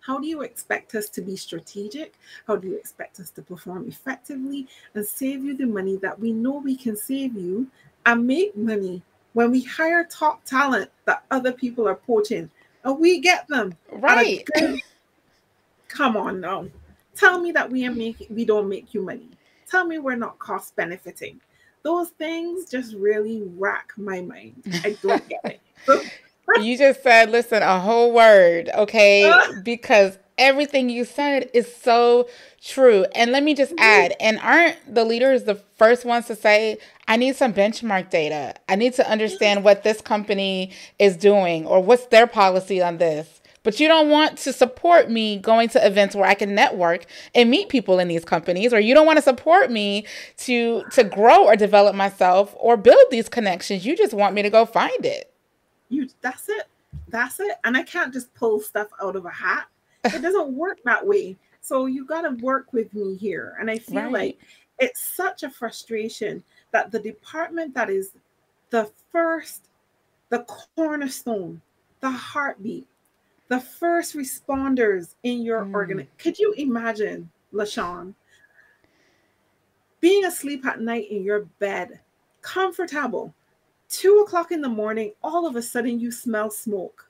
how 0.00 0.18
do 0.18 0.26
you 0.26 0.42
expect 0.42 0.94
us 0.94 1.08
to 1.10 1.20
be 1.20 1.36
strategic? 1.36 2.14
How 2.46 2.56
do 2.56 2.68
you 2.68 2.76
expect 2.76 3.20
us 3.20 3.30
to 3.32 3.42
perform 3.42 3.86
effectively 3.86 4.66
and 4.94 5.06
save 5.06 5.44
you 5.44 5.56
the 5.56 5.66
money 5.66 5.96
that 5.98 6.18
we 6.18 6.32
know 6.32 6.52
we 6.58 6.76
can 6.76 6.96
save 6.96 7.34
you 7.36 7.68
and 8.06 8.26
make 8.26 8.56
money 8.56 9.02
when 9.34 9.52
we 9.52 9.62
hire 9.62 10.04
top 10.04 10.44
talent 10.44 10.90
that 11.04 11.24
other 11.30 11.52
people 11.52 11.86
are 11.86 11.94
poaching? 11.94 12.50
And 12.84 12.98
we 12.98 13.20
get 13.20 13.46
them. 13.48 13.74
Right. 13.92 14.46
Come 15.88 16.16
on 16.16 16.40
now. 16.40 16.66
Tell 17.16 17.40
me 17.40 17.52
that 17.52 17.70
we 17.70 17.86
are 17.86 17.92
making 17.92 18.34
we 18.34 18.44
don't 18.44 18.68
make 18.68 18.94
you 18.94 19.02
money. 19.02 19.28
Tell 19.68 19.84
me 19.84 19.98
we're 19.98 20.16
not 20.16 20.38
cost 20.38 20.74
benefiting. 20.76 21.40
Those 21.82 22.10
things 22.10 22.70
just 22.70 22.94
really 22.94 23.42
rack 23.56 23.92
my 23.96 24.20
mind. 24.20 24.62
I 24.84 24.96
don't 25.02 25.28
get 25.28 25.60
it. 25.88 26.10
you 26.60 26.76
just 26.76 27.02
said, 27.02 27.30
listen, 27.30 27.62
a 27.62 27.80
whole 27.80 28.12
word, 28.12 28.70
okay? 28.74 29.30
Uh. 29.30 29.60
because 29.62 30.18
everything 30.40 30.88
you 30.88 31.04
said 31.04 31.48
is 31.54 31.72
so 31.72 32.28
true. 32.60 33.04
And 33.14 33.30
let 33.30 33.44
me 33.44 33.54
just 33.54 33.72
mm-hmm. 33.72 33.84
add, 33.84 34.16
and 34.18 34.40
aren't 34.40 34.76
the 34.92 35.04
leaders 35.04 35.44
the 35.44 35.54
first 35.76 36.04
ones 36.04 36.26
to 36.26 36.34
say, 36.34 36.78
I 37.06 37.16
need 37.16 37.36
some 37.36 37.52
benchmark 37.52 38.10
data. 38.10 38.54
I 38.68 38.74
need 38.74 38.94
to 38.94 39.08
understand 39.08 39.62
what 39.62 39.84
this 39.84 40.00
company 40.00 40.72
is 40.98 41.16
doing 41.16 41.66
or 41.66 41.80
what's 41.80 42.06
their 42.06 42.26
policy 42.26 42.82
on 42.82 42.98
this. 42.98 43.40
But 43.62 43.78
you 43.78 43.88
don't 43.88 44.08
want 44.08 44.38
to 44.38 44.52
support 44.54 45.10
me 45.10 45.36
going 45.36 45.68
to 45.70 45.86
events 45.86 46.16
where 46.16 46.26
I 46.26 46.34
can 46.34 46.54
network 46.54 47.04
and 47.34 47.50
meet 47.50 47.68
people 47.68 47.98
in 47.98 48.08
these 48.08 48.24
companies, 48.24 48.72
or 48.72 48.80
you 48.80 48.94
don't 48.94 49.04
want 49.04 49.18
to 49.18 49.22
support 49.22 49.70
me 49.70 50.06
to 50.38 50.82
to 50.92 51.04
grow 51.04 51.44
or 51.44 51.56
develop 51.56 51.94
myself 51.94 52.54
or 52.58 52.78
build 52.78 53.04
these 53.10 53.28
connections. 53.28 53.84
You 53.84 53.94
just 53.94 54.14
want 54.14 54.34
me 54.34 54.40
to 54.40 54.48
go 54.48 54.64
find 54.64 55.04
it. 55.04 55.30
You 55.90 56.08
that's 56.22 56.48
it. 56.48 56.68
That's 57.08 57.38
it. 57.38 57.52
And 57.62 57.76
I 57.76 57.82
can't 57.82 58.14
just 58.14 58.32
pull 58.34 58.60
stuff 58.60 58.88
out 59.02 59.14
of 59.14 59.26
a 59.26 59.30
hat. 59.30 59.66
It 60.04 60.22
doesn't 60.22 60.52
work 60.54 60.78
that 60.84 61.06
way. 61.06 61.36
So 61.60 61.86
you 61.86 62.06
got 62.06 62.22
to 62.22 62.30
work 62.42 62.72
with 62.72 62.92
me 62.94 63.16
here. 63.16 63.56
And 63.60 63.70
I 63.70 63.78
feel 63.78 64.04
right. 64.04 64.12
like 64.12 64.38
it's 64.78 65.02
such 65.02 65.42
a 65.42 65.50
frustration 65.50 66.42
that 66.72 66.90
the 66.90 66.98
department 66.98 67.74
that 67.74 67.90
is 67.90 68.12
the 68.70 68.90
first, 69.12 69.68
the 70.30 70.40
cornerstone, 70.76 71.60
the 72.00 72.10
heartbeat, 72.10 72.86
the 73.48 73.60
first 73.60 74.16
responders 74.16 75.16
in 75.22 75.42
your 75.42 75.64
mm. 75.64 75.74
organ. 75.74 76.06
Could 76.18 76.38
you 76.38 76.54
imagine, 76.56 77.28
LaShawn, 77.52 78.14
being 80.00 80.24
asleep 80.24 80.64
at 80.64 80.80
night 80.80 81.10
in 81.10 81.22
your 81.24 81.40
bed, 81.58 82.00
comfortable, 82.40 83.34
two 83.90 84.24
o'clock 84.26 84.52
in 84.52 84.62
the 84.62 84.68
morning, 84.68 85.12
all 85.22 85.46
of 85.46 85.56
a 85.56 85.62
sudden 85.62 86.00
you 86.00 86.10
smell 86.10 86.50
smoke. 86.50 87.09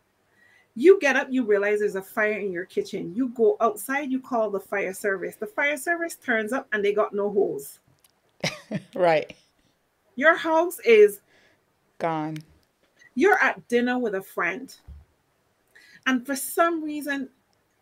You 0.75 0.99
get 1.01 1.17
up, 1.17 1.29
you 1.31 1.45
realize 1.45 1.81
there's 1.81 1.97
a 1.97 2.03
fire 2.03 2.39
in 2.39 2.53
your 2.53 2.65
kitchen. 2.65 3.13
You 3.15 3.29
go 3.31 3.57
outside, 3.61 4.11
you 4.11 4.21
call 4.21 4.51
the 4.51 4.61
fire 4.61 4.95
service. 4.95 5.37
The 5.37 5.47
fire 5.47 5.77
service 5.77 6.15
turns 6.17 6.53
up 6.53 6.69
and 6.73 6.85
they 6.85 6.93
got 6.93 7.13
no 7.13 7.31
hose. 7.31 7.81
right. 8.95 9.35
Your 10.17 10.37
house 10.37 10.79
is 10.81 11.21
gone. 11.99 12.39
You're 13.15 13.39
at 13.43 13.67
dinner 13.69 13.99
with 13.99 14.15
a 14.15 14.23
friend. 14.23 14.75
And 16.07 16.25
for 16.25 16.37
some 16.37 16.83
reason, 16.83 17.29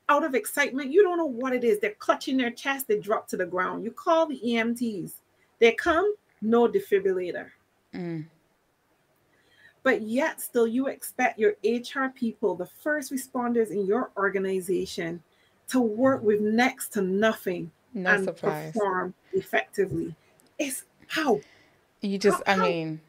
out 0.08 0.24
of 0.24 0.34
excitement, 0.34 0.90
you 0.90 1.02
don't 1.02 1.18
know 1.18 1.26
what 1.26 1.52
it 1.52 1.64
is. 1.64 1.78
They're 1.78 1.94
clutching 1.94 2.36
their 2.36 2.50
chest, 2.50 2.88
they 2.88 2.98
drop 2.98 3.28
to 3.28 3.36
the 3.36 3.46
ground. 3.46 3.84
You 3.84 3.90
call 3.90 4.26
the 4.26 4.40
EMTs. 4.44 5.12
They 5.58 5.72
come, 5.72 6.14
no 6.40 6.68
defibrillator. 6.68 7.50
Mm. 7.94 8.26
But 9.88 10.02
yet, 10.02 10.38
still, 10.38 10.66
you 10.66 10.88
expect 10.88 11.38
your 11.38 11.52
HR 11.64 12.10
people, 12.14 12.54
the 12.54 12.66
first 12.66 13.10
responders 13.10 13.70
in 13.70 13.86
your 13.86 14.10
organization, 14.18 15.22
to 15.68 15.80
work 15.80 16.22
with 16.22 16.42
next 16.42 16.90
to 16.90 17.00
nothing 17.00 17.70
no 17.94 18.10
and 18.10 18.24
surprise. 18.24 18.74
perform 18.74 19.14
effectively. 19.32 20.14
It's 20.58 20.84
how 21.06 21.40
you 22.02 22.18
just, 22.18 22.42
I 22.46 22.56
mean, 22.56 23.00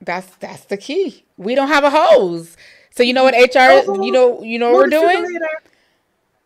that's 0.00 0.34
that's 0.36 0.64
the 0.64 0.78
key. 0.78 1.26
We 1.36 1.54
don't 1.54 1.68
have 1.68 1.84
a 1.84 1.90
hose. 1.90 2.56
So 2.88 3.02
you 3.02 3.12
know 3.12 3.24
what 3.24 3.34
HR, 3.34 3.58
you 3.58 3.84
oh, 3.86 3.94
know, 3.96 4.42
you 4.42 4.58
know 4.58 4.72
what 4.72 4.78
we're 4.78 4.88
doing? 4.88 5.38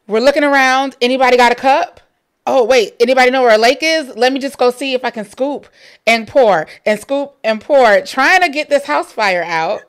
We're 0.08 0.18
looking 0.18 0.42
around. 0.42 0.96
Anybody 1.00 1.36
got 1.36 1.52
a 1.52 1.54
cup? 1.54 2.00
Oh 2.46 2.64
wait, 2.64 2.94
anybody 3.00 3.30
know 3.30 3.42
where 3.42 3.54
a 3.54 3.58
lake 3.58 3.78
is? 3.82 4.08
Let 4.16 4.32
me 4.32 4.40
just 4.40 4.58
go 4.58 4.70
see 4.70 4.94
if 4.94 5.04
I 5.04 5.10
can 5.10 5.24
scoop 5.24 5.68
and 6.06 6.26
pour 6.26 6.66
and 6.84 6.98
scoop 6.98 7.36
and 7.44 7.60
pour, 7.60 8.00
trying 8.02 8.40
to 8.42 8.48
get 8.48 8.68
this 8.68 8.84
house 8.84 9.12
fire 9.12 9.44
out. 9.44 9.82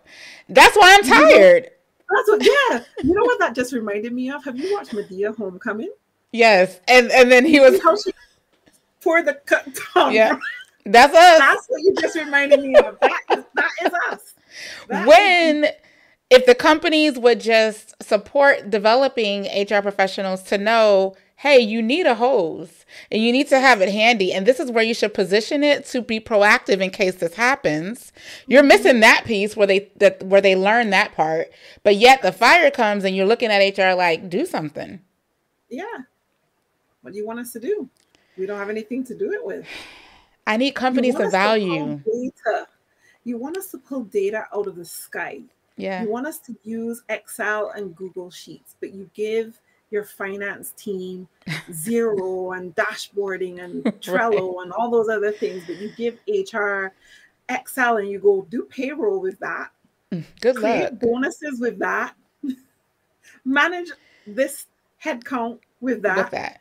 That's 0.50 0.76
why 0.78 0.96
I'm 0.98 1.04
tired. 1.04 1.70
That's 2.16 2.30
what, 2.30 2.44
yeah. 2.44 2.84
You 3.04 3.14
know 3.16 3.24
what 3.24 3.40
that 3.40 3.56
just 3.56 3.74
reminded 3.74 4.14
me 4.14 4.30
of? 4.30 4.44
Have 4.46 4.58
you 4.58 4.72
watched 4.74 4.92
Madea 4.92 5.36
Homecoming? 5.36 5.92
Yes, 6.32 6.80
and 6.88 7.12
and 7.12 7.32
then 7.32 7.46
he 7.46 7.60
was 7.60 7.82
how 7.82 7.96
she 7.96 8.12
poured 9.02 9.26
the 9.26 9.34
cup. 9.34 9.66
Yeah. 10.14 10.38
That's 10.86 11.16
us. 11.16 11.40
That's 11.40 11.66
what 11.70 11.82
you 11.82 11.96
just 12.00 12.16
reminded 12.16 12.62
me 12.62 12.76
of. 12.76 13.00
That 13.00 13.20
is, 13.32 13.44
that 13.56 13.70
is 13.86 13.92
us. 14.12 14.34
That 14.90 15.08
when, 15.08 15.64
is- 15.64 15.72
if 16.30 16.46
the 16.46 16.56
companies 16.56 17.18
would 17.18 17.40
just 17.40 17.94
support 18.04 18.70
developing 18.70 19.44
HR 19.46 19.82
professionals 19.82 20.44
to 20.44 20.58
know, 20.58 21.16
hey, 21.44 21.60
you 21.60 21.82
need 21.82 22.06
a 22.06 22.16
hose 22.16 22.86
and 23.12 23.22
you 23.22 23.30
need 23.34 23.50
to 23.50 23.60
have 23.60 23.82
it 23.82 23.92
handy. 23.92 24.32
And 24.32 24.46
this 24.46 24.62
is 24.62 24.72
where 24.72 24.84
you 24.84 24.94
should 24.94 25.14
position 25.14 25.62
it 25.62 25.86
to 25.88 26.02
be 26.02 26.22
proactive 26.22 26.80
in 26.80 26.90
case 26.90 27.16
this 27.16 27.34
happens. 27.34 28.14
You're 28.48 28.62
mm-hmm. 28.62 28.70
missing 28.70 29.00
that 29.02 29.26
piece 29.26 29.58
where 29.58 29.68
they 29.68 29.92
that 29.98 30.24
where 30.24 30.40
they 30.40 30.56
learn 30.56 30.92
that 30.92 31.14
part. 31.14 31.52
But 31.84 31.98
yet 31.98 32.22
the 32.22 32.32
fire 32.32 32.72
comes 32.72 33.04
and 33.04 33.14
you're 33.14 33.26
looking 33.26 33.52
at 33.52 33.78
HR 33.78 33.94
like, 33.94 34.30
do 34.30 34.46
something. 34.46 35.02
Yeah. 35.70 35.84
What 37.02 37.12
do 37.12 37.20
you 37.20 37.28
want 37.28 37.40
us 37.40 37.52
to 37.52 37.60
do? 37.60 37.90
We 38.38 38.46
don't 38.46 38.58
have 38.58 38.70
anything 38.70 39.04
to 39.04 39.14
do 39.14 39.34
it 39.34 39.46
with. 39.46 39.68
I 40.48 40.56
need 40.56 40.76
companies 40.76 41.16
to 41.16 41.30
value. 41.30 42.02
To 42.06 42.32
data. 42.46 42.68
You 43.26 43.38
want 43.38 43.58
us 43.58 43.70
to 43.72 43.78
pull 43.78 44.06
data 44.06 44.46
out 44.56 44.68
of 44.68 44.78
the 44.78 44.86
sky. 44.86 45.42
Yeah. 45.76 46.04
You 46.04 46.10
want 46.10 46.26
us 46.26 46.40
to 46.40 46.56
use 46.64 47.04
Excel 47.10 47.72
and 47.72 47.94
Google 47.94 48.32
Sheets, 48.32 48.76
but 48.80 48.94
you 48.94 49.10
give 49.14 49.60
your 49.94 50.04
finance 50.04 50.72
team 50.72 51.28
zero 51.72 52.52
and 52.52 52.76
dashboarding 52.76 53.64
and 53.64 53.84
Trello 54.02 54.56
right. 54.56 54.64
and 54.64 54.74
all 54.74 54.90
those 54.90 55.08
other 55.08 55.32
things, 55.32 55.64
but 55.66 55.78
you 55.78 55.92
give 55.96 56.18
HR 56.28 56.88
Excel 57.48 57.98
and 57.98 58.10
you 58.10 58.20
go 58.20 58.46
do 58.50 58.64
payroll 58.64 59.22
with 59.22 59.40
that. 59.40 59.70
Mm, 60.12 60.26
good 60.42 60.58
luck. 60.60 61.00
Bonuses 61.00 61.60
with 61.60 61.80
that. 61.80 62.16
Manage 63.46 63.92
this 64.26 64.66
headcount 65.02 65.60
with 65.80 66.02
that. 66.02 66.18
With 66.18 66.32
that. 66.32 66.60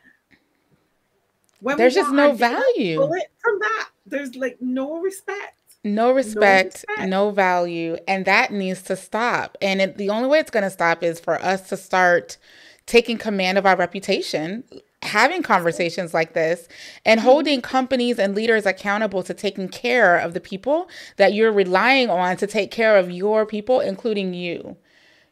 When 1.61 1.77
There's 1.77 1.95
just 1.95 2.11
no 2.11 2.33
value. 2.33 2.97
From 2.97 3.59
that, 3.59 3.89
there's 4.05 4.35
like 4.35 4.57
no 4.61 4.99
respect. 4.99 5.55
No 5.85 6.11
respect, 6.11 6.85
no 6.87 6.93
respect, 6.93 7.09
no 7.09 7.31
value, 7.31 7.97
and 8.07 8.23
that 8.25 8.53
needs 8.53 8.81
to 8.83 8.95
stop. 8.95 9.57
And 9.61 9.81
it, 9.81 9.97
the 9.97 10.09
only 10.09 10.29
way 10.29 10.39
it's 10.39 10.51
going 10.51 10.63
to 10.63 10.69
stop 10.69 11.03
is 11.03 11.19
for 11.19 11.41
us 11.41 11.67
to 11.69 11.77
start 11.77 12.37
taking 12.85 13.17
command 13.17 13.57
of 13.57 13.65
our 13.65 13.75
reputation, 13.75 14.63
having 15.01 15.43
conversations 15.43 16.13
like 16.13 16.33
this, 16.33 16.67
and 17.05 17.19
mm-hmm. 17.19 17.29
holding 17.29 17.61
companies 17.61 18.19
and 18.19 18.35
leaders 18.35 18.65
accountable 18.65 19.23
to 19.23 19.33
taking 19.33 19.69
care 19.69 20.17
of 20.17 20.33
the 20.33 20.41
people 20.41 20.89
that 21.17 21.33
you're 21.33 21.51
relying 21.51 22.09
on 22.09 22.37
to 22.37 22.47
take 22.47 22.71
care 22.71 22.97
of 22.97 23.11
your 23.11 23.45
people, 23.45 23.79
including 23.79 24.33
you. 24.33 24.77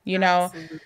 You 0.03 0.17
know, 0.17 0.51
Absolutely 0.53 0.79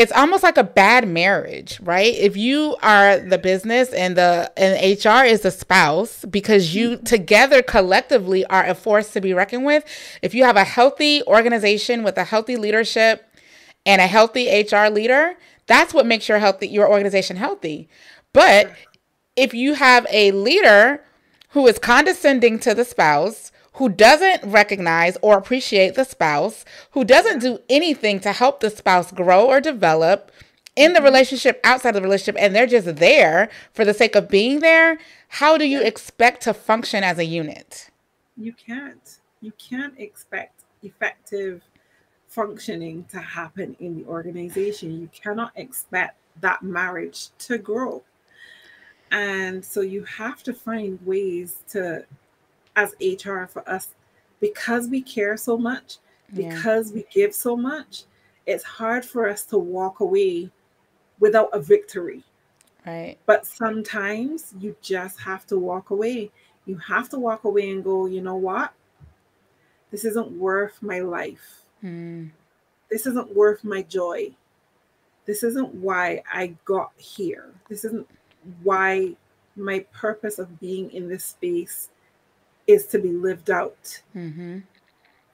it's 0.00 0.12
almost 0.12 0.42
like 0.42 0.56
a 0.56 0.64
bad 0.64 1.06
marriage, 1.06 1.78
right? 1.80 2.14
If 2.14 2.34
you 2.34 2.74
are 2.82 3.18
the 3.18 3.36
business 3.36 3.92
and 3.92 4.16
the 4.16 4.50
and 4.56 5.04
HR 5.04 5.26
is 5.26 5.42
the 5.42 5.50
spouse 5.50 6.24
because 6.24 6.74
you 6.74 6.92
mm-hmm. 6.92 7.04
together 7.04 7.60
collectively 7.60 8.46
are 8.46 8.64
a 8.64 8.74
force 8.74 9.12
to 9.12 9.20
be 9.20 9.34
reckoned 9.34 9.66
with. 9.66 9.84
If 10.22 10.32
you 10.32 10.44
have 10.44 10.56
a 10.56 10.64
healthy 10.64 11.22
organization 11.24 12.02
with 12.02 12.16
a 12.16 12.24
healthy 12.24 12.56
leadership 12.56 13.30
and 13.84 14.00
a 14.00 14.06
healthy 14.06 14.48
HR 14.62 14.88
leader, 14.88 15.36
that's 15.70 15.94
what 15.94 16.04
makes 16.04 16.28
your 16.28 16.40
healthy 16.40 16.66
your 16.66 16.90
organization 16.90 17.36
healthy. 17.36 17.88
But 18.32 18.72
if 19.36 19.54
you 19.54 19.74
have 19.74 20.04
a 20.10 20.32
leader 20.32 21.04
who 21.50 21.64
is 21.68 21.78
condescending 21.78 22.58
to 22.58 22.74
the 22.74 22.84
spouse, 22.84 23.52
who 23.74 23.88
doesn't 23.88 24.42
recognize 24.44 25.16
or 25.22 25.38
appreciate 25.38 25.94
the 25.94 26.04
spouse, 26.04 26.64
who 26.90 27.04
doesn't 27.04 27.38
do 27.38 27.60
anything 27.68 28.18
to 28.20 28.32
help 28.32 28.58
the 28.58 28.68
spouse 28.68 29.12
grow 29.12 29.46
or 29.46 29.60
develop 29.60 30.32
in 30.74 30.92
the 30.92 30.98
mm-hmm. 30.98 31.04
relationship, 31.06 31.60
outside 31.62 31.90
of 31.90 31.94
the 31.94 32.02
relationship, 32.02 32.36
and 32.38 32.54
they're 32.54 32.66
just 32.66 32.96
there 32.96 33.48
for 33.72 33.84
the 33.84 33.94
sake 33.94 34.16
of 34.16 34.28
being 34.28 34.58
there, 34.58 34.98
how 35.28 35.56
do 35.56 35.64
you 35.64 35.80
expect 35.80 36.42
to 36.42 36.52
function 36.52 37.04
as 37.04 37.18
a 37.18 37.24
unit? 37.24 37.90
You 38.36 38.52
can't. 38.52 39.18
You 39.40 39.52
can't 39.52 39.94
expect 39.98 40.64
effective 40.82 41.62
functioning 42.30 43.04
to 43.10 43.18
happen 43.18 43.76
in 43.80 43.98
the 43.98 44.06
organization. 44.06 45.00
You 45.00 45.10
cannot 45.12 45.52
expect 45.56 46.16
that 46.40 46.62
marriage 46.62 47.28
to 47.40 47.58
grow. 47.58 48.02
And 49.10 49.62
so 49.64 49.80
you 49.80 50.04
have 50.04 50.42
to 50.44 50.54
find 50.54 50.98
ways 51.04 51.64
to 51.70 52.06
as 52.76 52.94
HR 53.00 53.44
for 53.46 53.68
us 53.68 53.88
because 54.38 54.88
we 54.88 55.02
care 55.02 55.36
so 55.36 55.58
much, 55.58 55.98
because 56.32 56.90
yeah. 56.90 56.94
we 56.94 57.06
give 57.12 57.34
so 57.34 57.56
much, 57.56 58.04
it's 58.46 58.64
hard 58.64 59.04
for 59.04 59.28
us 59.28 59.44
to 59.46 59.58
walk 59.58 60.00
away 60.00 60.50
without 61.18 61.50
a 61.52 61.60
victory. 61.60 62.22
Right. 62.86 63.18
But 63.26 63.44
sometimes 63.44 64.54
you 64.58 64.76
just 64.80 65.20
have 65.20 65.46
to 65.48 65.58
walk 65.58 65.90
away. 65.90 66.30
You 66.64 66.76
have 66.78 67.08
to 67.10 67.18
walk 67.18 67.44
away 67.44 67.70
and 67.70 67.84
go, 67.84 68.06
you 68.06 68.22
know 68.22 68.36
what? 68.36 68.72
This 69.90 70.04
isn't 70.04 70.30
worth 70.30 70.80
my 70.80 71.00
life. 71.00 71.64
Mm. 71.82 72.30
This 72.90 73.06
isn't 73.06 73.34
worth 73.34 73.64
my 73.64 73.82
joy. 73.82 74.34
This 75.26 75.42
isn't 75.42 75.74
why 75.74 76.22
I 76.32 76.56
got 76.64 76.92
here. 76.96 77.52
This 77.68 77.84
isn't 77.84 78.08
why 78.62 79.14
my 79.56 79.80
purpose 79.92 80.38
of 80.38 80.60
being 80.60 80.90
in 80.92 81.08
this 81.08 81.24
space 81.24 81.90
is 82.66 82.86
to 82.86 82.98
be 82.98 83.12
lived 83.12 83.50
out. 83.50 84.00
Mm-hmm. 84.14 84.58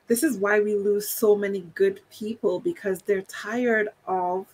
This 0.07 0.23
is 0.23 0.39
why 0.39 0.61
we 0.61 0.75
lose 0.75 1.09
so 1.09 1.35
many 1.35 1.61
good 1.75 2.01
people 2.11 2.61
because 2.61 3.03
they're 3.03 3.23
tired 3.23 3.89
of 4.07 4.47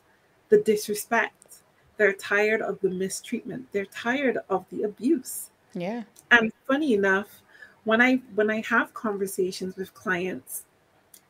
the 0.48 0.58
disrespect. 0.58 1.62
They're 1.96 2.14
tired 2.14 2.62
of 2.62 2.80
the 2.80 2.90
mistreatment. 2.90 3.66
They're 3.72 3.84
tired 3.86 4.38
of 4.48 4.64
the 4.70 4.84
abuse. 4.84 5.50
Yeah. 5.74 6.02
And 6.30 6.52
funny 6.66 6.94
enough, 6.94 7.42
when 7.84 8.00
I 8.00 8.16
when 8.34 8.50
I 8.50 8.62
have 8.62 8.94
conversations 8.94 9.76
with 9.76 9.92
clients 9.92 10.64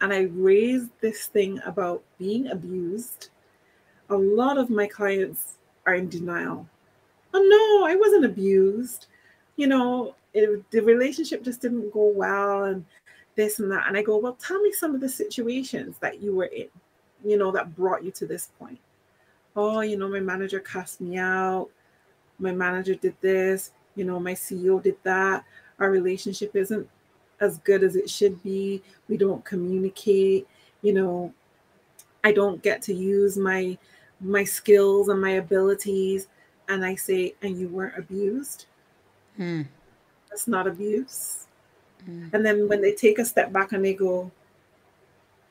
and 0.03 0.13
I 0.13 0.23
raise 0.33 0.89
this 1.01 1.27
thing 1.27 1.61
about 1.65 2.03
being 2.19 2.49
abused, 2.49 3.29
a 4.11 4.17
lot 4.17 4.59
of 4.59 4.69
my 4.69 4.89
clients 4.89 5.59
are 5.87 5.95
in 5.95 6.09
denial. 6.09 6.69
Oh 7.33 7.41
no, 7.41 7.87
I 7.87 7.95
wasn't 7.95 8.25
abused. 8.25 9.07
You 9.57 9.69
know, 9.69 10.17
it, 10.35 10.69
the 10.73 10.81
relationship 10.81 11.45
just 11.45 11.63
didn't 11.63 11.93
go 11.93 12.09
well 12.09 12.65
and 12.65 12.85
this 13.37 13.61
and 13.61 13.71
that. 13.71 13.87
And 13.87 13.97
I 13.97 14.03
go, 14.03 14.19
well, 14.19 14.35
tell 14.35 14.61
me 14.61 14.73
some 14.73 14.93
of 14.93 15.01
the 15.01 15.09
situations 15.09 15.97
that 16.01 16.21
you 16.21 16.35
were 16.35 16.47
in, 16.47 16.69
you 17.25 17.39
know, 17.39 17.53
that 17.53 17.77
brought 17.77 18.03
you 18.03 18.11
to 18.11 18.27
this 18.27 18.51
point. 18.59 18.81
Oh, 19.55 19.81
you 19.81 19.97
know, 19.97 20.09
my 20.09 20.21
manager 20.21 20.59
cast 20.59 21.01
me 21.01 21.17
out. 21.17 21.69
My 22.41 22.51
manager 22.51 22.97
did 22.97 23.15
this. 23.21 23.71
You 23.95 24.05
know, 24.05 24.19
my 24.19 24.33
CEO 24.33 24.83
did 24.83 24.97
that. 25.05 25.45
Our 25.79 25.91
relationship 25.91 26.57
isn't 26.57 26.89
as 27.43 27.59
good 27.59 27.83
as 27.83 27.97
it 27.97 28.09
should 28.09 28.43
be. 28.43 28.83
We 29.09 29.17
don't 29.17 29.45
communicate. 29.45 30.47
You 30.81 30.95
know, 30.95 31.35
I 32.25 32.33
don't 32.33 32.63
get 32.63 32.81
to 32.83 32.95
use 32.95 33.37
my 33.37 33.77
my 34.21 34.45
skills 34.45 35.09
and 35.09 35.21
my 35.21 35.33
abilities. 35.33 36.29
And 36.69 36.85
I 36.85 36.95
say, 36.95 37.35
and 37.43 37.59
you 37.59 37.69
weren't 37.69 37.99
abused. 37.99 38.67
Hmm. 39.37 39.63
That's 40.31 40.49
not 40.49 40.67
abuse. 40.67 41.47
Mm. 42.09 42.33
And 42.33 42.47
then 42.47 42.69
when 42.69 42.81
they 42.81 42.93
take 42.93 43.19
a 43.19 43.25
step 43.25 43.53
back 43.53 43.73
and 43.73 43.85
they 43.85 43.95
go, 43.95 44.31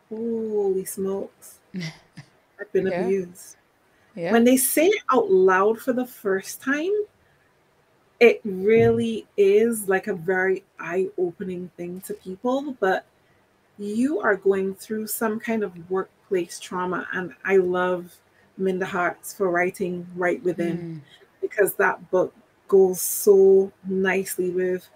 Holy 0.09 0.85
smokes, 0.85 1.59
I've 1.75 2.71
been 2.73 2.87
yeah. 2.87 3.01
abused. 3.01 3.57
Yeah. 4.15 4.31
When 4.31 4.43
they 4.43 4.57
say 4.57 4.87
it 4.87 5.03
out 5.11 5.31
loud 5.31 5.79
for 5.79 5.93
the 5.93 6.05
first 6.05 6.61
time, 6.61 6.91
it 8.21 8.39
really 8.45 9.25
is 9.35 9.89
like 9.89 10.05
a 10.05 10.13
very 10.13 10.63
eye 10.79 11.09
opening 11.17 11.71
thing 11.75 11.99
to 12.01 12.13
people. 12.13 12.77
But 12.79 13.05
you 13.79 14.21
are 14.21 14.35
going 14.35 14.75
through 14.75 15.07
some 15.07 15.39
kind 15.39 15.63
of 15.63 15.89
workplace 15.89 16.59
trauma. 16.59 17.07
And 17.13 17.33
I 17.43 17.57
love 17.57 18.15
Minda 18.57 18.85
Harts 18.85 19.33
for 19.33 19.49
writing 19.49 20.07
Right 20.15 20.41
Within 20.43 20.77
mm. 20.77 21.41
because 21.41 21.73
that 21.75 22.11
book 22.11 22.33
goes 22.67 23.01
so 23.01 23.71
nicely 23.85 24.51
with 24.51 24.87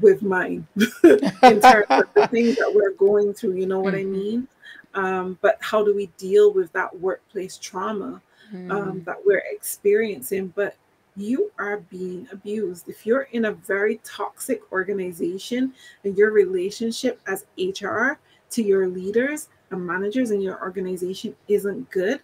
with 0.00 0.22
mine 0.22 0.66
in 1.04 1.60
terms 1.60 1.86
of 1.90 2.04
the 2.14 2.28
things 2.30 2.56
that 2.56 2.72
we're 2.74 2.92
going 2.92 3.34
through 3.34 3.54
you 3.54 3.66
know 3.66 3.80
what 3.80 3.92
mm-hmm. 3.92 4.08
i 4.08 4.18
mean 4.18 4.48
um, 4.94 5.38
but 5.42 5.58
how 5.60 5.84
do 5.84 5.94
we 5.94 6.06
deal 6.16 6.50
with 6.50 6.72
that 6.72 6.98
workplace 7.00 7.58
trauma 7.58 8.22
um, 8.54 8.70
mm. 8.70 9.04
that 9.04 9.16
we're 9.26 9.42
experiencing 9.50 10.50
but 10.54 10.76
you 11.16 11.52
are 11.58 11.78
being 11.78 12.26
abused. 12.32 12.88
If 12.88 13.06
you're 13.06 13.28
in 13.32 13.46
a 13.46 13.52
very 13.52 14.00
toxic 14.04 14.60
organization 14.72 15.74
and 16.04 16.16
your 16.16 16.30
relationship 16.30 17.20
as 17.26 17.44
hr 17.58 18.18
to 18.50 18.62
your 18.62 18.88
leaders 18.88 19.48
and 19.70 19.86
managers 19.86 20.30
in 20.30 20.40
your 20.40 20.60
organization 20.62 21.34
isn't 21.48 21.90
good 21.90 22.20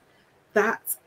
that's 0.52 0.98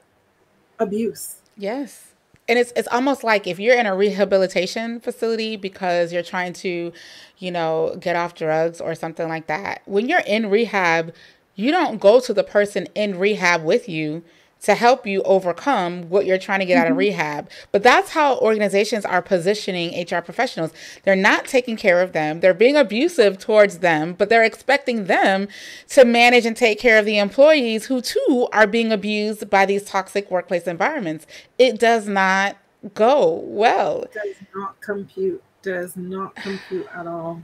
abuse. 0.80 1.42
Yes. 1.58 2.14
And 2.48 2.58
it's 2.58 2.74
it's 2.76 2.88
almost 2.88 3.24
like 3.24 3.48
if 3.48 3.60
you're 3.60 3.78
in 3.78 3.86
a 3.86 3.96
rehabilitation 3.96 5.00
facility 5.00 5.56
because 5.56 6.12
you're 6.12 6.24
trying 6.24 6.54
to, 6.54 6.92
you 7.38 7.52
know, 7.52 7.96
get 8.00 8.16
off 8.16 8.36
drugs 8.36 8.82
or 8.82 8.96
something 8.96 9.28
like 9.28 9.48
that. 9.48 9.82
When 9.86 10.08
you're 10.08 10.24
in 10.26 10.50
rehab, 10.50 11.14
you 11.56 11.72
don't 11.72 12.00
go 12.00 12.20
to 12.20 12.34
the 12.34 12.44
person 12.44 12.88
in 12.96 13.18
rehab 13.20 13.64
with 13.64 13.88
you 13.88 14.24
to 14.62 14.76
help 14.76 15.08
you 15.08 15.22
overcome 15.24 16.04
what 16.10 16.26
you're 16.26 16.38
trying 16.38 16.60
to 16.60 16.66
get 16.66 16.76
mm-hmm. 16.76 16.82
out 16.82 16.88
of 16.88 16.92
mm-hmm. 16.92 17.00
rehab. 17.00 17.50
But 17.72 17.84
that's 17.84 18.12
how 18.12 18.38
organizations 18.40 19.06
are 19.06 19.22
positioning 19.22 20.06
HR 20.06 20.22
professionals. 20.22 20.72
They're 21.04 21.16
not 21.16 21.46
taking 21.46 21.78
care 21.78 22.02
of 22.02 22.14
them, 22.14 22.40
they're 22.40 22.54
being 22.54 22.78
abusive 22.78 23.40
towards 23.40 23.80
them, 23.80 24.14
but 24.14 24.30
they're 24.30 24.44
expecting 24.44 25.06
them 25.06 25.48
to 25.90 26.06
manage 26.06 26.46
and 26.46 26.56
take 26.56 26.80
care 26.80 26.98
of 26.98 27.06
the 27.06 27.18
employees 27.18 27.86
who 27.86 28.02
too 28.02 28.48
are 28.52 28.68
being 28.68 28.92
abused 28.92 29.50
by 29.50 29.66
these 29.66 29.84
toxic 29.84 30.30
workplace 30.30 30.64
environments. 30.64 31.26
It 31.58 31.80
does 31.80 32.08
not 32.08 32.58
go 32.94 33.42
well. 33.46 34.04
It 34.04 34.14
does 34.14 34.36
not 34.56 34.80
compute. 34.82 35.44
Does 35.62 35.96
not 35.96 36.36
compute 36.36 36.88
at 36.94 37.06
all. 37.06 37.44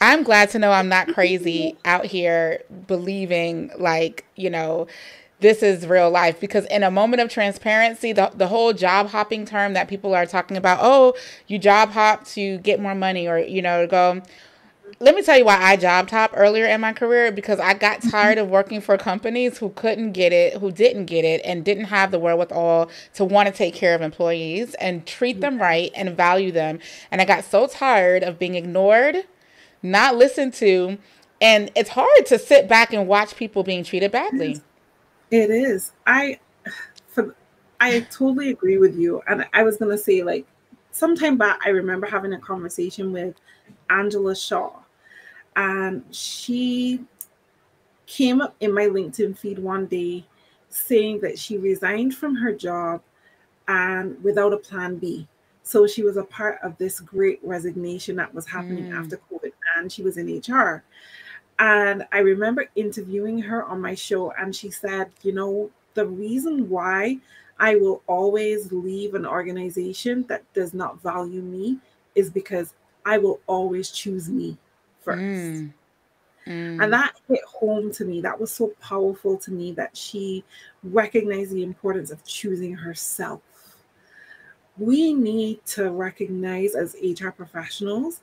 I'm 0.00 0.22
glad 0.22 0.50
to 0.50 0.58
know 0.58 0.70
I'm 0.70 0.88
not 0.88 1.08
crazy 1.14 1.76
out 1.84 2.06
here 2.06 2.62
believing 2.86 3.70
like, 3.76 4.24
you 4.36 4.50
know, 4.50 4.86
this 5.40 5.62
is 5.62 5.86
real 5.86 6.10
life 6.10 6.40
because 6.40 6.64
in 6.66 6.82
a 6.82 6.90
moment 6.90 7.20
of 7.20 7.30
transparency 7.30 8.12
the, 8.12 8.30
the 8.34 8.48
whole 8.48 8.72
job 8.72 9.08
hopping 9.08 9.44
term 9.44 9.72
that 9.74 9.88
people 9.88 10.14
are 10.14 10.26
talking 10.26 10.56
about 10.56 10.78
oh 10.82 11.14
you 11.46 11.58
job 11.58 11.90
hop 11.90 12.24
to 12.26 12.58
get 12.58 12.80
more 12.80 12.94
money 12.94 13.28
or 13.28 13.38
you 13.38 13.62
know 13.62 13.82
to 13.82 13.86
go 13.86 14.22
let 15.00 15.14
me 15.14 15.22
tell 15.22 15.38
you 15.38 15.44
why 15.44 15.58
I 15.60 15.76
job 15.76 16.10
hop 16.10 16.32
earlier 16.34 16.66
in 16.66 16.80
my 16.80 16.92
career 16.92 17.30
because 17.30 17.60
I 17.60 17.74
got 17.74 17.98
Mm-hmm. 17.98 18.10
tired 18.10 18.38
of 18.38 18.48
working 18.48 18.80
for 18.80 18.96
companies 18.96 19.58
who 19.58 19.70
couldn't 19.70 20.12
get 20.12 20.32
it, 20.32 20.58
who 20.58 20.70
didn't 20.70 21.06
get 21.06 21.24
it, 21.24 21.40
and 21.44 21.64
didn't 21.64 21.86
have 21.86 22.10
the 22.10 22.18
wherewithal 22.18 22.90
to 23.14 23.24
want 23.24 23.48
to 23.48 23.54
take 23.54 23.74
care 23.74 23.94
of 23.94 24.02
employees 24.02 24.74
and 24.74 25.04
treat 25.04 25.40
them 25.40 25.60
right 25.60 25.90
and 25.94 26.16
value 26.16 26.52
them. 26.52 26.78
And 27.10 27.20
I 27.20 27.24
got 27.24 27.44
so 27.44 27.66
tired 27.66 28.22
of 28.22 28.38
being 28.38 28.54
ignored, 28.54 29.24
not 29.82 30.16
listened 30.16 30.54
to, 30.54 30.98
and 31.40 31.70
it's 31.74 31.90
hard 31.90 32.26
to 32.26 32.38
sit 32.38 32.68
back 32.68 32.92
and 32.92 33.06
watch 33.08 33.36
people 33.36 33.62
being 33.62 33.84
treated 33.84 34.12
badly. 34.12 34.60
It 35.30 35.50
is. 35.50 35.92
I 36.06 36.38
for 37.06 37.34
I 37.80 38.00
totally 38.00 38.50
agree 38.50 38.78
with 38.78 38.96
you. 38.96 39.22
And 39.28 39.46
I 39.52 39.62
was 39.62 39.76
gonna 39.76 39.98
say, 39.98 40.22
like, 40.22 40.46
sometime 40.90 41.36
back 41.36 41.60
I 41.64 41.70
remember 41.70 42.06
having 42.06 42.32
a 42.32 42.38
conversation 42.38 43.12
with 43.12 43.34
Angela 43.90 44.34
Shaw. 44.34 44.72
And 45.56 46.04
she 46.10 47.04
came 48.06 48.40
up 48.40 48.56
in 48.60 48.72
my 48.72 48.86
LinkedIn 48.86 49.36
feed 49.36 49.58
one 49.58 49.86
day 49.86 50.24
saying 50.70 51.20
that 51.20 51.38
she 51.38 51.58
resigned 51.58 52.14
from 52.14 52.34
her 52.36 52.52
job 52.52 53.02
and 53.68 54.22
without 54.22 54.52
a 54.52 54.56
plan 54.56 54.96
B. 54.96 55.28
So 55.62 55.86
she 55.86 56.02
was 56.02 56.16
a 56.16 56.24
part 56.24 56.58
of 56.62 56.78
this 56.78 57.00
great 57.00 57.40
resignation 57.42 58.16
that 58.16 58.34
was 58.34 58.46
happening 58.46 58.86
Mm. 58.86 58.98
after 58.98 59.20
COVID, 59.30 59.52
and 59.76 59.92
she 59.92 60.02
was 60.02 60.16
in 60.16 60.28
HR. 60.28 60.82
And 61.58 62.06
I 62.12 62.18
remember 62.18 62.66
interviewing 62.76 63.40
her 63.40 63.64
on 63.64 63.80
my 63.80 63.94
show, 63.94 64.32
and 64.32 64.54
she 64.54 64.70
said, 64.70 65.10
You 65.22 65.32
know, 65.32 65.70
the 65.94 66.06
reason 66.06 66.68
why 66.68 67.18
I 67.58 67.76
will 67.76 68.02
always 68.06 68.70
leave 68.70 69.14
an 69.14 69.26
organization 69.26 70.24
that 70.28 70.44
does 70.54 70.72
not 70.72 71.02
value 71.02 71.42
me 71.42 71.78
is 72.14 72.30
because 72.30 72.74
I 73.04 73.18
will 73.18 73.40
always 73.46 73.90
choose 73.90 74.28
me 74.28 74.56
first. 75.00 75.20
Mm. 75.20 75.72
Mm. 76.46 76.82
And 76.82 76.92
that 76.92 77.14
hit 77.28 77.44
home 77.44 77.92
to 77.92 78.04
me. 78.04 78.20
That 78.20 78.38
was 78.40 78.50
so 78.50 78.72
powerful 78.80 79.36
to 79.38 79.50
me 79.50 79.72
that 79.72 79.96
she 79.96 80.44
recognized 80.82 81.52
the 81.52 81.62
importance 81.62 82.10
of 82.10 82.24
choosing 82.24 82.74
herself. 82.74 83.42
We 84.78 85.12
need 85.12 85.64
to 85.66 85.90
recognize 85.90 86.74
as 86.74 86.96
HR 87.02 87.30
professionals 87.30 88.20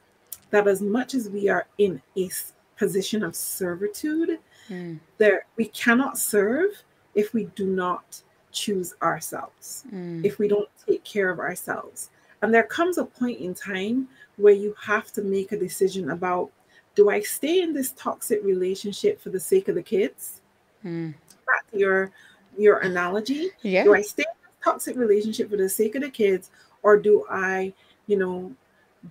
that 0.50 0.68
as 0.68 0.82
much 0.82 1.14
as 1.14 1.30
we 1.30 1.50
are 1.50 1.68
in 1.78 2.02
a 2.16 2.30
position 2.78 3.24
of 3.24 3.36
servitude, 3.36 4.40
Mm. 4.70 5.00
there 5.18 5.46
we 5.58 5.66
cannot 5.66 6.18
serve 6.18 6.72
if 7.14 7.34
we 7.34 7.46
do 7.56 7.68
not 7.68 8.22
choose 8.52 8.96
ourselves 9.02 9.86
Mm. 9.94 10.26
if 10.26 10.40
we 10.40 10.48
don't 10.48 10.70
take 10.88 11.04
care 11.04 11.30
of 11.30 11.40
ourselves. 11.40 12.10
And 12.42 12.54
there 12.54 12.64
comes 12.64 12.98
a 12.98 13.06
point 13.06 13.40
in 13.40 13.54
time 13.54 14.08
where 14.38 14.54
you 14.54 14.76
have 14.82 15.12
to 15.14 15.22
make 15.22 15.52
a 15.52 15.58
decision 15.58 16.12
about 16.12 16.52
do 16.96 17.10
I 17.10 17.20
stay 17.20 17.62
in 17.62 17.74
this 17.74 17.92
toxic 17.92 18.42
relationship 18.44 19.20
for 19.20 19.30
the 19.30 19.40
sake 19.40 19.68
of 19.68 19.76
the 19.76 19.84
kids? 19.84 20.42
Mm. 20.84 21.14
Back 21.46 21.70
to 21.72 21.78
your 21.78 22.12
your 22.58 22.80
analogy. 22.80 23.52
Yeah. 23.62 23.84
Do 23.84 23.94
I 23.94 24.02
stay 24.02 24.24
in 24.24 24.42
this 24.42 24.64
toxic 24.64 24.96
relationship 24.96 25.50
for 25.50 25.58
the 25.58 25.68
sake 25.70 25.96
of 25.96 26.02
the 26.02 26.10
kids, 26.10 26.52
or 26.84 26.98
do 26.98 27.26
I, 27.30 27.74
you 28.08 28.18
know, 28.18 28.56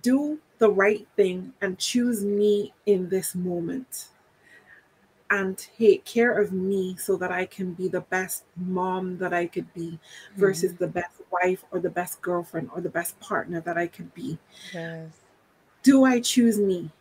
do 0.01 0.39
the 0.59 0.69
right 0.71 1.07
thing 1.15 1.53
and 1.61 1.77
choose 1.77 2.23
me 2.23 2.73
in 2.85 3.09
this 3.09 3.35
moment? 3.35 4.09
and 5.31 5.57
take 5.57 6.05
care 6.05 6.37
of 6.37 6.51
me 6.51 6.95
so 6.97 7.17
that 7.17 7.31
I 7.31 7.47
can 7.47 7.73
be 7.73 7.87
the 7.87 8.01
best 8.01 8.43
mom 8.55 9.17
that 9.17 9.33
I 9.33 9.47
could 9.47 9.73
be 9.73 9.97
versus 10.37 10.73
Mm. 10.73 10.77
the 10.77 10.87
best 10.87 11.19
wife 11.31 11.65
or 11.71 11.79
the 11.79 11.89
best 11.89 12.21
girlfriend 12.21 12.69
or 12.75 12.79
the 12.79 12.91
best 12.91 13.19
partner 13.19 13.59
that 13.61 13.75
I 13.75 13.87
could 13.87 14.13
be. 14.13 14.37
Yes. 14.71 15.09
Do 15.81 16.05
I 16.05 16.19
choose 16.19 16.59
me? 16.59 16.91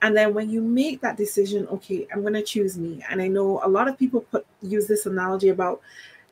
And 0.00 0.16
then 0.16 0.32
when 0.32 0.48
you 0.48 0.62
make 0.62 1.00
that 1.00 1.16
decision, 1.16 1.66
okay, 1.68 2.06
I'm 2.12 2.20
going 2.20 2.34
to 2.34 2.42
choose 2.42 2.78
me. 2.78 3.02
And 3.10 3.20
I 3.20 3.26
know 3.26 3.60
a 3.64 3.68
lot 3.68 3.88
of 3.88 3.98
people 3.98 4.20
put 4.20 4.46
use 4.62 4.86
this 4.86 5.06
analogy 5.06 5.48
about 5.48 5.80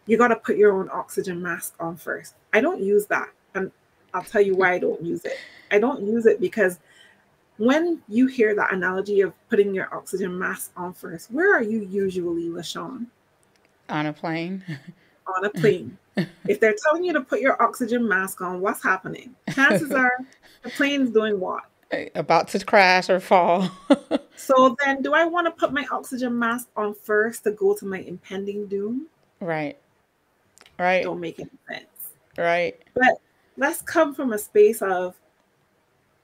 you 0.06 0.16
got 0.16 0.28
to 0.28 0.36
put 0.36 0.56
your 0.56 0.72
own 0.78 0.88
oxygen 0.92 1.42
mask 1.42 1.74
on 1.80 1.96
first. 1.96 2.34
I 2.52 2.60
don't 2.60 2.80
use 2.80 3.06
that. 3.06 3.28
And 3.56 3.72
I'll 4.14 4.22
tell 4.22 4.40
you 4.40 4.54
why 4.54 4.74
I 4.74 4.78
don't 4.78 5.02
use 5.04 5.24
it. 5.24 5.36
I 5.70 5.78
don't 5.78 6.02
use 6.02 6.26
it 6.26 6.40
because 6.40 6.78
when 7.58 8.00
you 8.08 8.26
hear 8.26 8.54
that 8.54 8.72
analogy 8.72 9.20
of 9.20 9.32
putting 9.48 9.74
your 9.74 9.94
oxygen 9.94 10.38
mask 10.38 10.72
on 10.76 10.92
first, 10.92 11.30
where 11.30 11.54
are 11.54 11.62
you 11.62 11.80
usually, 11.80 12.48
LaShawn? 12.48 13.06
On 13.88 14.06
a 14.06 14.12
plane. 14.12 14.64
On 15.36 15.44
a 15.44 15.50
plane. 15.50 15.96
if 16.48 16.58
they're 16.58 16.74
telling 16.88 17.04
you 17.04 17.12
to 17.12 17.20
put 17.20 17.40
your 17.40 17.62
oxygen 17.62 18.08
mask 18.08 18.40
on, 18.40 18.60
what's 18.60 18.82
happening? 18.82 19.32
Chances 19.54 19.92
are 19.92 20.10
the 20.64 20.70
plane's 20.70 21.10
doing 21.10 21.38
what? 21.38 21.62
About 22.16 22.48
to 22.48 22.64
crash 22.64 23.08
or 23.08 23.20
fall. 23.20 23.70
So 24.40 24.74
then, 24.82 25.02
do 25.02 25.12
I 25.12 25.26
want 25.26 25.46
to 25.46 25.50
put 25.50 25.70
my 25.70 25.86
oxygen 25.92 26.38
mask 26.38 26.68
on 26.74 26.94
first 26.94 27.44
to 27.44 27.52
go 27.52 27.74
to 27.76 27.84
my 27.84 27.98
impending 27.98 28.66
doom? 28.66 29.06
right. 29.40 29.76
Right. 30.78 31.02
Don't 31.02 31.20
make 31.20 31.38
any 31.38 31.50
sense. 31.68 32.14
Right. 32.38 32.80
But 32.94 33.20
let's 33.58 33.82
come 33.82 34.14
from 34.14 34.32
a 34.32 34.38
space 34.38 34.80
of 34.80 35.14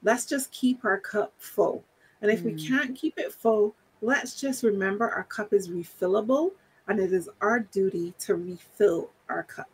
let's 0.07 0.25
just 0.25 0.51
keep 0.53 0.85
our 0.85 0.99
cup 0.99 1.33
full. 1.37 1.83
And 2.23 2.31
if 2.31 2.45
we 2.45 2.53
Mm. 2.53 2.69
can't 2.69 2.97
keep 2.97 3.19
it 3.19 3.33
full, 3.33 3.75
let's 4.03 4.41
just 4.41 4.63
remember 4.63 5.11
our 5.11 5.25
cup 5.25 5.53
is 5.53 5.69
refillable 5.69 6.53
and 6.87 7.01
it 7.01 7.13
is 7.13 7.29
our 7.41 7.59
duty 7.61 8.15
to 8.21 8.37
refill 8.37 9.11
our 9.29 9.43
cup 9.43 9.69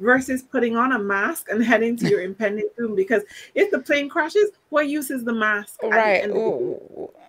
versus 0.00 0.42
putting 0.42 0.76
on 0.76 0.92
a 0.92 0.98
mask 0.98 1.48
and 1.50 1.62
heading 1.72 1.96
to 1.98 2.08
your 2.08 2.22
impending 2.22 2.68
doom. 2.76 2.96
Because 2.96 3.22
if 3.54 3.70
the 3.70 3.78
plane 3.78 4.08
crashes, 4.08 4.50
what 4.70 4.88
use 4.88 5.08
is 5.10 5.22
the 5.24 5.32
mask? 5.32 5.78
Right. 5.84 6.22
the. 6.24 6.78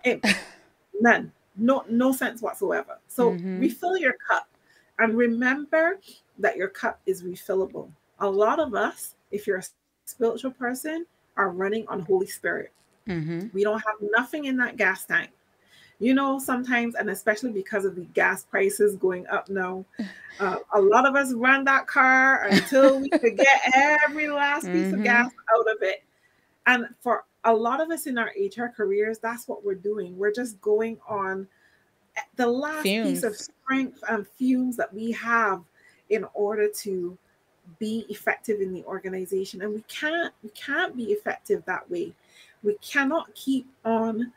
It- 0.04 0.24
none 1.00 1.32
no 1.56 1.84
no 1.88 2.12
sense 2.12 2.42
whatsoever 2.42 2.98
so 3.08 3.32
Mhm. 3.32 3.60
refill 3.60 3.96
your 3.96 4.14
cup 4.14 4.48
and 4.98 5.16
remember 5.16 5.98
that 6.38 6.56
your 6.56 6.68
cup 6.68 7.00
is 7.06 7.22
refillable 7.22 7.90
a 8.20 8.28
lot 8.28 8.58
of 8.58 8.74
us 8.74 9.14
if 9.30 9.46
you're 9.46 9.58
a 9.58 9.64
spiritual 10.06 10.50
person 10.50 11.06
are 11.36 11.50
running 11.50 11.86
on 11.88 12.00
holy 12.00 12.26
spirit. 12.26 12.72
Mm-hmm. 13.08 13.48
we 13.52 13.64
don't 13.64 13.80
have 13.80 13.96
nothing 14.00 14.44
in 14.44 14.56
that 14.58 14.76
gas 14.76 15.04
tank. 15.04 15.30
You 15.98 16.14
know 16.14 16.38
sometimes 16.38 16.94
and 16.94 17.10
especially 17.10 17.50
because 17.52 17.84
of 17.84 17.94
the 17.96 18.04
gas 18.14 18.44
prices 18.44 18.96
going 18.96 19.26
up 19.28 19.48
now 19.48 19.84
uh, 20.40 20.56
a 20.74 20.80
lot 20.80 21.06
of 21.06 21.14
us 21.16 21.32
run 21.32 21.64
that 21.64 21.86
car 21.86 22.44
until 22.44 23.00
we 23.00 23.08
could 23.20 23.36
get 23.36 23.60
every 23.74 24.28
last 24.28 24.66
piece 24.66 24.86
Mhm. 24.88 24.94
of 24.94 25.02
gas 25.04 25.30
out 25.56 25.70
of 25.70 25.82
it. 25.82 26.04
And 26.66 26.86
for 27.00 27.24
a 27.44 27.52
lot 27.52 27.80
of 27.80 27.90
us 27.90 28.06
in 28.06 28.18
our 28.18 28.30
hr 28.56 28.66
careers 28.68 29.18
that's 29.18 29.48
what 29.48 29.64
we're 29.64 29.74
doing. 29.74 30.16
We're 30.16 30.32
just 30.32 30.60
going 30.60 30.98
on 31.08 31.48
the 32.36 32.46
last 32.46 32.82
piece 32.84 33.22
of 33.24 33.34
strength 33.36 34.02
and 34.08 34.26
fumes 34.28 34.76
that 34.76 34.92
we 34.94 35.10
have 35.12 35.62
in 36.10 36.24
order 36.34 36.68
to 36.68 37.16
be 37.82 38.06
effective 38.08 38.60
in 38.60 38.72
the 38.72 38.84
organization 38.84 39.62
and 39.62 39.74
we 39.74 39.82
can't 39.88 40.32
we 40.44 40.50
can't 40.50 40.96
be 40.96 41.06
effective 41.16 41.64
that 41.64 41.88
way 41.90 42.12
we 42.62 42.76
cannot 42.80 43.34
keep 43.34 43.66
on 43.84 44.32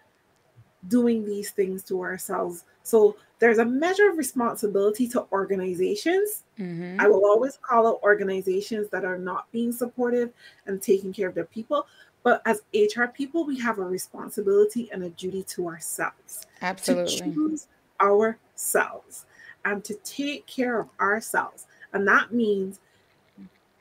doing 0.88 1.26
these 1.26 1.52
things 1.52 1.84
to 1.84 2.02
ourselves 2.02 2.64
so 2.82 3.16
there's 3.38 3.60
a 3.60 3.66
measure 3.66 4.10
of 4.10 4.18
responsibility 4.18 5.08
to 5.08 5.26
organizations 5.32 6.44
Mm-hmm. 6.60 7.02
I 7.02 7.08
will 7.08 7.26
always 7.26 7.58
call 7.62 7.88
out 7.88 8.00
organizations 8.04 8.90
that 8.90 9.04
are 9.04 9.18
not 9.18 9.52
being 9.52 9.72
supportive 9.72 10.32
and 10.66 10.82
taking 10.82 11.12
care 11.12 11.28
of 11.28 11.36
their 11.36 11.46
people. 11.46 11.88
But 12.24 12.42
as 12.46 12.62
HR 12.74 13.06
people, 13.06 13.46
we 13.46 13.60
have 13.60 13.78
a 13.78 13.84
responsibility 13.84 14.90
and 14.92 15.04
a 15.04 15.10
duty 15.10 15.44
to 15.44 15.68
ourselves 15.68 16.48
to 16.60 16.66
Absolutely. 16.66 17.34
choose 17.34 17.68
ourselves 18.02 19.26
and 19.64 19.84
to 19.84 19.94
take 20.04 20.48
care 20.48 20.80
of 20.80 20.90
ourselves. 21.00 21.68
And 21.94 22.08
that 22.08 22.34
means 22.34 22.80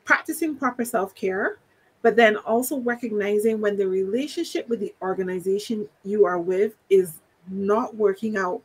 practicing 0.05 0.55
proper 0.55 0.85
self 0.85 1.13
care, 1.13 1.57
but 2.01 2.15
then 2.15 2.37
also 2.37 2.79
recognizing 2.79 3.59
when 3.59 3.75
the 3.75 3.87
relationship 3.87 4.69
with 4.69 4.79
the 4.79 4.93
organization 5.01 5.89
you 6.03 6.25
are 6.25 6.39
with 6.39 6.75
is 6.89 7.19
not 7.49 7.95
working 7.95 8.37
out 8.37 8.61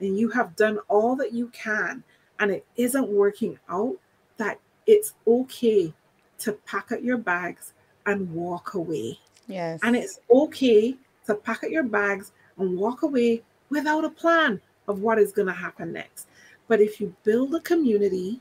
and 0.00 0.18
you 0.18 0.28
have 0.30 0.56
done 0.56 0.78
all 0.88 1.14
that 1.16 1.32
you 1.32 1.48
can 1.48 2.02
and 2.40 2.50
it 2.50 2.64
isn't 2.76 3.08
working 3.08 3.58
out, 3.68 3.96
that 4.36 4.58
it's 4.86 5.14
okay 5.26 5.92
to 6.38 6.52
pack 6.66 6.92
up 6.92 7.02
your 7.02 7.18
bags 7.18 7.72
and 8.06 8.30
walk 8.32 8.74
away. 8.74 9.18
Yes. 9.46 9.80
And 9.82 9.96
it's 9.96 10.20
okay 10.30 10.96
to 11.26 11.34
pack 11.34 11.64
up 11.64 11.70
your 11.70 11.84
bags 11.84 12.32
and 12.58 12.76
walk 12.76 13.02
away 13.02 13.42
without 13.70 14.04
a 14.04 14.10
plan 14.10 14.60
of 14.88 15.00
what 15.00 15.18
is 15.18 15.32
going 15.32 15.48
to 15.48 15.54
happen 15.54 15.92
next. 15.92 16.28
But 16.68 16.80
if 16.80 17.00
you 17.00 17.14
build 17.24 17.54
a 17.54 17.60
community, 17.60 18.40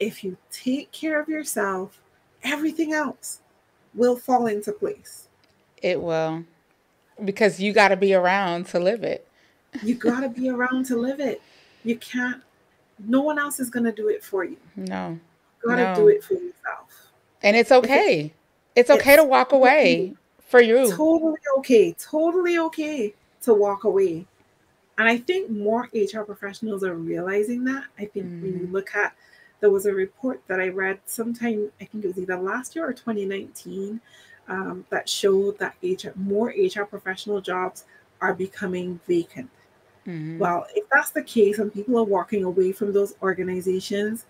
if 0.00 0.24
you 0.24 0.36
take 0.50 0.90
care 0.90 1.20
of 1.20 1.28
yourself, 1.28 2.00
everything 2.42 2.92
else 2.94 3.40
will 3.94 4.16
fall 4.16 4.46
into 4.46 4.72
place. 4.72 5.28
It 5.82 6.00
will. 6.00 6.44
Because 7.24 7.60
you 7.60 7.72
got 7.72 7.88
to 7.88 7.96
be 7.96 8.14
around 8.14 8.66
to 8.68 8.80
live 8.80 9.04
it. 9.04 9.26
You 9.82 9.94
got 9.94 10.20
to 10.20 10.28
be 10.28 10.48
around 10.48 10.86
to 10.86 10.96
live 10.96 11.20
it. 11.20 11.42
You 11.84 11.96
can't, 11.96 12.42
no 12.98 13.20
one 13.20 13.38
else 13.38 13.60
is 13.60 13.70
going 13.70 13.84
to 13.84 13.92
do 13.92 14.08
it 14.08 14.24
for 14.24 14.42
you. 14.42 14.56
No. 14.74 15.18
You 15.62 15.68
got 15.68 15.76
to 15.76 15.84
No. 15.84 15.94
do 15.94 16.08
it 16.08 16.24
for 16.24 16.34
yourself. 16.34 17.10
And 17.42 17.56
it's 17.56 17.70
okay. 17.70 18.32
It's 18.74 18.90
okay 18.90 19.14
It's 19.14 19.22
to 19.22 19.24
walk 19.24 19.52
away 19.52 20.14
for 20.46 20.60
you. 20.60 20.90
Totally 20.90 21.38
okay. 21.58 21.92
Totally 21.92 22.58
okay. 22.58 23.14
to 23.42 23.54
walk 23.54 23.84
away. 23.84 24.26
And 24.98 25.08
I 25.08 25.16
think 25.16 25.50
more 25.50 25.88
HR 25.94 26.22
professionals 26.22 26.84
are 26.84 26.94
realizing 26.94 27.64
that. 27.64 27.84
I 27.98 28.04
think 28.04 28.26
mm-hmm. 28.26 28.42
when 28.42 28.52
you 28.52 28.58
mm-hmm. 28.60 28.74
look 28.74 28.94
at, 28.94 29.14
there 29.60 29.70
was 29.70 29.86
a 29.86 29.92
report 29.92 30.40
that 30.48 30.60
I 30.60 30.68
read 30.68 31.00
sometime, 31.06 31.70
I 31.80 31.84
think 31.84 32.04
it 32.04 32.08
was 32.08 32.18
either 32.18 32.36
last 32.36 32.74
year 32.74 32.88
or 32.88 32.92
2019, 32.92 34.00
um, 34.48 34.84
that 34.90 35.08
showed 35.08 35.58
that 35.58 35.76
HR, 35.82 36.10
more 36.16 36.48
HR 36.56 36.84
professional 36.84 37.40
jobs 37.40 37.84
are 38.20 38.34
becoming 38.34 39.00
vacant. 39.06 39.50
Mm-hmm. 40.06 40.38
Well, 40.38 40.66
if 40.74 40.88
that's 40.90 41.10
the 41.10 41.22
case 41.22 41.58
and 41.58 41.72
people 41.72 41.98
are 41.98 42.04
walking 42.04 42.44
away 42.44 42.72
from 42.72 42.92
those 42.92 43.14
organizations, 43.22 44.26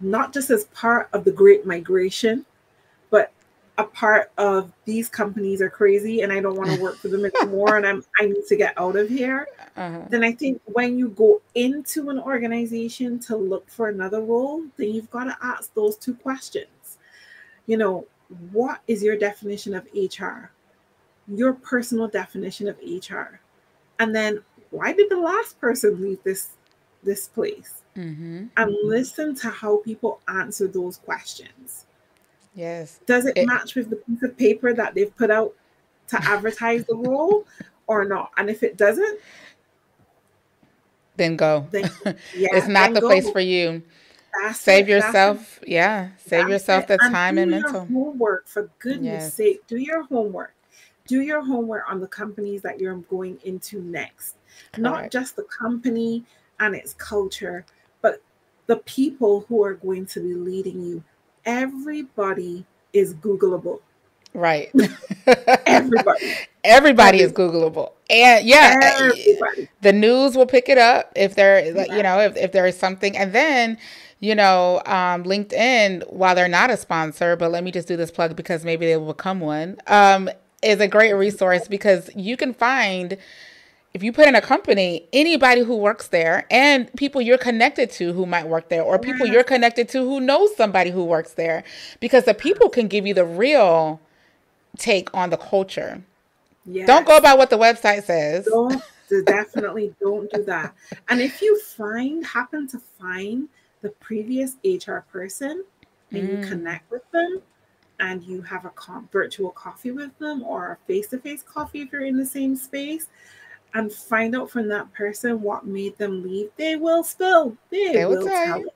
not 0.00 0.32
just 0.32 0.50
as 0.50 0.64
part 0.66 1.08
of 1.12 1.24
the 1.24 1.32
great 1.32 1.66
migration, 1.66 2.44
a 3.78 3.84
part 3.84 4.32
of 4.38 4.72
these 4.84 5.08
companies 5.08 5.60
are 5.60 5.70
crazy 5.70 6.22
and 6.22 6.32
I 6.32 6.40
don't 6.40 6.56
want 6.56 6.70
to 6.70 6.82
work 6.82 6.96
for 6.96 7.08
them 7.08 7.24
anymore 7.24 7.76
and 7.76 7.86
I'm 7.86 8.04
I 8.18 8.26
need 8.26 8.46
to 8.48 8.56
get 8.56 8.74
out 8.78 8.96
of 8.96 9.08
here, 9.08 9.48
uh-huh. 9.76 10.02
then 10.08 10.24
I 10.24 10.32
think 10.32 10.60
when 10.66 10.98
you 10.98 11.08
go 11.08 11.42
into 11.54 12.10
an 12.10 12.18
organization 12.18 13.18
to 13.20 13.36
look 13.36 13.68
for 13.68 13.88
another 13.88 14.20
role, 14.20 14.64
then 14.76 14.92
you've 14.92 15.10
got 15.10 15.24
to 15.24 15.36
ask 15.42 15.72
those 15.74 15.96
two 15.96 16.14
questions. 16.14 16.98
You 17.66 17.76
know, 17.76 18.06
what 18.52 18.80
is 18.86 19.02
your 19.02 19.16
definition 19.16 19.74
of 19.74 19.86
HR? 19.94 20.50
Your 21.28 21.52
personal 21.52 22.08
definition 22.08 22.68
of 22.68 22.76
HR. 22.78 23.40
And 23.98 24.14
then 24.14 24.42
why 24.70 24.92
did 24.92 25.10
the 25.10 25.18
last 25.18 25.60
person 25.60 26.00
leave 26.00 26.22
this 26.22 26.50
this 27.02 27.28
place? 27.28 27.82
Mm-hmm. 27.96 28.46
And 28.56 28.76
listen 28.84 29.34
to 29.36 29.48
how 29.48 29.78
people 29.78 30.20
answer 30.28 30.68
those 30.68 30.98
questions. 30.98 31.85
Yes. 32.56 33.00
Does 33.06 33.26
it, 33.26 33.36
it 33.36 33.46
match 33.46 33.74
with 33.74 33.90
the 33.90 33.96
piece 33.96 34.22
of 34.22 34.36
paper 34.36 34.72
that 34.72 34.94
they've 34.94 35.14
put 35.14 35.30
out 35.30 35.54
to 36.08 36.24
advertise 36.24 36.84
the 36.86 36.96
role 36.96 37.44
or 37.86 38.04
not? 38.04 38.32
And 38.38 38.48
if 38.48 38.62
it 38.62 38.78
doesn't, 38.78 39.20
then 41.16 41.36
go. 41.36 41.68
Then, 41.70 41.90
yeah, 42.34 42.48
it's 42.52 42.66
not 42.66 42.94
the 42.94 43.02
go. 43.02 43.08
place 43.08 43.30
for 43.30 43.40
you. 43.40 43.82
That's 44.42 44.58
save 44.58 44.88
it, 44.88 44.92
yourself. 44.92 45.60
Yeah. 45.66 46.10
Save 46.16 46.48
yourself 46.48 46.84
it. 46.84 46.88
the 46.88 46.98
time 46.98 47.38
and, 47.38 47.52
and 47.52 47.62
mental. 47.62 47.86
Homework 47.86 48.48
for 48.48 48.70
goodness 48.78 49.24
yes. 49.24 49.34
sake. 49.34 49.66
Do 49.66 49.76
your 49.76 50.04
homework. 50.04 50.54
Do 51.06 51.20
your 51.20 51.44
homework 51.44 51.84
on 51.88 52.00
the 52.00 52.08
companies 52.08 52.62
that 52.62 52.80
you're 52.80 52.96
going 52.96 53.38
into 53.44 53.80
next. 53.82 54.36
Correct. 54.72 54.78
Not 54.78 55.10
just 55.10 55.36
the 55.36 55.44
company 55.44 56.24
and 56.58 56.74
its 56.74 56.94
culture, 56.94 57.64
but 58.00 58.20
the 58.66 58.76
people 58.78 59.44
who 59.48 59.62
are 59.62 59.74
going 59.74 60.06
to 60.06 60.20
be 60.20 60.34
leading 60.34 60.82
you. 60.82 61.04
Everybody 61.46 62.64
is 62.92 63.14
Googleable. 63.14 63.80
Right. 64.34 64.70
Everybody. 65.66 66.34
Everybody 66.64 67.20
is 67.20 67.32
Googleable. 67.32 67.92
And 68.10 68.44
yeah, 68.46 68.78
Everybody. 68.82 69.68
the 69.80 69.92
news 69.92 70.36
will 70.36 70.46
pick 70.46 70.68
it 70.68 70.78
up 70.78 71.12
if 71.16 71.36
there, 71.36 71.64
you 71.64 72.02
know, 72.02 72.20
if, 72.20 72.36
if 72.36 72.52
there 72.52 72.66
is 72.66 72.76
something. 72.76 73.16
And 73.16 73.32
then, 73.32 73.78
you 74.20 74.34
know, 74.34 74.82
um, 74.84 75.24
LinkedIn, 75.24 76.12
while 76.12 76.34
they're 76.34 76.48
not 76.48 76.70
a 76.70 76.76
sponsor, 76.76 77.36
but 77.36 77.50
let 77.50 77.64
me 77.64 77.70
just 77.70 77.88
do 77.88 77.96
this 77.96 78.10
plug 78.10 78.36
because 78.36 78.64
maybe 78.64 78.86
they 78.86 78.96
will 78.96 79.12
become 79.12 79.40
one, 79.40 79.78
um, 79.86 80.28
is 80.62 80.80
a 80.80 80.88
great 80.88 81.12
resource 81.12 81.68
because 81.68 82.10
you 82.16 82.36
can 82.36 82.52
find 82.52 83.16
if 83.96 84.02
you 84.02 84.12
put 84.12 84.28
in 84.28 84.34
a 84.34 84.42
company, 84.42 85.08
anybody 85.14 85.62
who 85.62 85.74
works 85.74 86.08
there 86.08 86.46
and 86.50 86.92
people 86.96 87.22
you're 87.22 87.38
connected 87.38 87.90
to 87.92 88.12
who 88.12 88.26
might 88.26 88.46
work 88.46 88.68
there, 88.68 88.82
or 88.82 88.98
people 88.98 89.26
you're 89.26 89.42
connected 89.42 89.88
to 89.88 90.02
who 90.02 90.20
knows 90.20 90.54
somebody 90.54 90.90
who 90.90 91.02
works 91.02 91.32
there, 91.32 91.64
because 91.98 92.24
the 92.24 92.34
people 92.34 92.68
can 92.68 92.88
give 92.88 93.06
you 93.06 93.14
the 93.14 93.24
real 93.24 93.98
take 94.76 95.08
on 95.14 95.30
the 95.30 95.38
culture. 95.38 96.02
Yes. 96.66 96.86
Don't 96.86 97.06
go 97.06 97.22
by 97.22 97.32
what 97.32 97.48
the 97.48 97.56
website 97.56 98.02
says. 98.02 98.44
Don't 98.44 98.82
definitely 99.24 99.94
don't 99.98 100.30
do 100.30 100.44
that. 100.44 100.74
And 101.08 101.22
if 101.22 101.40
you 101.40 101.58
find 101.58 102.22
happen 102.22 102.68
to 102.68 102.78
find 103.00 103.48
the 103.80 103.88
previous 103.88 104.56
HR 104.62 104.98
person 105.10 105.64
and 106.10 106.28
mm. 106.28 106.42
you 106.42 106.46
connect 106.46 106.90
with 106.90 107.10
them 107.12 107.40
and 107.98 108.22
you 108.24 108.42
have 108.42 108.66
a 108.66 108.72
virtual 109.10 109.52
coffee 109.52 109.90
with 109.90 110.18
them 110.18 110.42
or 110.42 110.72
a 110.72 110.86
face-to-face 110.86 111.42
coffee 111.44 111.80
if 111.80 111.92
you're 111.92 112.04
in 112.04 112.18
the 112.18 112.26
same 112.26 112.54
space, 112.56 113.08
and 113.76 113.92
find 113.92 114.34
out 114.34 114.50
from 114.50 114.68
that 114.68 114.90
person 114.94 115.42
what 115.42 115.66
made 115.66 115.98
them 115.98 116.22
leave, 116.22 116.50
they 116.56 116.76
will 116.76 117.04
spill. 117.04 117.54
They, 117.68 117.92
they 117.92 118.06
will, 118.06 118.20
will, 118.20 118.26
tell 118.26 118.58
you. 118.58 118.70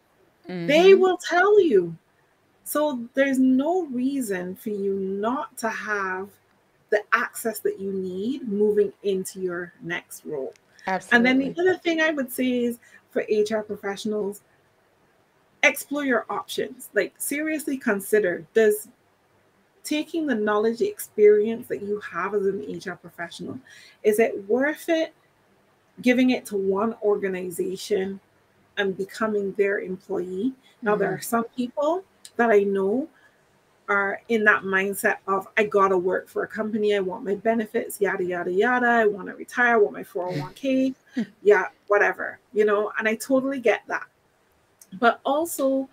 Mm-hmm. 0.46 0.66
They 0.66 0.94
will 0.94 1.16
tell 1.16 1.60
you. 1.60 1.96
So 2.64 3.02
there's 3.14 3.38
no 3.38 3.86
reason 3.86 4.54
for 4.56 4.68
you 4.68 4.94
not 4.94 5.56
to 5.58 5.70
have 5.70 6.28
the 6.90 7.00
access 7.14 7.60
that 7.60 7.80
you 7.80 7.92
need 7.92 8.46
moving 8.46 8.92
into 9.02 9.40
your 9.40 9.72
next 9.80 10.26
role. 10.26 10.52
Absolutely. 10.86 11.16
And 11.16 11.26
then 11.26 11.54
the 11.54 11.60
other 11.62 11.78
thing 11.78 12.02
I 12.02 12.10
would 12.10 12.30
say 12.30 12.64
is 12.64 12.78
for 13.10 13.24
HR 13.30 13.62
professionals, 13.62 14.42
explore 15.62 16.04
your 16.04 16.26
options. 16.28 16.90
Like 16.94 17.14
seriously 17.16 17.78
consider 17.78 18.44
does 18.52 18.88
taking 19.84 20.26
the 20.26 20.34
knowledge, 20.34 20.78
the 20.78 20.88
experience 20.88 21.68
that 21.68 21.82
you 21.82 22.00
have 22.00 22.34
as 22.34 22.46
an 22.46 22.60
HR 22.60 22.96
professional, 22.96 23.58
is 24.02 24.18
it 24.18 24.48
worth 24.48 24.88
it 24.88 25.14
giving 26.02 26.30
it 26.30 26.46
to 26.46 26.56
one 26.56 26.94
organization 27.02 28.20
and 28.76 28.96
becoming 28.96 29.52
their 29.52 29.80
employee? 29.80 30.52
Now, 30.82 30.92
mm-hmm. 30.92 31.00
there 31.00 31.14
are 31.14 31.20
some 31.20 31.44
people 31.56 32.04
that 32.36 32.50
I 32.50 32.60
know 32.60 33.08
are 33.88 34.22
in 34.28 34.44
that 34.44 34.62
mindset 34.62 35.16
of 35.26 35.48
I 35.56 35.64
gotta 35.64 35.98
work 35.98 36.28
for 36.28 36.44
a 36.44 36.48
company, 36.48 36.94
I 36.94 37.00
want 37.00 37.24
my 37.24 37.34
benefits, 37.34 38.00
yada 38.00 38.24
yada 38.24 38.52
yada. 38.52 38.86
I 38.86 39.06
want 39.06 39.26
to 39.26 39.34
retire, 39.34 39.74
I 39.74 39.76
want 39.78 39.94
my 39.94 40.04
401k, 40.04 40.94
yeah, 41.42 41.66
whatever, 41.88 42.38
you 42.52 42.64
know, 42.64 42.92
and 42.98 43.08
I 43.08 43.16
totally 43.16 43.58
get 43.58 43.82
that. 43.88 44.06
But 45.00 45.20
also 45.24 45.88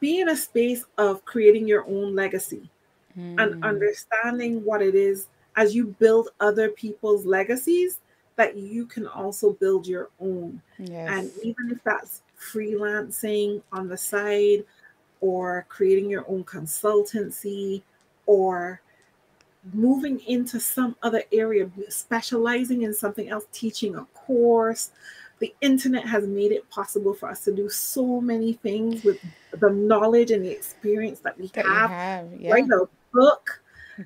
be 0.00 0.20
in 0.20 0.30
a 0.30 0.36
space 0.36 0.84
of 0.96 1.24
creating 1.26 1.68
your 1.68 1.86
own 1.86 2.14
legacy 2.14 2.70
mm. 3.18 3.42
and 3.42 3.64
understanding 3.64 4.64
what 4.64 4.82
it 4.82 4.94
is 4.94 5.28
as 5.56 5.74
you 5.74 5.86
build 5.98 6.30
other 6.40 6.70
people's 6.70 7.26
legacies 7.26 7.98
that 8.36 8.56
you 8.56 8.86
can 8.86 9.06
also 9.06 9.52
build 9.52 9.86
your 9.86 10.08
own. 10.20 10.60
Yes. 10.78 11.08
And 11.10 11.30
even 11.42 11.70
if 11.70 11.82
that's 11.84 12.22
freelancing 12.40 13.62
on 13.72 13.88
the 13.88 13.96
side 13.96 14.64
or 15.20 15.66
creating 15.68 16.10
your 16.10 16.24
own 16.28 16.44
consultancy 16.44 17.82
or 18.26 18.80
moving 19.72 20.20
into 20.26 20.58
some 20.58 20.96
other 21.02 21.22
area, 21.32 21.70
specializing 21.88 22.82
in 22.82 22.92
something 22.94 23.28
else, 23.28 23.46
teaching 23.52 23.94
a 23.94 24.04
course. 24.14 24.90
The 25.38 25.54
internet 25.60 26.06
has 26.06 26.26
made 26.26 26.52
it 26.52 26.68
possible 26.70 27.14
for 27.14 27.28
us 27.28 27.44
to 27.44 27.54
do 27.54 27.68
so 27.68 28.20
many 28.20 28.54
things 28.54 29.02
with 29.02 29.18
the 29.58 29.70
knowledge 29.70 30.30
and 30.30 30.44
the 30.44 30.50
experience 30.50 31.20
that 31.20 31.38
we 31.38 31.48
that 31.48 31.66
have. 31.66 31.90
Have 31.90 32.40
yeah. 32.40 32.52
Write 32.52 32.64
a 32.70 32.88
book. 33.12 33.62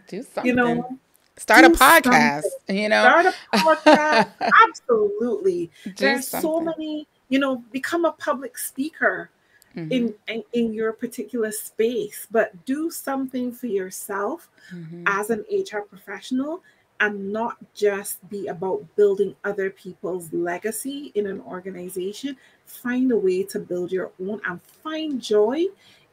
Do 0.08 0.22
something. 0.22 0.46
You 0.46 0.54
know, 0.54 0.98
start 1.36 1.64
a 1.64 1.70
podcast. 1.70 2.42
Something. 2.42 2.78
You 2.78 2.88
know, 2.88 3.02
start 3.02 3.26
a 3.26 3.56
podcast. 3.56 4.28
Absolutely. 4.68 5.70
Do 5.84 5.92
There's 5.96 6.28
something. 6.28 6.50
so 6.50 6.60
many. 6.60 7.06
You 7.28 7.38
know, 7.38 7.62
become 7.72 8.04
a 8.04 8.12
public 8.12 8.58
speaker. 8.58 9.30
Mm-hmm. 9.76 9.92
In, 9.92 10.14
in, 10.28 10.42
in 10.54 10.72
your 10.72 10.94
particular 10.94 11.52
space, 11.52 12.26
but 12.30 12.64
do 12.64 12.90
something 12.90 13.52
for 13.52 13.66
yourself 13.66 14.48
mm-hmm. 14.72 15.02
as 15.06 15.28
an 15.28 15.44
HR 15.52 15.80
professional 15.80 16.62
and 17.00 17.32
not 17.32 17.56
just 17.74 18.26
be 18.28 18.46
about 18.46 18.84
building 18.96 19.34
other 19.44 19.70
people's 19.70 20.32
legacy 20.32 21.12
in 21.14 21.26
an 21.26 21.40
organization. 21.42 22.36
Find 22.64 23.12
a 23.12 23.16
way 23.16 23.42
to 23.44 23.58
build 23.58 23.92
your 23.92 24.12
own 24.20 24.40
and 24.46 24.60
find 24.62 25.20
joy 25.20 25.66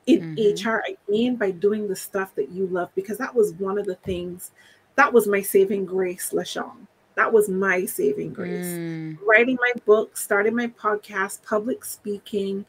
in 0.05 0.35
mm-hmm. 0.35 0.69
HR 0.69 0.83
again 1.07 1.35
by 1.35 1.51
doing 1.51 1.87
the 1.87 1.95
stuff 1.95 2.35
that 2.35 2.49
you 2.49 2.67
love 2.67 2.89
because 2.95 3.17
that 3.17 3.33
was 3.33 3.53
one 3.53 3.77
of 3.77 3.85
the 3.85 3.95
things 3.95 4.51
that 4.95 5.11
was 5.11 5.27
my 5.27 5.41
saving 5.41 5.85
grace, 5.85 6.31
LaShawn. 6.31 6.87
That 7.15 7.31
was 7.31 7.49
my 7.49 7.85
saving 7.85 8.33
grace. 8.33 8.65
Mm. 8.65 9.17
Writing 9.25 9.57
my 9.59 9.71
book, 9.85 10.17
starting 10.17 10.55
my 10.55 10.67
podcast, 10.67 11.43
public 11.43 11.85
speaking, 11.85 12.65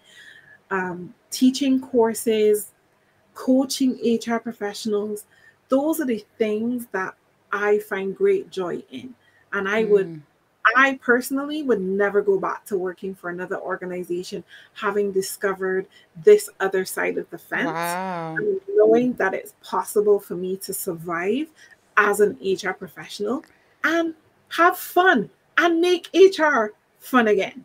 um, 0.71 1.15
teaching 1.31 1.81
courses, 1.81 2.73
coaching 3.35 3.99
HR 4.05 4.37
professionals. 4.37 5.25
Those 5.69 6.01
are 6.01 6.07
the 6.07 6.25
things 6.39 6.87
that 6.93 7.15
I 7.53 7.79
find 7.81 8.17
great 8.17 8.51
joy 8.51 8.83
in. 8.91 9.15
And 9.53 9.69
I 9.69 9.85
mm. 9.85 9.89
would 9.91 10.23
I 10.77 10.99
personally 11.03 11.63
would 11.63 11.81
never 11.81 12.23
go 12.23 12.39
back 12.39 12.65
to 12.67 12.79
working 12.79 13.15
for 13.15 13.31
another 13.31 13.61
organization, 13.61 14.45
having 14.75 15.13
discovered 15.13 15.87
this 16.17 16.49
other 16.61 16.85
side 16.85 17.19
of 17.19 17.29
the 17.31 17.39
fence, 17.39 17.67
wow. 17.67 18.37
knowing 18.69 19.13
that 19.15 19.35
it's 19.35 19.55
possible 19.63 20.19
for 20.19 20.35
me 20.35 20.57
to 20.59 20.73
survive 20.73 21.49
as 21.97 22.21
an 22.21 22.39
HR 22.43 22.73
professional 22.73 23.45
and 23.85 24.15
have 24.49 24.79
fun 24.79 25.31
and 25.59 25.81
make 25.81 26.09
HR 26.15 26.73
fun 26.99 27.29
again. 27.29 27.65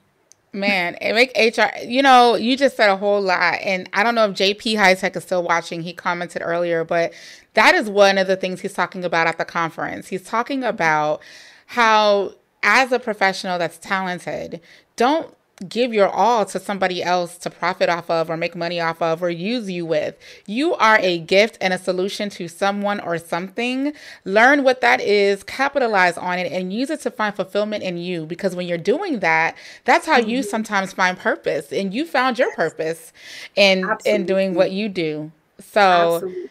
Man, 0.52 0.98
it 1.00 1.14
make 1.14 1.32
HR, 1.38 1.70
you 1.86 2.02
know, 2.02 2.36
you 2.36 2.58
just 2.58 2.76
said 2.76 2.90
a 2.90 2.98
whole 2.98 3.22
lot. 3.22 3.60
And 3.62 3.88
I 3.94 4.04
don't 4.04 4.16
know 4.16 4.26
if 4.30 4.36
JP 4.36 4.78
Highsec 4.78 5.16
is 5.16 5.24
still 5.24 5.44
watching. 5.44 5.84
He 5.84 5.94
commented 5.94 6.42
earlier, 6.44 6.84
but 6.84 7.14
that 7.54 7.76
is 7.76 7.88
one 7.90 8.18
of 8.18 8.28
the 8.28 8.36
things 8.36 8.62
he's 8.62 8.74
talking 8.74 9.06
about 9.06 9.28
at 9.28 9.38
the 9.38 9.46
conference. 9.46 10.08
He's 10.08 10.24
talking 10.24 10.64
about 10.64 11.22
how 11.68 12.34
as 12.64 12.92
a 12.92 13.00
professional 13.00 13.58
that's 13.58 13.78
talented, 13.78 14.62
don't 14.96 15.36
give 15.68 15.94
your 15.94 16.08
all 16.08 16.46
to 16.46 16.60
somebody 16.60 17.04
else 17.04 17.38
to 17.38 17.50
profit 17.50 17.90
off 17.90 18.10
of 18.10 18.30
or 18.30 18.38
make 18.38 18.56
money 18.56 18.80
off 18.80 19.02
of 19.02 19.22
or 19.22 19.30
use 19.30 19.70
you 19.70 19.86
with. 19.86 20.16
You 20.46 20.76
are 20.76 20.98
a 21.02 21.20
gift 21.20 21.58
and 21.60 21.74
a 21.74 21.78
solution 21.78 22.30
to 22.32 22.48
someone 22.48 23.00
or 23.00 23.18
something. 23.18 23.94
Learn 24.24 24.64
what 24.64 24.82
that 24.82 25.02
is, 25.02 25.44
capitalize 25.44 26.18
on 26.18 26.40
it, 26.40 26.52
and 26.52 26.72
use 26.72 26.90
it 26.90 27.02
to 27.02 27.12
find 27.12 27.36
fulfillment 27.36 27.84
in 27.84 27.98
you. 27.98 28.26
Because 28.26 28.56
when 28.56 28.68
you're 28.68 28.78
doing 28.78 29.20
that, 29.20 29.56
that's 29.84 30.06
how 30.06 30.18
you 30.18 30.40
mm-hmm. 30.40 30.50
sometimes 30.50 30.94
find 30.94 31.18
purpose. 31.18 31.74
And 31.74 31.94
you 31.94 32.06
found 32.06 32.40
your 32.40 32.54
purpose 32.56 33.12
in 33.56 33.90
in 34.06 34.26
doing 34.26 34.54
what 34.54 34.72
you 34.72 34.88
do. 34.88 35.32
So 35.60 36.16
Absolutely. 36.16 36.50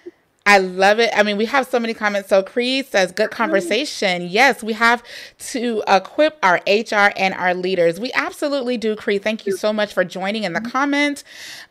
I 0.49 0.57
love 0.57 0.99
it. 0.99 1.11
I 1.15 1.25
mean, 1.25 1.37
we 1.37 1.45
have 1.45 1.67
so 1.67 1.79
many 1.79 1.93
comments. 1.93 2.31
So 2.31 2.43
Creed 2.43 2.87
says, 2.87 3.13
good 3.13 3.31
conversation. 3.31 4.23
Yes, 4.23 4.63
we 4.63 4.73
have 4.73 5.03
to 5.51 5.83
equip 5.87 6.39
our 6.43 6.63
HR 6.67 7.13
and 7.17 7.35
our 7.35 7.53
leaders. 7.53 8.01
We 8.01 8.11
absolutely 8.15 8.79
do, 8.79 8.97
Creed. 8.97 9.23
Thank 9.23 9.45
you 9.47 9.55
so 9.55 9.75
much 9.75 9.93
for 9.93 10.05
joining 10.05 10.45
in 10.45 10.55
the 10.55 10.63
comment. 10.63 11.23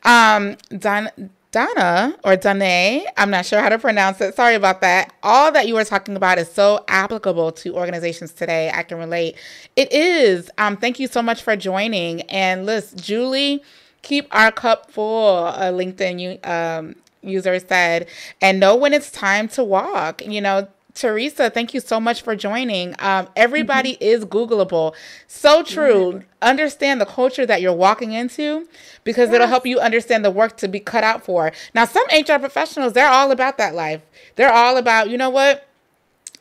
Um, 0.03 0.57
Don, 0.69 1.09
Donna 1.49 2.15
or 2.23 2.35
Danae, 2.35 3.07
I'm 3.17 3.31
not 3.31 3.47
sure 3.47 3.61
how 3.61 3.69
to 3.69 3.79
pronounce 3.79 4.21
it. 4.21 4.35
Sorry 4.35 4.53
about 4.53 4.81
that. 4.81 5.11
All 5.23 5.51
that 5.53 5.67
you 5.67 5.73
were 5.73 5.83
talking 5.83 6.15
about 6.15 6.37
is 6.37 6.51
so 6.51 6.85
applicable 6.87 7.53
to 7.53 7.73
organizations 7.73 8.31
today. 8.31 8.69
I 8.71 8.83
can 8.83 8.99
relate. 8.99 9.37
It 9.75 9.91
is. 9.91 10.51
Um, 10.59 10.77
thank 10.77 10.99
you 10.99 11.07
so 11.07 11.23
much 11.23 11.41
for 11.41 11.55
joining. 11.55 12.21
And 12.29 12.67
Liz, 12.67 12.93
Julie, 12.93 13.63
keep 14.03 14.27
our 14.29 14.51
cup 14.51 14.91
full. 14.91 15.47
A 15.47 15.71
LinkedIn 15.71 16.47
um, 16.47 16.95
user 17.27 17.59
said, 17.59 18.07
and 18.41 18.59
know 18.59 18.75
when 18.75 18.93
it's 18.93 19.11
time 19.11 19.47
to 19.49 19.63
walk. 19.63 20.25
You 20.25 20.41
know, 20.41 20.67
Teresa, 20.97 21.49
thank 21.49 21.73
you 21.73 21.79
so 21.79 21.99
much 21.99 22.23
for 22.23 22.35
joining. 22.35 22.95
Um, 22.99 23.27
everybody 23.35 23.93
mm-hmm. 23.93 24.03
is 24.03 24.25
Googleable. 24.25 24.95
So 25.27 25.63
true. 25.63 26.11
Mm-hmm. 26.11 26.27
Understand 26.41 26.99
the 26.99 27.05
culture 27.05 27.45
that 27.45 27.61
you're 27.61 27.73
walking 27.73 28.13
into 28.13 28.67
because 29.03 29.27
yes. 29.27 29.35
it'll 29.35 29.47
help 29.47 29.65
you 29.65 29.79
understand 29.79 30.25
the 30.25 30.31
work 30.31 30.57
to 30.57 30.67
be 30.67 30.79
cut 30.79 31.03
out 31.03 31.23
for. 31.23 31.51
Now, 31.75 31.85
some 31.85 32.05
HR 32.11 32.39
professionals, 32.39 32.93
they're 32.93 33.09
all 33.09 33.31
about 33.31 33.57
that 33.59 33.75
life. 33.75 34.01
They're 34.35 34.51
all 34.51 34.77
about, 34.77 35.09
you 35.09 35.17
know 35.17 35.29
what? 35.29 35.67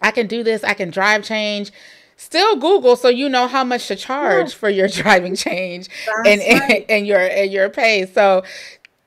I 0.00 0.10
can 0.10 0.26
do 0.26 0.42
this, 0.42 0.64
I 0.64 0.74
can 0.74 0.90
drive 0.90 1.22
change. 1.24 1.70
Still 2.18 2.56
Google 2.56 2.96
so 2.96 3.08
you 3.08 3.28
know 3.28 3.46
how 3.46 3.62
much 3.62 3.88
to 3.88 3.96
charge 3.96 4.50
yeah. 4.50 4.56
for 4.56 4.70
your 4.70 4.88
driving 4.88 5.36
change 5.36 5.88
and, 6.24 6.40
right. 6.40 6.72
and, 6.72 6.84
and 6.88 7.06
your 7.06 7.20
and 7.20 7.52
your 7.52 7.68
pay. 7.68 8.06
So 8.06 8.42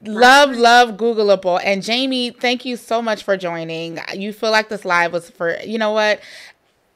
Love, 0.06 0.56
love 0.56 0.92
Googleable. 0.96 1.60
And 1.62 1.84
Jamie, 1.84 2.30
thank 2.30 2.64
you 2.64 2.78
so 2.78 3.02
much 3.02 3.24
for 3.24 3.36
joining. 3.36 4.00
You 4.14 4.32
feel 4.32 4.50
like 4.50 4.70
this 4.70 4.86
live 4.86 5.12
was 5.12 5.30
for, 5.30 5.58
you 5.60 5.78
know 5.78 5.92
what? 5.92 6.22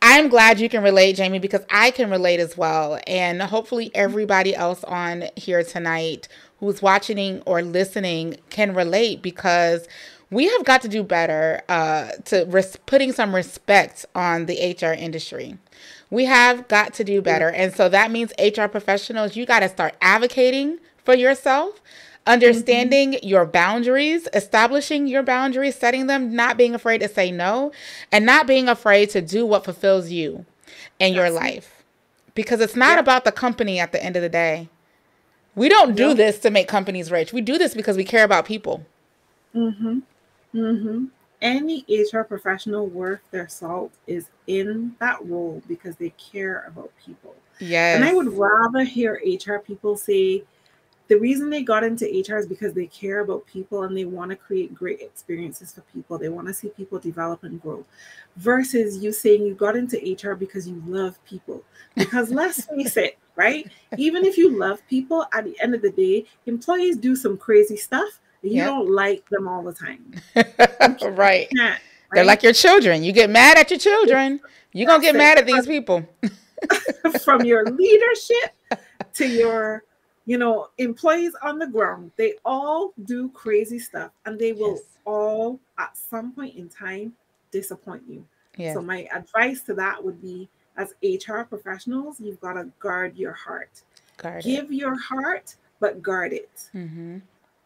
I'm 0.01 0.29
glad 0.29 0.59
you 0.59 0.69
can 0.69 0.83
relate, 0.83 1.17
Jamie, 1.17 1.39
because 1.39 1.65
I 1.69 1.91
can 1.91 2.09
relate 2.09 2.39
as 2.39 2.57
well. 2.57 2.99
And 3.05 3.41
hopefully, 3.41 3.91
everybody 3.93 4.55
else 4.55 4.85
on 4.85 5.25
here 5.35 5.63
tonight 5.63 6.29
who's 6.59 6.81
watching 6.81 7.41
or 7.45 7.61
listening 7.61 8.37
can 8.49 8.73
relate 8.73 9.21
because 9.21 9.85
we 10.29 10.47
have 10.47 10.63
got 10.63 10.81
to 10.83 10.87
do 10.87 11.03
better 11.03 11.61
uh, 11.67 12.11
to 12.25 12.45
res- 12.47 12.77
putting 12.85 13.11
some 13.11 13.35
respect 13.35 14.05
on 14.15 14.45
the 14.45 14.77
HR 14.81 14.93
industry. 14.93 15.57
We 16.09 16.23
have 16.25 16.69
got 16.69 16.93
to 16.95 17.03
do 17.03 17.21
better. 17.21 17.49
And 17.49 17.73
so 17.73 17.89
that 17.89 18.11
means 18.11 18.31
HR 18.39 18.67
professionals, 18.67 19.35
you 19.35 19.45
got 19.45 19.59
to 19.59 19.67
start 19.67 19.95
advocating 20.01 20.79
for 21.03 21.13
yourself 21.13 21.81
understanding 22.26 23.13
mm-hmm. 23.13 23.28
your 23.28 23.45
boundaries, 23.45 24.28
establishing 24.34 25.07
your 25.07 25.24
boundaries, 25.24 25.76
setting 25.76 26.07
them, 26.07 26.36
not 26.36 26.57
being 26.57 26.76
afraid 26.76 26.99
to 26.99 27.07
say 27.07 27.32
no, 27.32 27.71
and 28.11 28.26
not 28.26 28.47
being 28.47 28.69
afraid 28.69 29.09
to 29.11 29.21
do 29.21 29.45
what 29.45 29.65
fulfills 29.65 30.09
you 30.09 30.45
in 30.99 31.13
your 31.13 31.30
life. 31.30 31.84
Because 32.36 32.61
it's 32.61 32.76
not 32.76 32.95
yeah. 32.95 32.99
about 32.99 33.26
the 33.26 33.32
company 33.32 33.80
at 33.80 33.91
the 33.91 34.03
end 34.03 34.15
of 34.15 34.21
the 34.21 34.30
day. 34.30 34.69
We 35.55 35.69
don't 35.69 35.95
do 35.95 36.15
this 36.15 36.39
to 36.39 36.49
make 36.49 36.67
companies 36.67 37.11
rich. 37.11 37.32
We 37.32 37.41
do 37.41 37.59
this 37.59 37.76
because 37.76 37.95
we 37.95 38.03
care 38.03 38.24
about 38.24 38.45
people. 38.45 38.84
Mm-hmm. 39.53 39.99
Mm-hmm. 40.55 41.05
Any 41.41 41.86
HR 41.88 42.21
professional 42.21 42.88
worth 42.88 43.19
their 43.30 43.47
salt 43.47 43.91
is 44.07 44.30
in 44.47 44.95
that 44.99 45.24
role 45.26 45.61
because 45.67 45.95
they 45.97 46.09
care 46.11 46.63
about 46.67 46.91
people. 47.05 47.36
Yes. 47.59 47.97
And 47.97 48.05
I 48.05 48.13
would 48.13 48.30
rather 48.30 48.84
hear 48.84 49.21
HR 49.24 49.57
people 49.57 49.95
say, 49.95 50.43
the 51.09 51.17
reason 51.17 51.49
they 51.49 51.63
got 51.63 51.83
into 51.83 52.05
HR 52.05 52.37
is 52.37 52.45
because 52.45 52.73
they 52.73 52.87
care 52.87 53.19
about 53.19 53.45
people 53.45 53.83
and 53.83 53.95
they 53.95 54.05
want 54.05 54.31
to 54.31 54.37
create 54.37 54.73
great 54.73 55.01
experiences 55.01 55.73
for 55.73 55.81
people. 55.93 56.17
They 56.17 56.29
want 56.29 56.47
to 56.47 56.53
see 56.53 56.69
people 56.69 56.97
develop 56.97 57.43
and 57.43 57.61
grow. 57.61 57.85
Versus 58.37 58.97
you 59.03 59.11
saying 59.11 59.45
you 59.45 59.53
got 59.53 59.75
into 59.75 59.97
HR 59.97 60.33
because 60.33 60.67
you 60.67 60.81
love 60.87 61.23
people. 61.25 61.61
Because 61.95 62.31
let's 62.31 62.65
face 62.65 62.95
it, 62.97 63.17
right? 63.35 63.69
Even 63.97 64.25
if 64.25 64.37
you 64.37 64.57
love 64.57 64.81
people, 64.87 65.25
at 65.33 65.43
the 65.43 65.59
end 65.61 65.75
of 65.75 65.81
the 65.81 65.91
day, 65.91 66.25
employees 66.45 66.97
do 66.97 67.15
some 67.15 67.37
crazy 67.37 67.77
stuff. 67.77 68.19
You 68.41 68.55
yep. 68.55 68.67
don't 68.67 68.89
like 68.89 69.27
them 69.29 69.47
all 69.47 69.63
the 69.63 69.73
time. 69.73 70.13
right. 71.15 71.49
right. 71.57 71.79
They're 72.11 72.25
like 72.25 72.43
your 72.43 72.53
children. 72.53 73.03
You 73.03 73.11
get 73.11 73.29
mad 73.29 73.57
at 73.57 73.69
your 73.69 73.79
children. 73.79 74.39
You're 74.71 74.87
going 74.87 75.01
to 75.01 75.05
get 75.05 75.15
mad 75.15 75.37
at 75.37 75.45
these 75.45 75.65
people. 75.65 76.07
From 77.23 77.43
your 77.43 77.65
leadership 77.65 78.55
to 79.13 79.27
your 79.27 79.83
you 80.26 80.38
know, 80.38 80.69
employees 80.78 81.36
on 81.41 81.59
the 81.59 81.67
ground, 81.67 82.11
they 82.15 82.36
all 82.45 82.93
do 83.05 83.30
crazy 83.30 83.80
stuff 83.80 84.11
and 84.26 84.39
they 84.39 84.53
will 84.53 84.76
yes. 84.76 84.84
all 85.05 85.59
at 85.78 85.97
some 85.97 86.32
point 86.32 86.55
in 86.55 86.69
time 86.69 87.13
disappoint 87.51 88.03
you. 88.07 88.26
Yes. 88.57 88.76
So 88.76 88.82
my 88.82 89.07
advice 89.13 89.61
to 89.63 89.74
that 89.76 90.03
would 90.03 90.21
be 90.21 90.47
as 90.78 90.93
HR 91.03 91.41
professionals, 91.41 92.19
you've 92.19 92.39
got 92.39 92.53
to 92.53 92.69
guard 92.80 93.17
your 93.17 93.34
heart. 93.34 93.84
Guard 94.17 94.43
give 94.43 94.71
it. 94.71 94.76
your 94.76 94.97
heart, 94.99 95.55
but 95.80 96.01
guard 96.01 96.34
it. 96.34 96.69
Mm-hmm. 96.74 97.17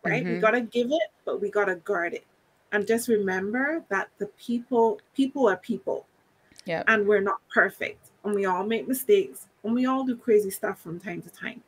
Right? 0.04 0.24
Mm-hmm. 0.24 0.34
We 0.34 0.40
got 0.40 0.52
to 0.52 0.62
give 0.62 0.88
it, 0.88 1.10
but 1.26 1.40
we 1.42 1.50
got 1.50 1.66
to 1.66 1.76
guard 1.76 2.14
it. 2.14 2.26
And 2.72 2.88
just 2.88 3.08
remember 3.08 3.84
that 3.90 4.10
the 4.18 4.26
people, 4.38 5.00
people 5.16 5.48
are 5.48 5.58
people. 5.58 6.06
Yeah. 6.66 6.84
And 6.88 7.08
we're 7.08 7.22
not 7.22 7.40
perfect. 7.54 8.10
And 8.24 8.34
we 8.34 8.46
all 8.46 8.66
make 8.66 8.88
mistakes 8.88 9.48
and 9.64 9.74
we 9.74 9.86
all 9.86 10.04
do 10.04 10.16
crazy 10.18 10.50
stuff 10.50 10.82
from 10.82 11.00
time 11.00 11.22
to 11.22 11.30
time 11.30 11.62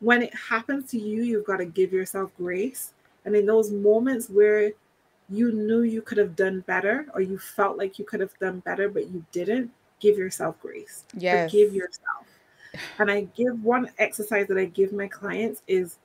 when 0.00 0.22
it 0.22 0.34
happens 0.34 0.90
to 0.90 0.98
you, 0.98 1.22
you've 1.22 1.46
got 1.46 1.58
to 1.58 1.64
give 1.64 1.92
yourself 1.92 2.30
grace. 2.36 2.92
And 3.24 3.34
in 3.34 3.46
those 3.46 3.70
moments 3.70 4.28
where 4.28 4.72
you 5.28 5.52
knew 5.52 5.82
you 5.82 6.02
could 6.02 6.18
have 6.18 6.36
done 6.36 6.60
better 6.60 7.06
or 7.14 7.20
you 7.20 7.38
felt 7.38 7.78
like 7.78 7.98
you 7.98 8.04
could 8.04 8.20
have 8.20 8.38
done 8.38 8.60
better, 8.60 8.88
but 8.88 9.08
you 9.08 9.24
didn't, 9.32 9.70
give 10.00 10.18
yourself 10.18 10.60
grace. 10.60 11.04
Yes. 11.16 11.50
Forgive 11.50 11.74
yourself. 11.74 12.26
And 12.98 13.10
I 13.10 13.22
give 13.34 13.62
one 13.64 13.90
exercise 13.98 14.46
that 14.48 14.58
I 14.58 14.66
give 14.66 14.92
my 14.92 15.08
clients 15.08 15.62
is 15.66 15.96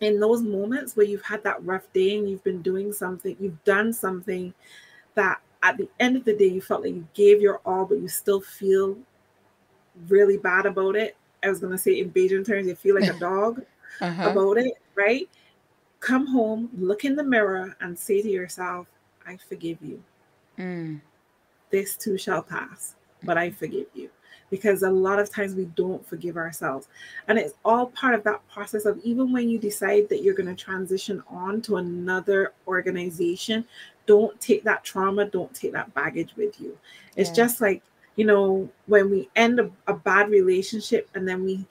in 0.00 0.20
those 0.20 0.42
moments 0.42 0.96
where 0.96 1.06
you've 1.06 1.24
had 1.24 1.42
that 1.44 1.64
rough 1.64 1.92
day 1.92 2.18
and 2.18 2.28
you've 2.28 2.44
been 2.44 2.62
doing 2.62 2.92
something, 2.92 3.36
you've 3.40 3.62
done 3.64 3.92
something 3.92 4.54
that 5.14 5.40
at 5.62 5.78
the 5.78 5.88
end 5.98 6.16
of 6.16 6.24
the 6.24 6.36
day 6.36 6.46
you 6.46 6.60
felt 6.60 6.82
like 6.82 6.94
you 6.94 7.06
gave 7.14 7.40
your 7.40 7.60
all, 7.64 7.84
but 7.86 7.98
you 7.98 8.08
still 8.08 8.40
feel 8.40 8.96
really 10.08 10.36
bad 10.36 10.66
about 10.66 10.94
it. 10.94 11.16
I 11.42 11.48
was 11.48 11.60
gonna 11.60 11.78
say 11.78 12.00
in 12.00 12.10
Bajan 12.10 12.46
terms, 12.46 12.66
you 12.66 12.74
feel 12.74 12.94
like 12.98 13.10
a 13.10 13.18
dog 13.18 13.62
uh-huh. 14.00 14.30
about 14.30 14.58
it, 14.58 14.74
right? 14.94 15.28
Come 16.00 16.26
home, 16.26 16.70
look 16.76 17.04
in 17.04 17.16
the 17.16 17.24
mirror, 17.24 17.76
and 17.80 17.98
say 17.98 18.22
to 18.22 18.28
yourself, 18.28 18.86
I 19.26 19.36
forgive 19.36 19.78
you. 19.82 20.02
Mm. 20.58 21.00
This 21.70 21.96
too 21.96 22.16
shall 22.16 22.42
pass, 22.42 22.94
but 23.22 23.36
I 23.36 23.50
forgive 23.50 23.86
you. 23.94 24.10
Because 24.48 24.84
a 24.84 24.90
lot 24.90 25.18
of 25.18 25.28
times 25.28 25.56
we 25.56 25.64
don't 25.64 26.06
forgive 26.06 26.36
ourselves. 26.36 26.86
And 27.26 27.36
it's 27.36 27.54
all 27.64 27.86
part 27.86 28.14
of 28.14 28.22
that 28.24 28.48
process 28.48 28.84
of 28.84 29.00
even 29.02 29.32
when 29.32 29.48
you 29.48 29.58
decide 29.58 30.08
that 30.08 30.22
you're 30.22 30.34
going 30.34 30.54
to 30.54 30.54
transition 30.54 31.20
on 31.28 31.60
to 31.62 31.78
another 31.78 32.52
organization, 32.68 33.66
don't 34.06 34.40
take 34.40 34.62
that 34.62 34.84
trauma, 34.84 35.24
don't 35.24 35.52
take 35.52 35.72
that 35.72 35.92
baggage 35.94 36.36
with 36.36 36.60
you. 36.60 36.78
It's 37.16 37.30
yeah. 37.30 37.34
just 37.34 37.60
like 37.60 37.82
you 38.16 38.24
know, 38.24 38.68
when 38.86 39.10
we 39.10 39.28
end 39.36 39.60
a, 39.60 39.70
a 39.86 39.94
bad 39.94 40.30
relationship 40.30 41.08
and 41.14 41.28
then 41.28 41.44
we 41.44 41.64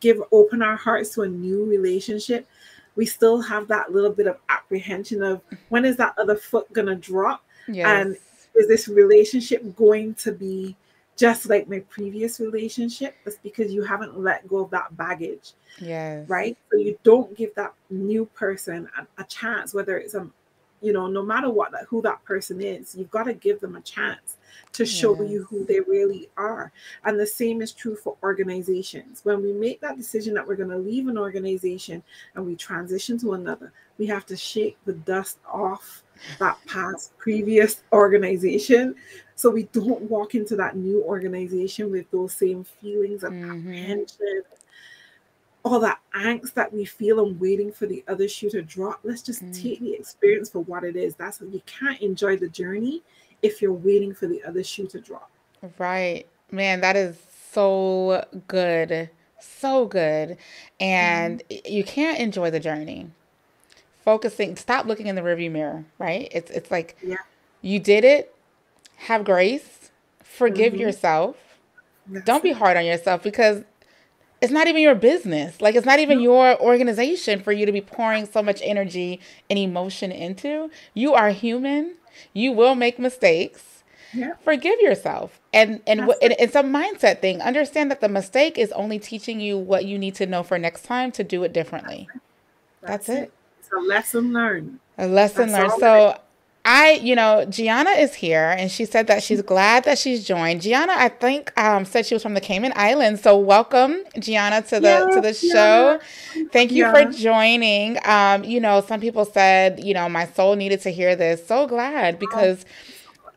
give 0.00 0.22
open 0.32 0.62
our 0.62 0.76
hearts 0.76 1.10
to 1.14 1.22
a 1.22 1.28
new 1.28 1.64
relationship, 1.64 2.48
we 2.96 3.04
still 3.04 3.40
have 3.42 3.68
that 3.68 3.92
little 3.92 4.10
bit 4.10 4.26
of 4.26 4.38
apprehension 4.48 5.22
of 5.22 5.42
when 5.68 5.84
is 5.84 5.96
that 5.98 6.14
other 6.18 6.36
foot 6.36 6.70
gonna 6.72 6.96
drop? 6.96 7.44
Yes. 7.68 7.86
And 7.86 8.16
is 8.54 8.68
this 8.68 8.88
relationship 8.88 9.76
going 9.76 10.14
to 10.14 10.32
be 10.32 10.76
just 11.14 11.48
like 11.48 11.68
my 11.68 11.80
previous 11.90 12.40
relationship? 12.40 13.14
That's 13.24 13.36
because 13.38 13.72
you 13.72 13.82
haven't 13.82 14.18
let 14.18 14.48
go 14.48 14.58
of 14.58 14.70
that 14.70 14.96
baggage. 14.96 15.52
Yes. 15.78 16.26
Right. 16.26 16.56
So 16.70 16.78
you 16.78 16.98
don't 17.02 17.36
give 17.36 17.54
that 17.54 17.74
new 17.90 18.24
person 18.26 18.88
a, 18.98 19.22
a 19.22 19.24
chance, 19.26 19.74
whether 19.74 19.98
it's 19.98 20.14
a 20.14 20.26
you 20.82 20.92
know, 20.92 21.06
no 21.06 21.22
matter 21.22 21.50
what 21.50 21.72
that 21.72 21.84
who 21.88 22.00
that 22.02 22.24
person 22.24 22.60
is, 22.60 22.94
you've 22.94 23.10
got 23.10 23.24
to 23.24 23.34
give 23.34 23.60
them 23.60 23.76
a 23.76 23.80
chance 23.80 24.36
to 24.72 24.84
show 24.84 25.22
you 25.22 25.44
who 25.44 25.64
they 25.64 25.80
really 25.80 26.28
are. 26.36 26.72
And 27.04 27.18
the 27.18 27.26
same 27.26 27.62
is 27.62 27.72
true 27.72 27.96
for 27.96 28.16
organizations. 28.22 29.20
When 29.24 29.42
we 29.42 29.52
make 29.52 29.80
that 29.80 29.96
decision 29.96 30.34
that 30.34 30.46
we're 30.46 30.56
going 30.56 30.70
to 30.70 30.78
leave 30.78 31.08
an 31.08 31.18
organization 31.18 32.02
and 32.34 32.46
we 32.46 32.56
transition 32.56 33.18
to 33.18 33.32
another, 33.34 33.72
we 33.98 34.06
have 34.06 34.26
to 34.26 34.36
shake 34.36 34.76
the 34.84 34.92
dust 34.92 35.38
off 35.50 36.02
that 36.38 36.58
past 36.66 37.16
previous 37.18 37.82
organization 37.92 38.94
so 39.34 39.50
we 39.50 39.64
don't 39.64 40.02
walk 40.02 40.34
into 40.34 40.56
that 40.56 40.76
new 40.76 41.02
organization 41.04 41.90
with 41.90 42.10
those 42.10 42.32
same 42.32 42.64
feelings 42.64 43.22
of 43.22 43.32
mm-hmm. 43.32 43.50
apprehension 43.50 44.42
all 45.62 45.80
that 45.80 45.98
angst 46.14 46.54
that 46.54 46.72
we 46.72 46.84
feel 46.84 47.26
and 47.26 47.40
waiting 47.40 47.72
for 47.72 47.86
the 47.86 48.04
other 48.08 48.28
shoe 48.28 48.48
to 48.48 48.62
drop 48.62 49.00
let's 49.02 49.22
just 49.22 49.42
mm-hmm. 49.42 49.62
take 49.62 49.80
the 49.80 49.92
experience 49.92 50.48
for 50.48 50.60
what 50.60 50.84
it 50.84 50.96
is 50.96 51.14
that's 51.16 51.40
what 51.40 51.52
you 51.52 51.60
can't 51.66 52.00
enjoy 52.00 52.36
the 52.36 52.48
journey 52.48 53.02
if 53.46 53.62
you're 53.62 53.72
waiting 53.72 54.14
for 54.14 54.26
the 54.26 54.42
other 54.44 54.62
shoe 54.62 54.86
to 54.88 55.00
drop. 55.00 55.30
Right. 55.78 56.26
Man 56.50 56.80
that 56.80 56.96
is 56.96 57.16
so 57.52 58.24
good. 58.48 59.10
So 59.40 59.86
good. 59.86 60.36
And 60.80 61.42
mm-hmm. 61.48 61.72
you 61.72 61.84
can't 61.84 62.18
enjoy 62.18 62.50
the 62.50 62.60
journey. 62.60 63.10
Focusing 64.04 64.56
stop 64.56 64.86
looking 64.86 65.06
in 65.06 65.16
the 65.16 65.22
rearview 65.22 65.50
mirror 65.50 65.84
right? 65.98 66.28
It's 66.30 66.50
it's 66.50 66.70
like 66.70 66.96
yeah. 67.02 67.16
you 67.62 67.78
did 67.78 68.04
it. 68.04 68.34
Have 68.96 69.24
grace. 69.24 69.90
Forgive 70.22 70.74
mm-hmm. 70.74 70.82
yourself. 70.82 71.36
That's 72.06 72.24
don't 72.24 72.42
be 72.42 72.52
hard 72.52 72.76
on 72.76 72.84
yourself 72.84 73.22
because 73.22 73.64
it's 74.40 74.52
not 74.52 74.66
even 74.66 74.82
your 74.82 74.94
business 74.94 75.60
like 75.60 75.74
it's 75.74 75.86
not 75.86 75.98
even 75.98 76.20
your 76.20 76.60
organization 76.60 77.40
for 77.40 77.52
you 77.52 77.66
to 77.66 77.72
be 77.72 77.80
pouring 77.80 78.26
so 78.26 78.42
much 78.42 78.60
energy 78.62 79.20
and 79.48 79.58
emotion 79.58 80.12
into 80.12 80.70
you 80.94 81.14
are 81.14 81.30
human 81.30 81.94
you 82.32 82.52
will 82.52 82.74
make 82.74 82.98
mistakes 82.98 83.82
yeah. 84.12 84.32
forgive 84.42 84.80
yourself 84.80 85.40
and 85.52 85.80
and, 85.86 86.00
and 86.00 86.34
it's 86.38 86.54
a 86.54 86.62
mindset 86.62 87.20
thing 87.20 87.40
understand 87.40 87.90
that 87.90 88.00
the 88.00 88.08
mistake 88.08 88.56
is 88.56 88.72
only 88.72 88.98
teaching 88.98 89.40
you 89.40 89.58
what 89.58 89.84
you 89.84 89.98
need 89.98 90.14
to 90.14 90.26
know 90.26 90.42
for 90.42 90.58
next 90.58 90.82
time 90.82 91.10
to 91.12 91.24
do 91.24 91.42
it 91.44 91.52
differently 91.52 92.08
that's, 92.82 93.06
that's 93.06 93.08
it. 93.08 93.22
it. 93.24 93.32
It's 93.66 93.72
a 93.72 93.80
lesson 93.80 94.32
learned. 94.32 94.78
A 94.98 95.08
lesson 95.08 95.50
That's 95.50 95.78
learned. 95.78 95.80
So 95.80 96.20
I, 96.68 96.94
you 96.94 97.14
know, 97.14 97.44
Gianna 97.44 97.90
is 97.90 98.12
here 98.12 98.52
and 98.58 98.68
she 98.72 98.86
said 98.86 99.06
that 99.06 99.22
she's 99.22 99.40
glad 99.40 99.84
that 99.84 99.98
she's 99.98 100.26
joined. 100.26 100.62
Gianna, 100.62 100.94
I 100.96 101.08
think, 101.08 101.56
um, 101.56 101.84
said 101.84 102.06
she 102.06 102.14
was 102.16 102.24
from 102.24 102.34
the 102.34 102.40
Cayman 102.40 102.72
Islands. 102.74 103.22
So 103.22 103.38
welcome, 103.38 104.02
Gianna, 104.18 104.62
to 104.62 104.80
the 104.80 104.88
yes, 104.88 105.14
to 105.14 105.20
the 105.20 105.32
show. 105.32 106.00
Thank 106.50 106.72
you 106.72 106.86
yeah. 106.86 106.92
for 106.92 107.04
joining. 107.12 107.98
Um, 108.04 108.42
you 108.42 108.58
know, 108.58 108.80
some 108.80 109.00
people 109.00 109.24
said, 109.24 109.84
you 109.84 109.94
know, 109.94 110.08
my 110.08 110.26
soul 110.26 110.56
needed 110.56 110.80
to 110.80 110.90
hear 110.90 111.14
this. 111.14 111.46
So 111.46 111.68
glad 111.68 112.18
because 112.18 112.64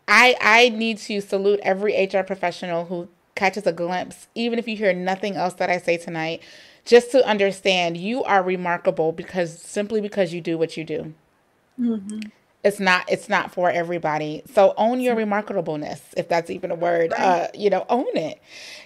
I 0.07 0.35
I 0.41 0.69
need 0.69 0.97
to 0.97 1.21
salute 1.21 1.59
every 1.61 2.03
HR 2.11 2.23
professional 2.23 2.85
who 2.85 3.09
catches 3.35 3.67
a 3.67 3.71
glimpse, 3.71 4.27
even 4.33 4.57
if 4.57 4.67
you 4.67 4.75
hear 4.75 4.91
nothing 4.91 5.35
else 5.35 5.53
that 5.53 5.69
I 5.69 5.77
say 5.77 5.97
tonight 5.97 6.41
just 6.83 7.11
to 7.11 7.23
understand 7.27 7.95
you 7.95 8.23
are 8.23 8.41
remarkable 8.41 9.11
because 9.11 9.61
simply 9.61 10.01
because 10.01 10.33
you 10.33 10.41
do 10.41 10.57
what 10.57 10.75
you 10.75 10.83
do. 10.83 11.13
Mm-hmm. 11.79 12.21
It's 12.63 12.79
not 12.79 13.09
it's 13.09 13.29
not 13.29 13.53
for 13.53 13.69
everybody. 13.71 14.43
So 14.53 14.73
own 14.75 14.99
your 14.99 15.15
remarkableness, 15.15 16.01
if 16.17 16.27
that's 16.27 16.49
even 16.49 16.71
a 16.71 16.75
word. 16.75 17.11
Right. 17.11 17.19
Uh, 17.19 17.47
you 17.53 17.69
know, 17.69 17.85
own 17.89 18.15
it. 18.15 18.41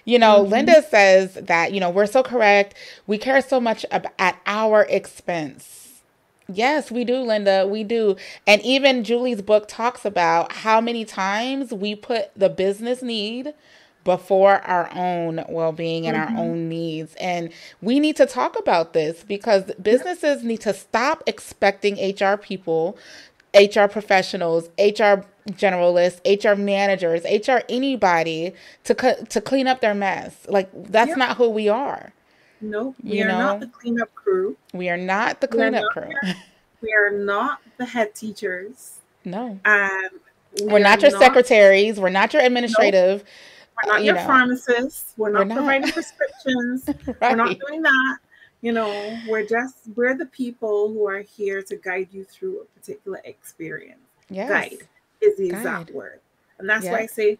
You 0.06 0.20
know, 0.20 0.42
mm-hmm. 0.42 0.52
Linda 0.52 0.84
says 0.84 1.34
that, 1.36 1.74
you 1.74 1.80
know, 1.80 1.90
we're 1.90 2.06
so 2.06 2.22
correct. 2.22 2.76
We 3.08 3.18
care 3.18 3.42
so 3.42 3.60
much 3.60 3.86
ab- 3.90 4.12
at 4.20 4.40
our 4.46 4.84
expense. 4.84 5.84
Yes, 6.48 6.92
we 6.92 7.04
do, 7.04 7.18
Linda. 7.18 7.66
We 7.66 7.84
do. 7.84 8.18
And 8.46 8.62
even 8.64 9.04
Julie's 9.04 9.42
book 9.42 9.68
talks 9.68 10.06
about 10.06 10.52
how 10.52 10.82
many 10.82 11.06
times 11.06 11.74
we 11.74 11.96
put 11.96 12.32
the 12.36 12.50
business 12.50 13.02
need 13.02 13.54
before 14.04 14.56
our 14.68 14.90
own 14.94 15.44
well-being 15.48 16.06
and 16.06 16.18
mm-hmm. 16.18 16.36
our 16.36 16.44
own 16.44 16.68
needs 16.68 17.16
and 17.16 17.50
we 17.82 18.02
need 18.02 18.18
to 18.18 18.26
talk 18.26 18.60
about 18.60 18.92
this 18.92 19.24
because 19.24 19.64
businesses 19.82 20.44
need 20.44 20.60
to 20.60 20.74
stop 20.74 21.24
expecting 21.26 21.96
HR 21.96 22.36
people 22.36 22.98
HR 23.54 23.88
professionals, 23.88 24.70
HR 24.80 25.26
generalists, 25.52 26.20
HR 26.26 26.60
managers, 26.60 27.24
HR 27.24 27.64
anybody 27.70 28.54
to 28.86 28.96
cu- 28.96 29.26
to 29.26 29.42
clean 29.42 29.68
up 29.68 29.82
their 29.82 29.94
mess. 29.94 30.46
Like 30.48 30.70
that's 30.74 31.18
not 31.18 31.38
who 31.38 31.50
we 31.50 31.70
are. 31.70 32.14
No, 32.62 32.96
we 33.04 33.18
you 33.18 33.26
are 33.26 33.28
know? 33.28 33.38
not 33.38 33.60
the 33.60 33.68
cleanup 33.68 34.14
crew. 34.16 34.58
We 34.74 34.90
are 34.90 34.98
not 34.98 35.42
the 35.42 35.48
cleanup 35.48 35.84
crew. 35.92 36.10
Your, 36.24 36.36
we 36.82 36.94
are 36.94 37.12
not 37.12 37.60
the 37.78 37.86
head 37.86 38.16
teachers. 38.16 39.00
No. 39.26 39.60
Um, 39.66 40.10
we 40.62 40.74
are 40.74 40.80
not 40.80 41.02
your 41.02 41.12
not, 41.12 41.22
secretaries. 41.22 42.00
We're 42.00 42.10
not 42.10 42.34
your 42.34 42.42
administrative. 42.42 43.20
Nope. 43.20 43.28
We're 43.86 43.92
not 43.92 44.04
your 44.04 44.16
know, 44.16 44.26
pharmacists. 44.26 45.14
We're 45.18 45.32
not, 45.32 45.40
we're 45.40 45.46
not. 45.46 45.58
providing 45.58 45.92
prescriptions. 45.92 46.84
right. 46.88 47.22
We're 47.22 47.36
not 47.36 47.58
doing 47.68 47.82
that. 47.82 48.18
You 48.64 48.72
know, 48.72 49.20
we're 49.28 49.46
just 49.46 49.76
we're 49.94 50.18
the 50.18 50.26
people 50.28 50.88
who 50.88 51.06
are 51.06 51.20
here 51.20 51.62
to 51.64 51.76
guide 51.76 52.08
you 52.12 52.24
through 52.24 52.62
a 52.62 52.80
particular 52.80 53.20
experience. 53.26 54.00
Yes. 54.30 54.50
Guide 54.50 54.88
is 55.20 55.38
the 55.38 55.50
exact 55.50 55.92
word. 55.92 56.22
And 56.60 56.70
that's 56.70 56.86
yes. 56.86 56.94
why 56.94 57.00
I 57.00 57.06
say 57.08 57.38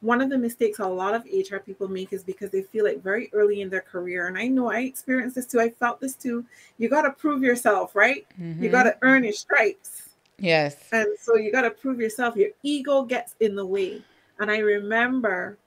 one 0.00 0.20
of 0.20 0.28
the 0.28 0.36
mistakes 0.36 0.80
a 0.80 0.86
lot 0.86 1.14
of 1.14 1.24
HR 1.24 1.58
people 1.58 1.86
make 1.86 2.12
is 2.12 2.24
because 2.24 2.50
they 2.50 2.62
feel 2.62 2.84
like 2.84 3.00
very 3.00 3.30
early 3.32 3.60
in 3.60 3.70
their 3.70 3.80
career, 3.80 4.26
and 4.26 4.36
I 4.36 4.48
know 4.48 4.68
I 4.68 4.80
experienced 4.80 5.36
this 5.36 5.46
too, 5.46 5.60
I 5.60 5.70
felt 5.70 6.00
this 6.00 6.16
too. 6.16 6.44
You 6.78 6.88
got 6.88 7.02
to 7.02 7.12
prove 7.12 7.44
yourself, 7.44 7.94
right? 7.94 8.26
Mm-hmm. 8.40 8.64
You 8.64 8.68
got 8.68 8.82
to 8.84 8.96
earn 9.02 9.22
your 9.22 9.34
stripes. 9.34 10.10
Yes. 10.36 10.76
And 10.90 11.06
so 11.20 11.36
you 11.36 11.52
got 11.52 11.62
to 11.62 11.70
prove 11.70 12.00
yourself. 12.00 12.34
Your 12.34 12.50
ego 12.64 13.04
gets 13.04 13.36
in 13.38 13.54
the 13.54 13.64
way. 13.64 14.02
And 14.40 14.50
I 14.50 14.58
remember 14.58 15.58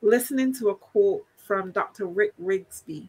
listening 0.00 0.54
to 0.60 0.68
a 0.68 0.74
quote 0.76 1.26
from 1.36 1.72
Dr. 1.72 2.06
Rick 2.06 2.34
Rigsby. 2.40 3.08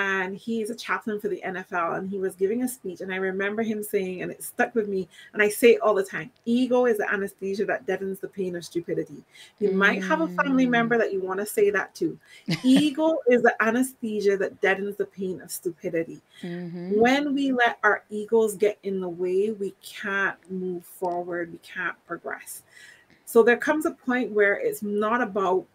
And 0.00 0.34
he's 0.34 0.70
a 0.70 0.74
chaplain 0.74 1.20
for 1.20 1.28
the 1.28 1.42
NFL, 1.44 1.98
and 1.98 2.08
he 2.08 2.18
was 2.18 2.34
giving 2.34 2.62
a 2.62 2.68
speech. 2.68 3.02
And 3.02 3.12
I 3.12 3.16
remember 3.16 3.62
him 3.62 3.82
saying, 3.82 4.22
and 4.22 4.30
it 4.30 4.42
stuck 4.42 4.74
with 4.74 4.88
me, 4.88 5.08
and 5.34 5.42
I 5.42 5.48
say 5.50 5.72
it 5.74 5.82
all 5.82 5.94
the 5.94 6.02
time 6.02 6.30
ego 6.46 6.86
is 6.86 6.96
the 6.96 7.12
anesthesia 7.12 7.64
that 7.66 7.86
deadens 7.86 8.18
the 8.18 8.28
pain 8.28 8.56
of 8.56 8.64
stupidity. 8.64 9.22
You 9.58 9.70
mm. 9.70 9.74
might 9.74 10.02
have 10.04 10.22
a 10.22 10.28
family 10.28 10.66
mm. 10.66 10.70
member 10.70 10.96
that 10.96 11.12
you 11.12 11.20
want 11.20 11.38
to 11.40 11.46
say 11.46 11.70
that 11.70 11.94
to. 11.96 12.18
ego 12.64 13.18
is 13.28 13.42
the 13.42 13.54
anesthesia 13.60 14.36
that 14.38 14.60
deadens 14.60 14.96
the 14.96 15.04
pain 15.04 15.40
of 15.42 15.50
stupidity. 15.50 16.20
Mm-hmm. 16.42 16.98
When 16.98 17.34
we 17.34 17.52
let 17.52 17.78
our 17.82 18.04
egos 18.08 18.54
get 18.54 18.78
in 18.82 19.00
the 19.00 19.08
way, 19.08 19.50
we 19.50 19.74
can't 19.82 20.38
move 20.50 20.84
forward, 20.84 21.52
we 21.52 21.58
can't 21.58 21.96
progress. 22.06 22.62
So 23.26 23.42
there 23.42 23.58
comes 23.58 23.86
a 23.86 23.92
point 23.92 24.32
where 24.32 24.54
it's 24.54 24.82
not 24.82 25.20
about 25.20 25.66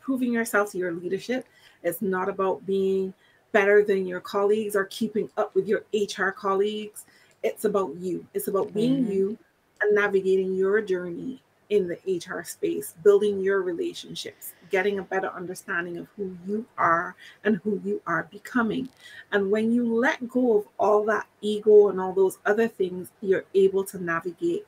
proving 0.00 0.32
yourself 0.32 0.72
to 0.72 0.78
your 0.78 0.92
leadership. 0.92 1.46
It's 1.82 2.02
not 2.02 2.28
about 2.28 2.66
being 2.66 3.14
better 3.56 3.82
than 3.82 4.06
your 4.06 4.20
colleagues 4.20 4.76
or 4.76 4.84
keeping 4.84 5.30
up 5.38 5.54
with 5.54 5.66
your 5.66 5.82
HR 5.94 6.28
colleagues. 6.28 7.06
It's 7.42 7.64
about 7.64 7.96
you. 7.96 8.26
It's 8.34 8.48
about 8.48 8.74
being 8.74 9.04
mm-hmm. 9.04 9.12
you 9.12 9.38
and 9.80 9.94
navigating 9.94 10.54
your 10.54 10.82
journey 10.82 11.40
in 11.70 11.88
the 11.88 11.98
HR 12.06 12.44
space, 12.44 12.94
building 13.02 13.40
your 13.40 13.62
relationships, 13.62 14.52
getting 14.70 14.98
a 14.98 15.02
better 15.02 15.28
understanding 15.28 15.96
of 15.96 16.06
who 16.16 16.36
you 16.46 16.66
are 16.76 17.16
and 17.44 17.58
who 17.64 17.80
you 17.82 18.02
are 18.06 18.28
becoming. 18.30 18.90
And 19.32 19.50
when 19.50 19.72
you 19.72 19.90
let 19.90 20.28
go 20.28 20.58
of 20.58 20.68
all 20.78 21.06
that 21.06 21.26
ego 21.40 21.88
and 21.88 21.98
all 21.98 22.12
those 22.12 22.36
other 22.44 22.68
things, 22.68 23.10
you're 23.22 23.46
able 23.54 23.84
to 23.84 24.04
navigate 24.04 24.66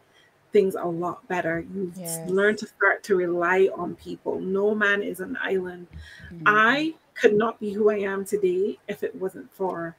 things 0.51 0.77
a 0.77 0.85
lot 0.85 1.29
better. 1.29 1.63
You 1.75 1.93
yes. 1.95 2.27
learn 2.27 2.57
to 2.57 2.67
start 2.67 3.03
to 3.05 3.17
rely 3.17 3.69
on 3.77 3.97
people. 3.97 4.41
No 4.41 4.75
man 4.75 5.03
is 5.03 5.21
an 5.21 5.37
island. 5.43 5.89
Mm-hmm. 6.33 6.45
I 6.47 6.95
could 7.21 7.35
not 7.35 7.59
be 7.61 7.73
who 7.73 7.91
I 7.91 7.99
am 7.99 8.25
today 8.25 8.79
if 8.89 9.03
it 9.03 9.15
wasn't 9.15 9.53
for 9.53 9.97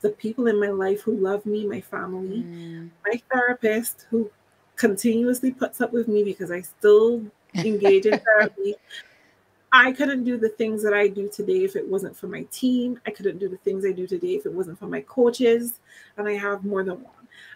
the 0.00 0.10
people 0.10 0.46
in 0.46 0.58
my 0.58 0.68
life 0.68 1.02
who 1.02 1.16
love 1.16 1.44
me, 1.44 1.66
my 1.66 1.80
family, 1.80 2.42
mm. 2.42 2.90
my 3.04 3.20
therapist 3.30 4.06
who 4.10 4.30
continuously 4.76 5.52
puts 5.52 5.80
up 5.80 5.92
with 5.92 6.08
me 6.08 6.24
because 6.24 6.50
I 6.50 6.62
still 6.62 7.22
engage 7.54 8.06
in 8.06 8.18
therapy. 8.38 8.76
I 9.72 9.92
couldn't 9.92 10.24
do 10.24 10.36
the 10.36 10.48
things 10.48 10.82
that 10.82 10.94
I 10.94 11.06
do 11.06 11.28
today 11.28 11.64
if 11.64 11.76
it 11.76 11.86
wasn't 11.86 12.16
for 12.16 12.26
my 12.26 12.42
team. 12.50 12.98
I 13.06 13.10
couldn't 13.10 13.38
do 13.38 13.48
the 13.48 13.58
things 13.58 13.84
I 13.84 13.92
do 13.92 14.06
today 14.06 14.34
if 14.34 14.46
it 14.46 14.52
wasn't 14.52 14.78
for 14.78 14.86
my 14.86 15.02
coaches. 15.02 15.80
And 16.16 16.26
I 16.26 16.32
have 16.32 16.64
more 16.64 16.82
than 16.82 17.02
one. 17.02 17.12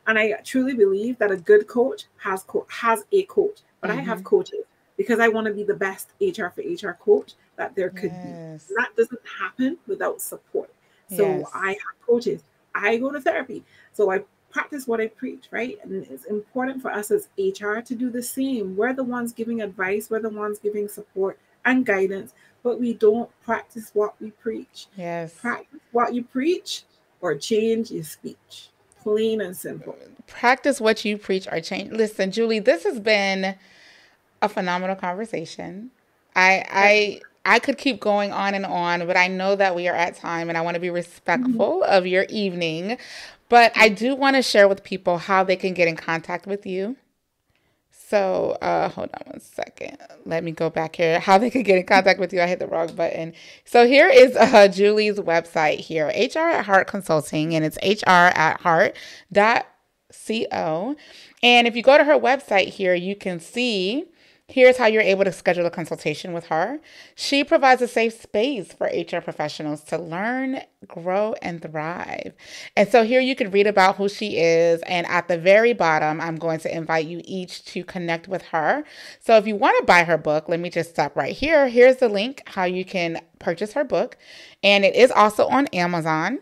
And 0.07 0.19
I 0.19 0.33
truly 0.45 0.75
believe 0.75 1.19
that 1.19 1.31
a 1.31 1.37
good 1.37 1.67
coach 1.67 2.05
has 2.19 2.45
co- 2.45 2.67
has 2.69 3.05
a 3.11 3.25
coach, 3.25 3.61
but 3.81 3.91
mm-hmm. 3.91 4.01
I 4.01 4.03
have 4.03 4.19
mm-hmm. 4.19 4.27
coaches 4.27 4.65
because 4.97 5.19
I 5.19 5.29
want 5.29 5.47
to 5.47 5.53
be 5.53 5.65
the 5.65 5.75
best 5.75 6.11
HR 6.21 6.49
for 6.49 6.61
HR 6.61 6.93
coach 6.93 7.35
that 7.57 7.75
there 7.75 7.91
could 7.91 8.13
yes. 8.13 8.67
be. 8.67 8.75
That 8.77 8.97
doesn't 8.97 9.21
happen 9.41 9.79
without 9.87 10.21
support. 10.21 10.71
So 11.09 11.27
yes. 11.27 11.51
I 11.55 11.69
have 11.69 12.07
coaches. 12.07 12.43
I 12.75 12.97
go 12.97 13.13
to 13.13 13.21
therapy. 13.21 13.65
So 13.93 14.11
I 14.11 14.25
practice 14.51 14.87
what 14.87 15.01
I 15.01 15.09
preach, 15.09 15.47
right? 15.51 15.79
And 15.83 16.07
it's 16.07 16.25
important 16.25 16.81
for 16.83 16.91
us 16.91 17.11
as 17.11 17.29
HR 17.39 17.81
to 17.81 17.95
do 17.95 18.11
the 18.11 18.23
same. 18.23 18.77
We're 18.77 18.93
the 18.93 19.05
ones 19.05 19.33
giving 19.33 19.63
advice, 19.63 20.11
we're 20.11 20.21
the 20.21 20.31
ones 20.31 20.59
giving 20.59 20.89
support 20.89 21.39
and 21.65 21.85
guidance, 21.85 22.35
but 22.63 22.81
we 22.81 22.95
don't 22.95 23.31
practice 23.43 23.91
what 23.95 24.15
we 24.21 24.31
preach. 24.31 24.87
Yes. 24.97 25.35
Practice 25.35 25.81
what 25.93 26.15
you 26.15 26.25
preach 26.25 26.85
or 27.21 27.35
change 27.35 27.91
your 27.91 28.05
speech 28.05 28.71
plain 29.05 29.41
and 29.43 29.57
simple. 29.57 29.97
Practice 30.27 30.81
what 30.81 31.05
you 31.05 31.17
preach 31.17 31.47
or 31.53 31.61
change. 31.61 31.93
Listen, 31.93 32.33
Julie, 32.33 32.59
this 32.59 32.83
has 32.85 32.99
been 32.99 33.55
a 34.43 34.49
phenomenal 34.49 34.97
conversation. 34.97 35.91
I 36.35 36.65
I 36.71 37.21
I 37.45 37.59
could 37.59 37.79
keep 37.79 38.01
going 38.01 38.33
on 38.33 38.55
and 38.55 38.65
on, 38.65 39.07
but 39.07 39.17
I 39.17 39.29
know 39.29 39.55
that 39.57 39.75
we 39.75 39.89
are 39.89 39.95
at 39.95 40.17
time 40.17 40.49
and 40.49 40.57
I 40.57 40.63
want 40.63 40.75
to 40.75 40.81
be 40.81 40.91
respectful 40.91 41.83
mm-hmm. 41.83 41.93
of 41.93 42.07
your 42.07 42.25
evening. 42.29 42.99
But 43.49 43.73
I 43.77 43.89
do 43.89 44.15
want 44.15 44.37
to 44.37 44.43
share 44.43 44.67
with 44.69 44.83
people 44.83 45.19
how 45.19 45.45
they 45.45 45.57
can 45.57 45.75
get 45.75 45.87
in 45.87 45.97
contact 45.97 46.47
with 46.47 46.65
you. 46.67 46.97
So, 47.91 48.59
uh, 48.63 48.89
hold 48.91 49.11
on 49.15 49.33
one 49.33 49.41
second. 49.41 49.99
Let 50.25 50.45
me 50.45 50.53
go 50.53 50.71
back 50.71 50.97
here. 50.97 51.21
How 51.21 51.39
they 51.39 51.51
could 51.51 51.65
get 51.65 51.79
in 51.79 51.87
contact 51.87 52.21
with 52.21 52.33
you. 52.33 52.41
I 52.41 52.47
hit 52.47 52.59
the 52.59 52.67
wrong 52.67 52.95
button. 52.95 53.33
So 53.65 53.87
here 53.87 54.09
is 54.09 54.37
uh, 54.37 54.69
Julie's 54.69 55.19
website 55.19 55.81
here, 55.81 56.09
HR 56.09 56.51
at 56.51 56.67
Heart 56.67 56.87
Consulting, 56.87 57.55
and 57.55 57.65
it's 57.65 57.79
HR 57.83 58.31
at 58.35 58.61
Heart 58.61 58.97
dot 59.33 59.67
co. 60.27 60.97
And 61.43 61.67
if 61.67 61.77
you 61.77 61.83
go 61.83 61.99
to 61.99 62.05
her 62.05 62.19
website 62.19 62.69
here, 62.69 62.95
you 62.95 63.17
can 63.17 63.41
see 63.41 64.05
Here's 64.47 64.77
how 64.77 64.87
you're 64.87 65.01
able 65.01 65.25
to 65.25 65.33
schedule 65.33 65.65
a 65.65 65.71
consultation 65.71 66.35
with 66.35 66.47
her. 66.47 66.79
She 67.15 67.45
provides 67.45 67.81
a 67.81 67.89
safe 67.89 68.21
space 68.21 68.75
for 68.75 68.87
HR 68.87 69.23
professionals 69.23 69.83
to 69.85 69.97
learn, 69.97 70.61
grow, 70.87 71.35
and 71.41 71.63
thrive. 71.63 72.35
And 72.77 72.87
so 72.87 73.05
here 73.05 73.21
you 73.21 73.35
can 73.35 73.51
read 73.51 73.67
about 73.67 73.97
who 73.97 74.07
she 74.07 74.37
is. 74.37 74.83
And 74.83 75.07
at 75.07 75.29
the 75.29 75.39
very 75.39 75.73
bottom, 75.73 76.21
I'm 76.21 76.37
going 76.37 76.61
to 76.61 76.77
invite 76.77 77.07
you 77.07 77.23
each 77.25 77.65
to 77.67 77.85
connect 77.85 78.29
with 78.29 78.43
her. 78.43 78.85
So 79.19 79.39
if 79.39 79.47
you 79.47 79.57
want 79.57 79.79
to 79.79 79.87
buy 79.87 80.05
her 80.05 80.19
book, 80.19 80.47
let 80.47 80.61
me 80.61 80.69
just 80.69 80.91
stop 80.91 81.17
right 81.17 81.35
here. 81.35 81.69
Here's 81.69 81.97
the 81.97 82.11
link 82.11 82.43
how 82.45 82.65
you 82.65 82.85
can 82.85 83.23
purchase 83.39 83.73
her 83.73 83.85
book. 83.85 84.19
And 84.63 84.85
it 84.85 84.95
is 84.95 85.11
also 85.11 85.47
on 85.47 85.69
Amazon 85.69 86.41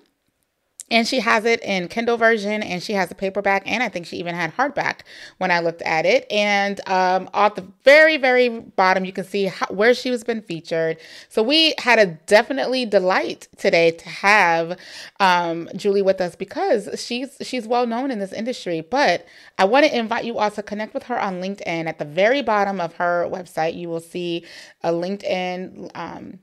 and 0.90 1.08
she 1.08 1.20
has 1.20 1.44
it 1.44 1.62
in 1.62 1.88
Kindle 1.88 2.16
version 2.16 2.62
and 2.62 2.82
she 2.82 2.92
has 2.92 3.10
a 3.10 3.14
paperback 3.14 3.62
and 3.66 3.82
I 3.82 3.88
think 3.88 4.06
she 4.06 4.18
even 4.18 4.34
had 4.34 4.54
hardback 4.56 5.00
when 5.38 5.50
I 5.50 5.60
looked 5.60 5.82
at 5.82 6.04
it. 6.04 6.26
And 6.30 6.80
um, 6.88 7.30
at 7.32 7.54
the 7.54 7.66
very, 7.84 8.16
very 8.16 8.48
bottom, 8.48 9.04
you 9.04 9.12
can 9.12 9.24
see 9.24 9.46
how, 9.46 9.66
where 9.66 9.94
she 9.94 10.10
was 10.10 10.22
been 10.22 10.42
featured. 10.42 10.98
So 11.28 11.42
we 11.42 11.74
had 11.78 11.98
a 11.98 12.06
definitely 12.06 12.84
delight 12.84 13.48
today 13.56 13.92
to 13.92 14.08
have 14.08 14.78
um, 15.18 15.68
Julie 15.76 16.02
with 16.02 16.20
us 16.20 16.36
because 16.36 16.88
she's 17.02 17.36
she's 17.40 17.66
well 17.66 17.86
known 17.86 18.10
in 18.10 18.18
this 18.18 18.32
industry. 18.32 18.80
But 18.82 19.26
I 19.58 19.64
want 19.64 19.86
to 19.86 19.96
invite 19.96 20.24
you 20.24 20.38
all 20.38 20.50
to 20.50 20.62
connect 20.62 20.94
with 20.94 21.04
her 21.04 21.18
on 21.18 21.40
LinkedIn. 21.40 21.86
At 21.86 21.98
the 21.98 22.04
very 22.04 22.42
bottom 22.42 22.80
of 22.80 22.94
her 22.96 23.26
website, 23.30 23.74
you 23.74 23.88
will 23.88 24.00
see 24.00 24.44
a 24.82 24.90
LinkedIn. 24.92 25.90
Um, 25.94 26.38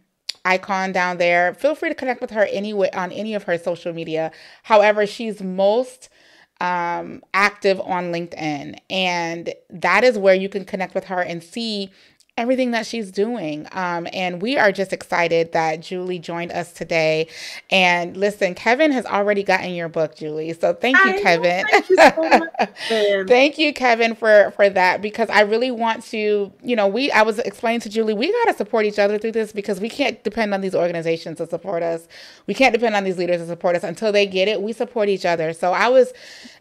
icon 0.46 0.92
down 0.92 1.18
there. 1.18 1.54
Feel 1.54 1.76
free 1.76 1.90
to 1.90 1.96
connect 1.96 2.22
with 2.22 2.32
her 2.32 2.46
anyway 2.46 2.90
on 2.94 3.12
any 3.12 3.34
of 3.34 3.44
her 3.44 3.58
social 3.58 3.94
media. 3.94 4.32
However, 4.64 5.06
she's 5.06 5.42
most 5.42 6.10
um, 6.62 7.24
active 7.34 7.80
on 7.82 8.12
LinkedIn, 8.12 8.80
and 8.90 9.54
that 9.70 10.04
is 10.04 10.18
where 10.18 10.36
you 10.36 10.50
can 10.50 10.66
connect 10.66 10.94
with 10.94 11.06
her 11.06 11.22
and 11.22 11.44
see 11.44 11.92
everything 12.40 12.72
that 12.72 12.86
she's 12.86 13.12
doing. 13.12 13.68
Um, 13.74 14.08
and 14.14 14.42
we 14.42 14.58
are 14.58 14.72
just 14.72 14.94
excited 14.94 15.52
that 15.52 15.82
Julie 15.82 16.20
joined 16.20 16.54
us 16.54 16.72
today. 16.72 17.28
And 17.70 18.16
listen, 18.16 18.56
Kevin 18.56 18.92
has 18.94 19.06
already 19.06 19.44
gotten 19.44 19.74
your 19.74 19.90
book, 19.90 20.16
Julie. 20.16 20.54
So 20.54 20.74
thank 20.74 20.98
you, 20.98 21.12
I 21.12 21.22
Kevin. 21.22 21.66
Thank 21.70 21.90
you, 21.90 21.96
so 21.98 22.40
much, 22.40 22.70
thank 23.28 23.58
you, 23.58 23.74
Kevin, 23.74 24.16
for 24.16 24.52
for 24.56 24.70
that 24.70 25.02
because 25.02 25.30
I 25.30 25.42
really 25.42 25.70
want 25.70 26.04
to. 26.06 26.52
You 26.64 26.76
know, 26.76 26.88
we 26.88 27.12
I 27.12 27.24
was 27.24 27.40
explaining 27.40 27.82
to 27.82 27.90
Julie, 27.90 28.14
we 28.14 28.32
got 28.32 28.52
to 28.52 28.58
support 28.58 28.86
each 28.86 29.00
other 29.00 29.18
through 29.18 29.34
this 29.34 29.52
because 29.52 29.82
we 29.82 29.90
can't 29.90 30.24
depend 30.24 30.54
on 30.54 30.62
these 30.62 30.74
organizations 30.74 31.40
to 31.40 31.48
support 31.48 31.84
us. 31.84 32.08
We 32.48 32.54
can't 32.54 32.74
depend 32.74 32.96
on 32.96 33.04
these 33.04 33.18
leaders 33.18 33.42
to 33.42 33.48
support 33.48 33.76
us 33.76 33.84
until 33.84 34.12
they 34.14 34.26
get 34.26 34.48
it. 34.48 34.62
We 34.62 34.72
support 34.72 35.10
each 35.10 35.26
other. 35.26 35.52
So 35.52 35.74
I 35.74 35.90
was 35.90 36.14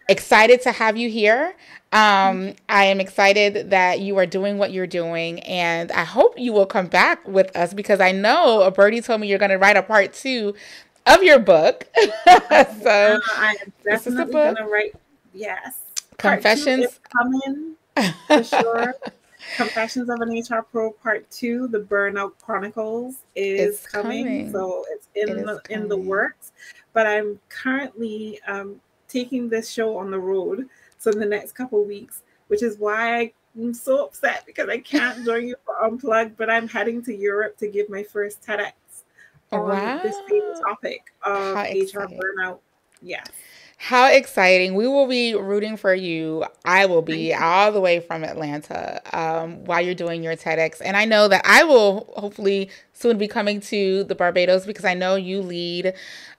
excited 0.08 0.62
to 0.62 0.72
have 0.72 0.96
you 0.96 1.08
here. 1.08 1.54
Um, 1.92 2.54
I 2.68 2.84
am 2.84 3.00
excited 3.00 3.70
that 3.70 4.00
you 4.00 4.18
are 4.18 4.26
doing 4.26 4.58
what 4.58 4.72
you're 4.72 4.86
doing, 4.86 5.40
and 5.40 5.90
I 5.92 6.04
hope 6.04 6.38
you 6.38 6.52
will 6.52 6.66
come 6.66 6.86
back 6.86 7.26
with 7.26 7.54
us 7.56 7.72
because 7.72 8.00
I 8.00 8.12
know 8.12 8.62
a 8.62 8.70
birdie 8.70 9.00
told 9.00 9.20
me 9.20 9.28
you're 9.28 9.38
going 9.38 9.50
to 9.50 9.58
write 9.58 9.76
a 9.76 9.82
part 9.82 10.12
two 10.12 10.54
of 11.06 11.22
your 11.22 11.38
book. 11.38 11.86
so 11.96 12.04
uh, 12.26 13.20
I 13.36 13.56
am 13.62 13.72
definitely 13.84 14.32
going 14.32 14.56
to 14.56 14.64
write. 14.64 14.94
Yes, 15.32 15.78
confessions 16.18 17.00
coming 17.10 17.76
for 18.26 18.44
sure. 18.44 18.94
Confessions 19.56 20.10
of 20.10 20.20
an 20.20 20.30
HR 20.30 20.62
Pro 20.62 20.90
Part 20.90 21.30
Two: 21.30 21.68
The 21.68 21.78
Burnout 21.78 22.32
Chronicles 22.42 23.16
is 23.34 23.86
coming. 23.86 24.24
coming. 24.24 24.52
so 24.52 24.84
it's 24.90 25.08
in 25.14 25.38
it 25.38 25.46
the 25.46 25.62
in 25.70 25.88
the 25.88 25.96
works. 25.96 26.52
But 26.92 27.06
I'm 27.06 27.40
currently 27.48 28.40
um, 28.46 28.80
taking 29.08 29.48
this 29.48 29.70
show 29.70 29.96
on 29.98 30.10
the 30.10 30.18
road 30.18 30.68
so 30.98 31.10
in 31.10 31.18
the 31.18 31.26
next 31.26 31.52
couple 31.52 31.84
weeks, 31.84 32.22
which 32.48 32.62
is 32.62 32.76
why 32.78 33.32
I'm 33.56 33.72
so 33.72 34.04
upset 34.04 34.44
because 34.46 34.68
I 34.68 34.78
can't 34.78 35.24
join 35.24 35.48
you 35.48 35.56
for 35.64 35.84
Unplugged, 35.84 36.36
but 36.36 36.50
I'm 36.50 36.68
heading 36.68 37.02
to 37.04 37.14
Europe 37.14 37.56
to 37.58 37.68
give 37.68 37.88
my 37.88 38.02
first 38.02 38.42
TEDx 38.42 38.72
on 39.52 39.68
wow. 39.68 40.02
this 40.02 40.16
same 40.28 40.54
topic 40.62 41.12
of 41.22 41.54
HR 41.54 42.06
burnout. 42.06 42.58
Yes. 43.00 43.26
How 43.80 44.10
exciting. 44.10 44.74
We 44.74 44.88
will 44.88 45.06
be 45.06 45.36
rooting 45.36 45.76
for 45.76 45.94
you. 45.94 46.44
I 46.64 46.86
will 46.86 47.00
be 47.00 47.32
all 47.32 47.70
the 47.70 47.80
way 47.80 48.00
from 48.00 48.24
Atlanta 48.24 49.00
um, 49.12 49.64
while 49.66 49.80
you're 49.80 49.94
doing 49.94 50.24
your 50.24 50.34
TEDx. 50.34 50.82
And 50.84 50.96
I 50.96 51.04
know 51.04 51.28
that 51.28 51.42
I 51.44 51.62
will 51.62 52.12
hopefully 52.16 52.70
soon 52.98 53.16
be 53.16 53.28
coming 53.28 53.60
to 53.60 54.04
the 54.04 54.14
Barbados 54.14 54.66
because 54.66 54.84
I 54.84 54.94
know 54.94 55.14
you 55.14 55.40
lead 55.40 55.94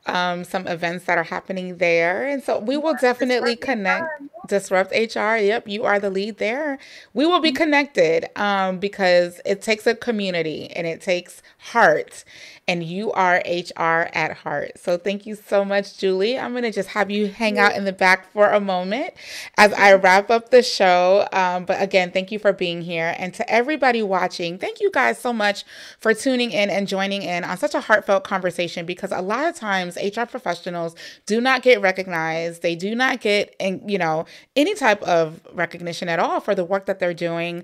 um, 0.05 0.43
some 0.43 0.68
events 0.68 1.05
that 1.05 1.18
are 1.18 1.24
happening 1.24 1.78
there. 1.78 2.28
And 2.28 2.43
so 2.43 2.60
we 2.60 2.78
will 2.78 2.95
definitely 2.99 3.55
connect. 3.55 4.07
Disrupt 4.47 4.91
HR. 4.91 5.36
Yep, 5.38 5.68
you 5.68 5.84
are 5.84 5.99
the 5.99 6.10
lead 6.10 6.38
there. 6.38 6.80
We 7.14 7.26
will 7.28 7.39
be 7.39 7.49
mm-hmm. 7.49 7.57
connected 7.57 8.39
um, 8.39 8.80
because 8.80 9.39
it 9.45 9.62
takes 9.62 9.86
a 9.86 9.93
community 9.93 10.72
and 10.72 10.88
it 10.88 11.01
takes 11.01 11.43
heart 11.60 12.24
and 12.70 12.84
you 12.84 13.12
are 13.14 13.41
HR 13.47 14.10
at 14.14 14.38
heart. 14.38 14.74
So 14.78 14.95
thank 14.95 15.26
you 15.26 15.34
so 15.34 15.66
much, 15.66 15.97
Julie. 15.97 16.38
I'm 16.38 16.51
going 16.51 16.64
to 16.64 16.72
just 16.72 16.89
have 16.89 17.10
you 17.10 17.28
hang 17.28 17.57
out 17.57 17.76
in 17.76 17.84
the 17.84 17.91
back 17.91 18.32
for 18.32 18.51
a 18.51 18.60
moment 18.60 19.16
as 19.57 19.74
I 19.74 19.93
wrap 19.93 20.30
up 20.30 20.49
the 20.49 20.62
show. 20.62 21.28
Um, 21.34 21.66
but 21.66 21.82
again, 21.82 22.12
thank 22.12 22.32
you 22.32 22.38
for 22.38 22.53
being 22.53 22.84
here. 22.84 23.16
And 23.18 23.34
to 23.34 23.51
everybody 23.51 24.03
watching, 24.03 24.60
thank 24.60 24.82
you 24.82 24.91
guys 24.91 25.18
so 25.18 25.34
much 25.34 25.64
for 25.99 26.14
tuning 26.14 26.49
in 26.52 26.70
and 26.70 26.88
joining 26.88 27.22
in 27.22 27.43
on 27.43 27.58
such 27.58 27.74
a 27.74 27.82
heartfelt 27.82 28.24
conversation 28.24 28.86
because 28.86 29.12
a 29.12 29.22
lot 29.22 29.45
of 29.45 29.56
times 29.56 29.97
HR 29.97 30.24
professionals 30.24 30.95
do 31.26 31.41
not 31.41 31.62
get 31.62 31.82
recognized. 31.82 32.62
They 32.62 32.76
do 32.76 32.95
not 32.95 33.22
get, 33.22 33.56
you 33.60 33.97
know, 33.97 34.26
any 34.56 34.76
type 34.76 35.02
of 35.04 35.39
recognition 35.54 36.10
at 36.10 36.20
all 36.20 36.39
for 36.39 36.56
the 36.56 36.66
work 36.66 36.86
that 36.86 37.00
they're 37.00 37.14
doing 37.14 37.64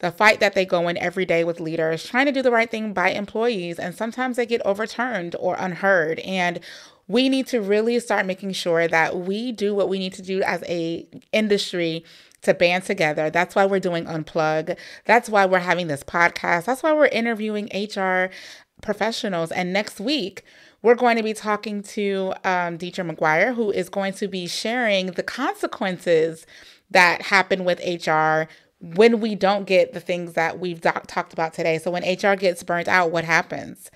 the 0.00 0.10
fight 0.10 0.40
that 0.40 0.54
they 0.54 0.66
go 0.66 0.88
in 0.88 0.98
every 0.98 1.24
day 1.24 1.42
with 1.42 1.58
leaders, 1.60 2.04
trying 2.04 2.26
to 2.26 2.32
do 2.32 2.42
the 2.42 2.50
right 2.50 2.70
thing 2.70 2.92
by 2.92 3.10
employees. 3.10 3.78
And 3.78 3.94
sometimes 3.94 4.36
they 4.36 4.46
get 4.46 4.60
overturned 4.64 5.34
or 5.38 5.56
unheard. 5.58 6.18
And 6.20 6.60
we 7.08 7.28
need 7.28 7.46
to 7.48 7.60
really 7.60 7.98
start 8.00 8.26
making 8.26 8.52
sure 8.52 8.88
that 8.88 9.16
we 9.16 9.52
do 9.52 9.74
what 9.74 9.88
we 9.88 9.98
need 9.98 10.12
to 10.14 10.22
do 10.22 10.42
as 10.42 10.62
a 10.64 11.06
industry 11.32 12.04
to 12.46 12.54
band 12.54 12.84
together. 12.84 13.30
That's 13.30 13.54
why 13.54 13.66
we're 13.66 13.80
doing 13.80 14.06
Unplug. 14.06 14.76
That's 15.04 15.28
why 15.28 15.46
we're 15.46 15.60
having 15.60 15.86
this 15.86 16.02
podcast. 16.02 16.64
That's 16.64 16.82
why 16.82 16.92
we're 16.92 17.06
interviewing 17.06 17.68
HR 17.74 18.30
professionals. 18.82 19.52
And 19.52 19.72
next 19.72 20.00
week, 20.00 20.42
we're 20.82 20.94
going 20.94 21.16
to 21.16 21.22
be 21.22 21.34
talking 21.34 21.82
to 21.82 22.34
um, 22.44 22.78
Deidre 22.78 23.10
McGuire, 23.10 23.54
who 23.54 23.70
is 23.70 23.88
going 23.88 24.12
to 24.14 24.28
be 24.28 24.46
sharing 24.46 25.08
the 25.08 25.22
consequences 25.22 26.46
that 26.90 27.22
happen 27.22 27.64
with 27.64 27.80
HR 27.80 28.48
when 28.80 29.20
we 29.20 29.34
don't 29.34 29.66
get 29.66 29.92
the 29.92 30.00
things 30.00 30.34
that 30.34 30.58
we've 30.58 30.80
talked 30.80 31.32
about 31.32 31.54
today. 31.54 31.78
So 31.78 31.90
when 31.90 32.02
HR 32.02 32.36
gets 32.36 32.62
burnt 32.62 32.88
out, 32.88 33.10
what 33.10 33.24
happens? 33.24 33.90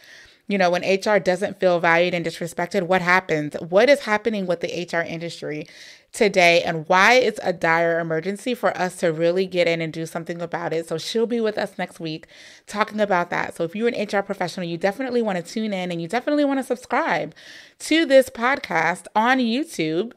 You 0.49 0.59
know, 0.59 0.71
when 0.71 0.83
HR 0.83 1.21
doesn't 1.21 1.61
feel 1.61 1.79
valued 1.79 2.13
and 2.13 2.27
disrespected, 2.27 2.83
what 2.83 3.03
happens? 3.03 3.55
What 3.69 3.89
is 3.89 4.01
happening 4.01 4.47
with 4.47 4.61
the 4.61 4.89
HR 4.93 5.03
industry 5.03 5.67
today 6.13 6.63
and 6.63 6.89
why 6.89 7.15
it's 7.15 7.41
a 7.43 7.53
dire 7.53 8.01
emergency 8.01 8.55
for 8.55 8.77
us 8.77 8.97
to 8.97 9.13
really 9.13 9.47
get 9.47 9.69
in 9.69 9.81
and 9.81 9.93
do 9.93 10.07
something 10.07 10.43
about 10.43 10.73
it. 10.73 10.89
So 10.89 10.99
she'll 10.99 11.27
be 11.27 11.41
with 11.41 11.59
us 11.59 11.79
next 11.79 12.01
week 12.01 12.27
talking 12.67 13.01
about 13.01 13.31
that. 13.31 13.55
So 13.55 13.65
if 13.65 13.77
you're 13.77 13.89
an 13.89 14.07
HR 14.09 14.23
professional, 14.23 14.67
you 14.67 14.77
definitely 14.77 15.23
want 15.23 15.45
to 15.45 15.53
tune 15.53 15.73
in 15.73 15.93
and 15.93 16.01
you 16.03 16.09
definitely 16.09 16.45
want 16.45 16.59
to 16.59 16.65
subscribe 16.65 17.35
to 17.81 18.07
this 18.07 18.29
podcast 18.29 19.07
on 19.15 19.39
YouTube. 19.39 20.13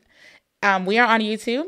Um, 0.61 0.85
we 0.85 0.97
are 0.97 1.07
on 1.07 1.19
YouTube 1.19 1.67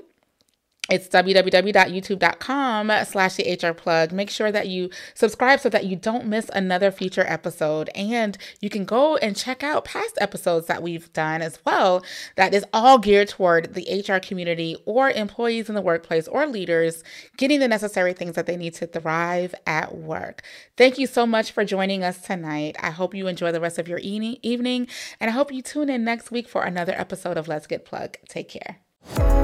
it's 0.90 1.08
www.youtube.com 1.08 2.92
slash 3.06 3.36
the 3.36 3.60
HR 3.60 3.74
plug. 3.74 4.12
Make 4.12 4.30
sure 4.30 4.52
that 4.52 4.68
you 4.68 4.92
subscribe 5.16 5.60
so 5.60 5.70
that 5.70 5.86
you 5.86 5.96
don't 5.96 6.28
miss 6.28 6.50
another 6.54 6.92
future 6.92 7.26
episode. 7.28 7.90
And 7.96 8.38
you 8.62 8.70
can 8.70 8.86
go 8.86 9.18
and 9.18 9.36
check 9.36 9.64
out 9.64 9.86
past 9.86 10.18
episodes 10.22 10.68
that 10.68 10.84
we've 10.84 11.12
done 11.14 11.42
as 11.42 11.58
well. 11.66 12.04
That 12.36 12.54
is 12.54 12.66
all 12.72 13.00
geared 13.00 13.30
toward 13.30 13.74
the 13.74 14.04
HR 14.08 14.20
community 14.20 14.78
or 14.86 15.10
employees 15.10 15.70
in 15.70 15.76
the 15.76 15.82
workplace 15.82 16.28
or 16.28 16.46
leaders 16.46 17.04
getting 17.38 17.60
the 17.60 17.68
necessary 17.68 18.14
things 18.14 18.36
that 18.36 18.46
they 18.46 18.58
need 18.58 18.76
to 18.76 18.86
thrive 18.86 19.56
at 19.66 19.96
work. 19.96 20.44
Thank 20.78 21.00
you 21.00 21.08
so 21.08 21.26
much 21.26 21.52
for 21.52 21.66
joining 21.66 22.04
us 22.04 22.20
tonight. 22.20 22.76
I 22.80 22.92
hope 22.92 23.16
you 23.16 23.28
enjoy 23.28 23.52
the 23.52 23.62
rest 23.62 23.80
of 23.80 23.88
your 23.88 24.00
evening. 24.00 24.88
And 25.20 25.32
I 25.32 25.34
hope 25.34 25.52
you 25.52 25.64
tune 25.64 25.90
in 25.90 26.04
next 26.04 26.30
week 26.30 26.48
for 26.48 26.64
another 26.64 26.94
episode 26.94 27.38
of 27.38 27.48
Let's 27.48 27.66
Get 27.66 27.86
Plug. 27.86 28.18
Take 28.28 28.50
care. 28.50 28.85
Yeah. 29.14 29.36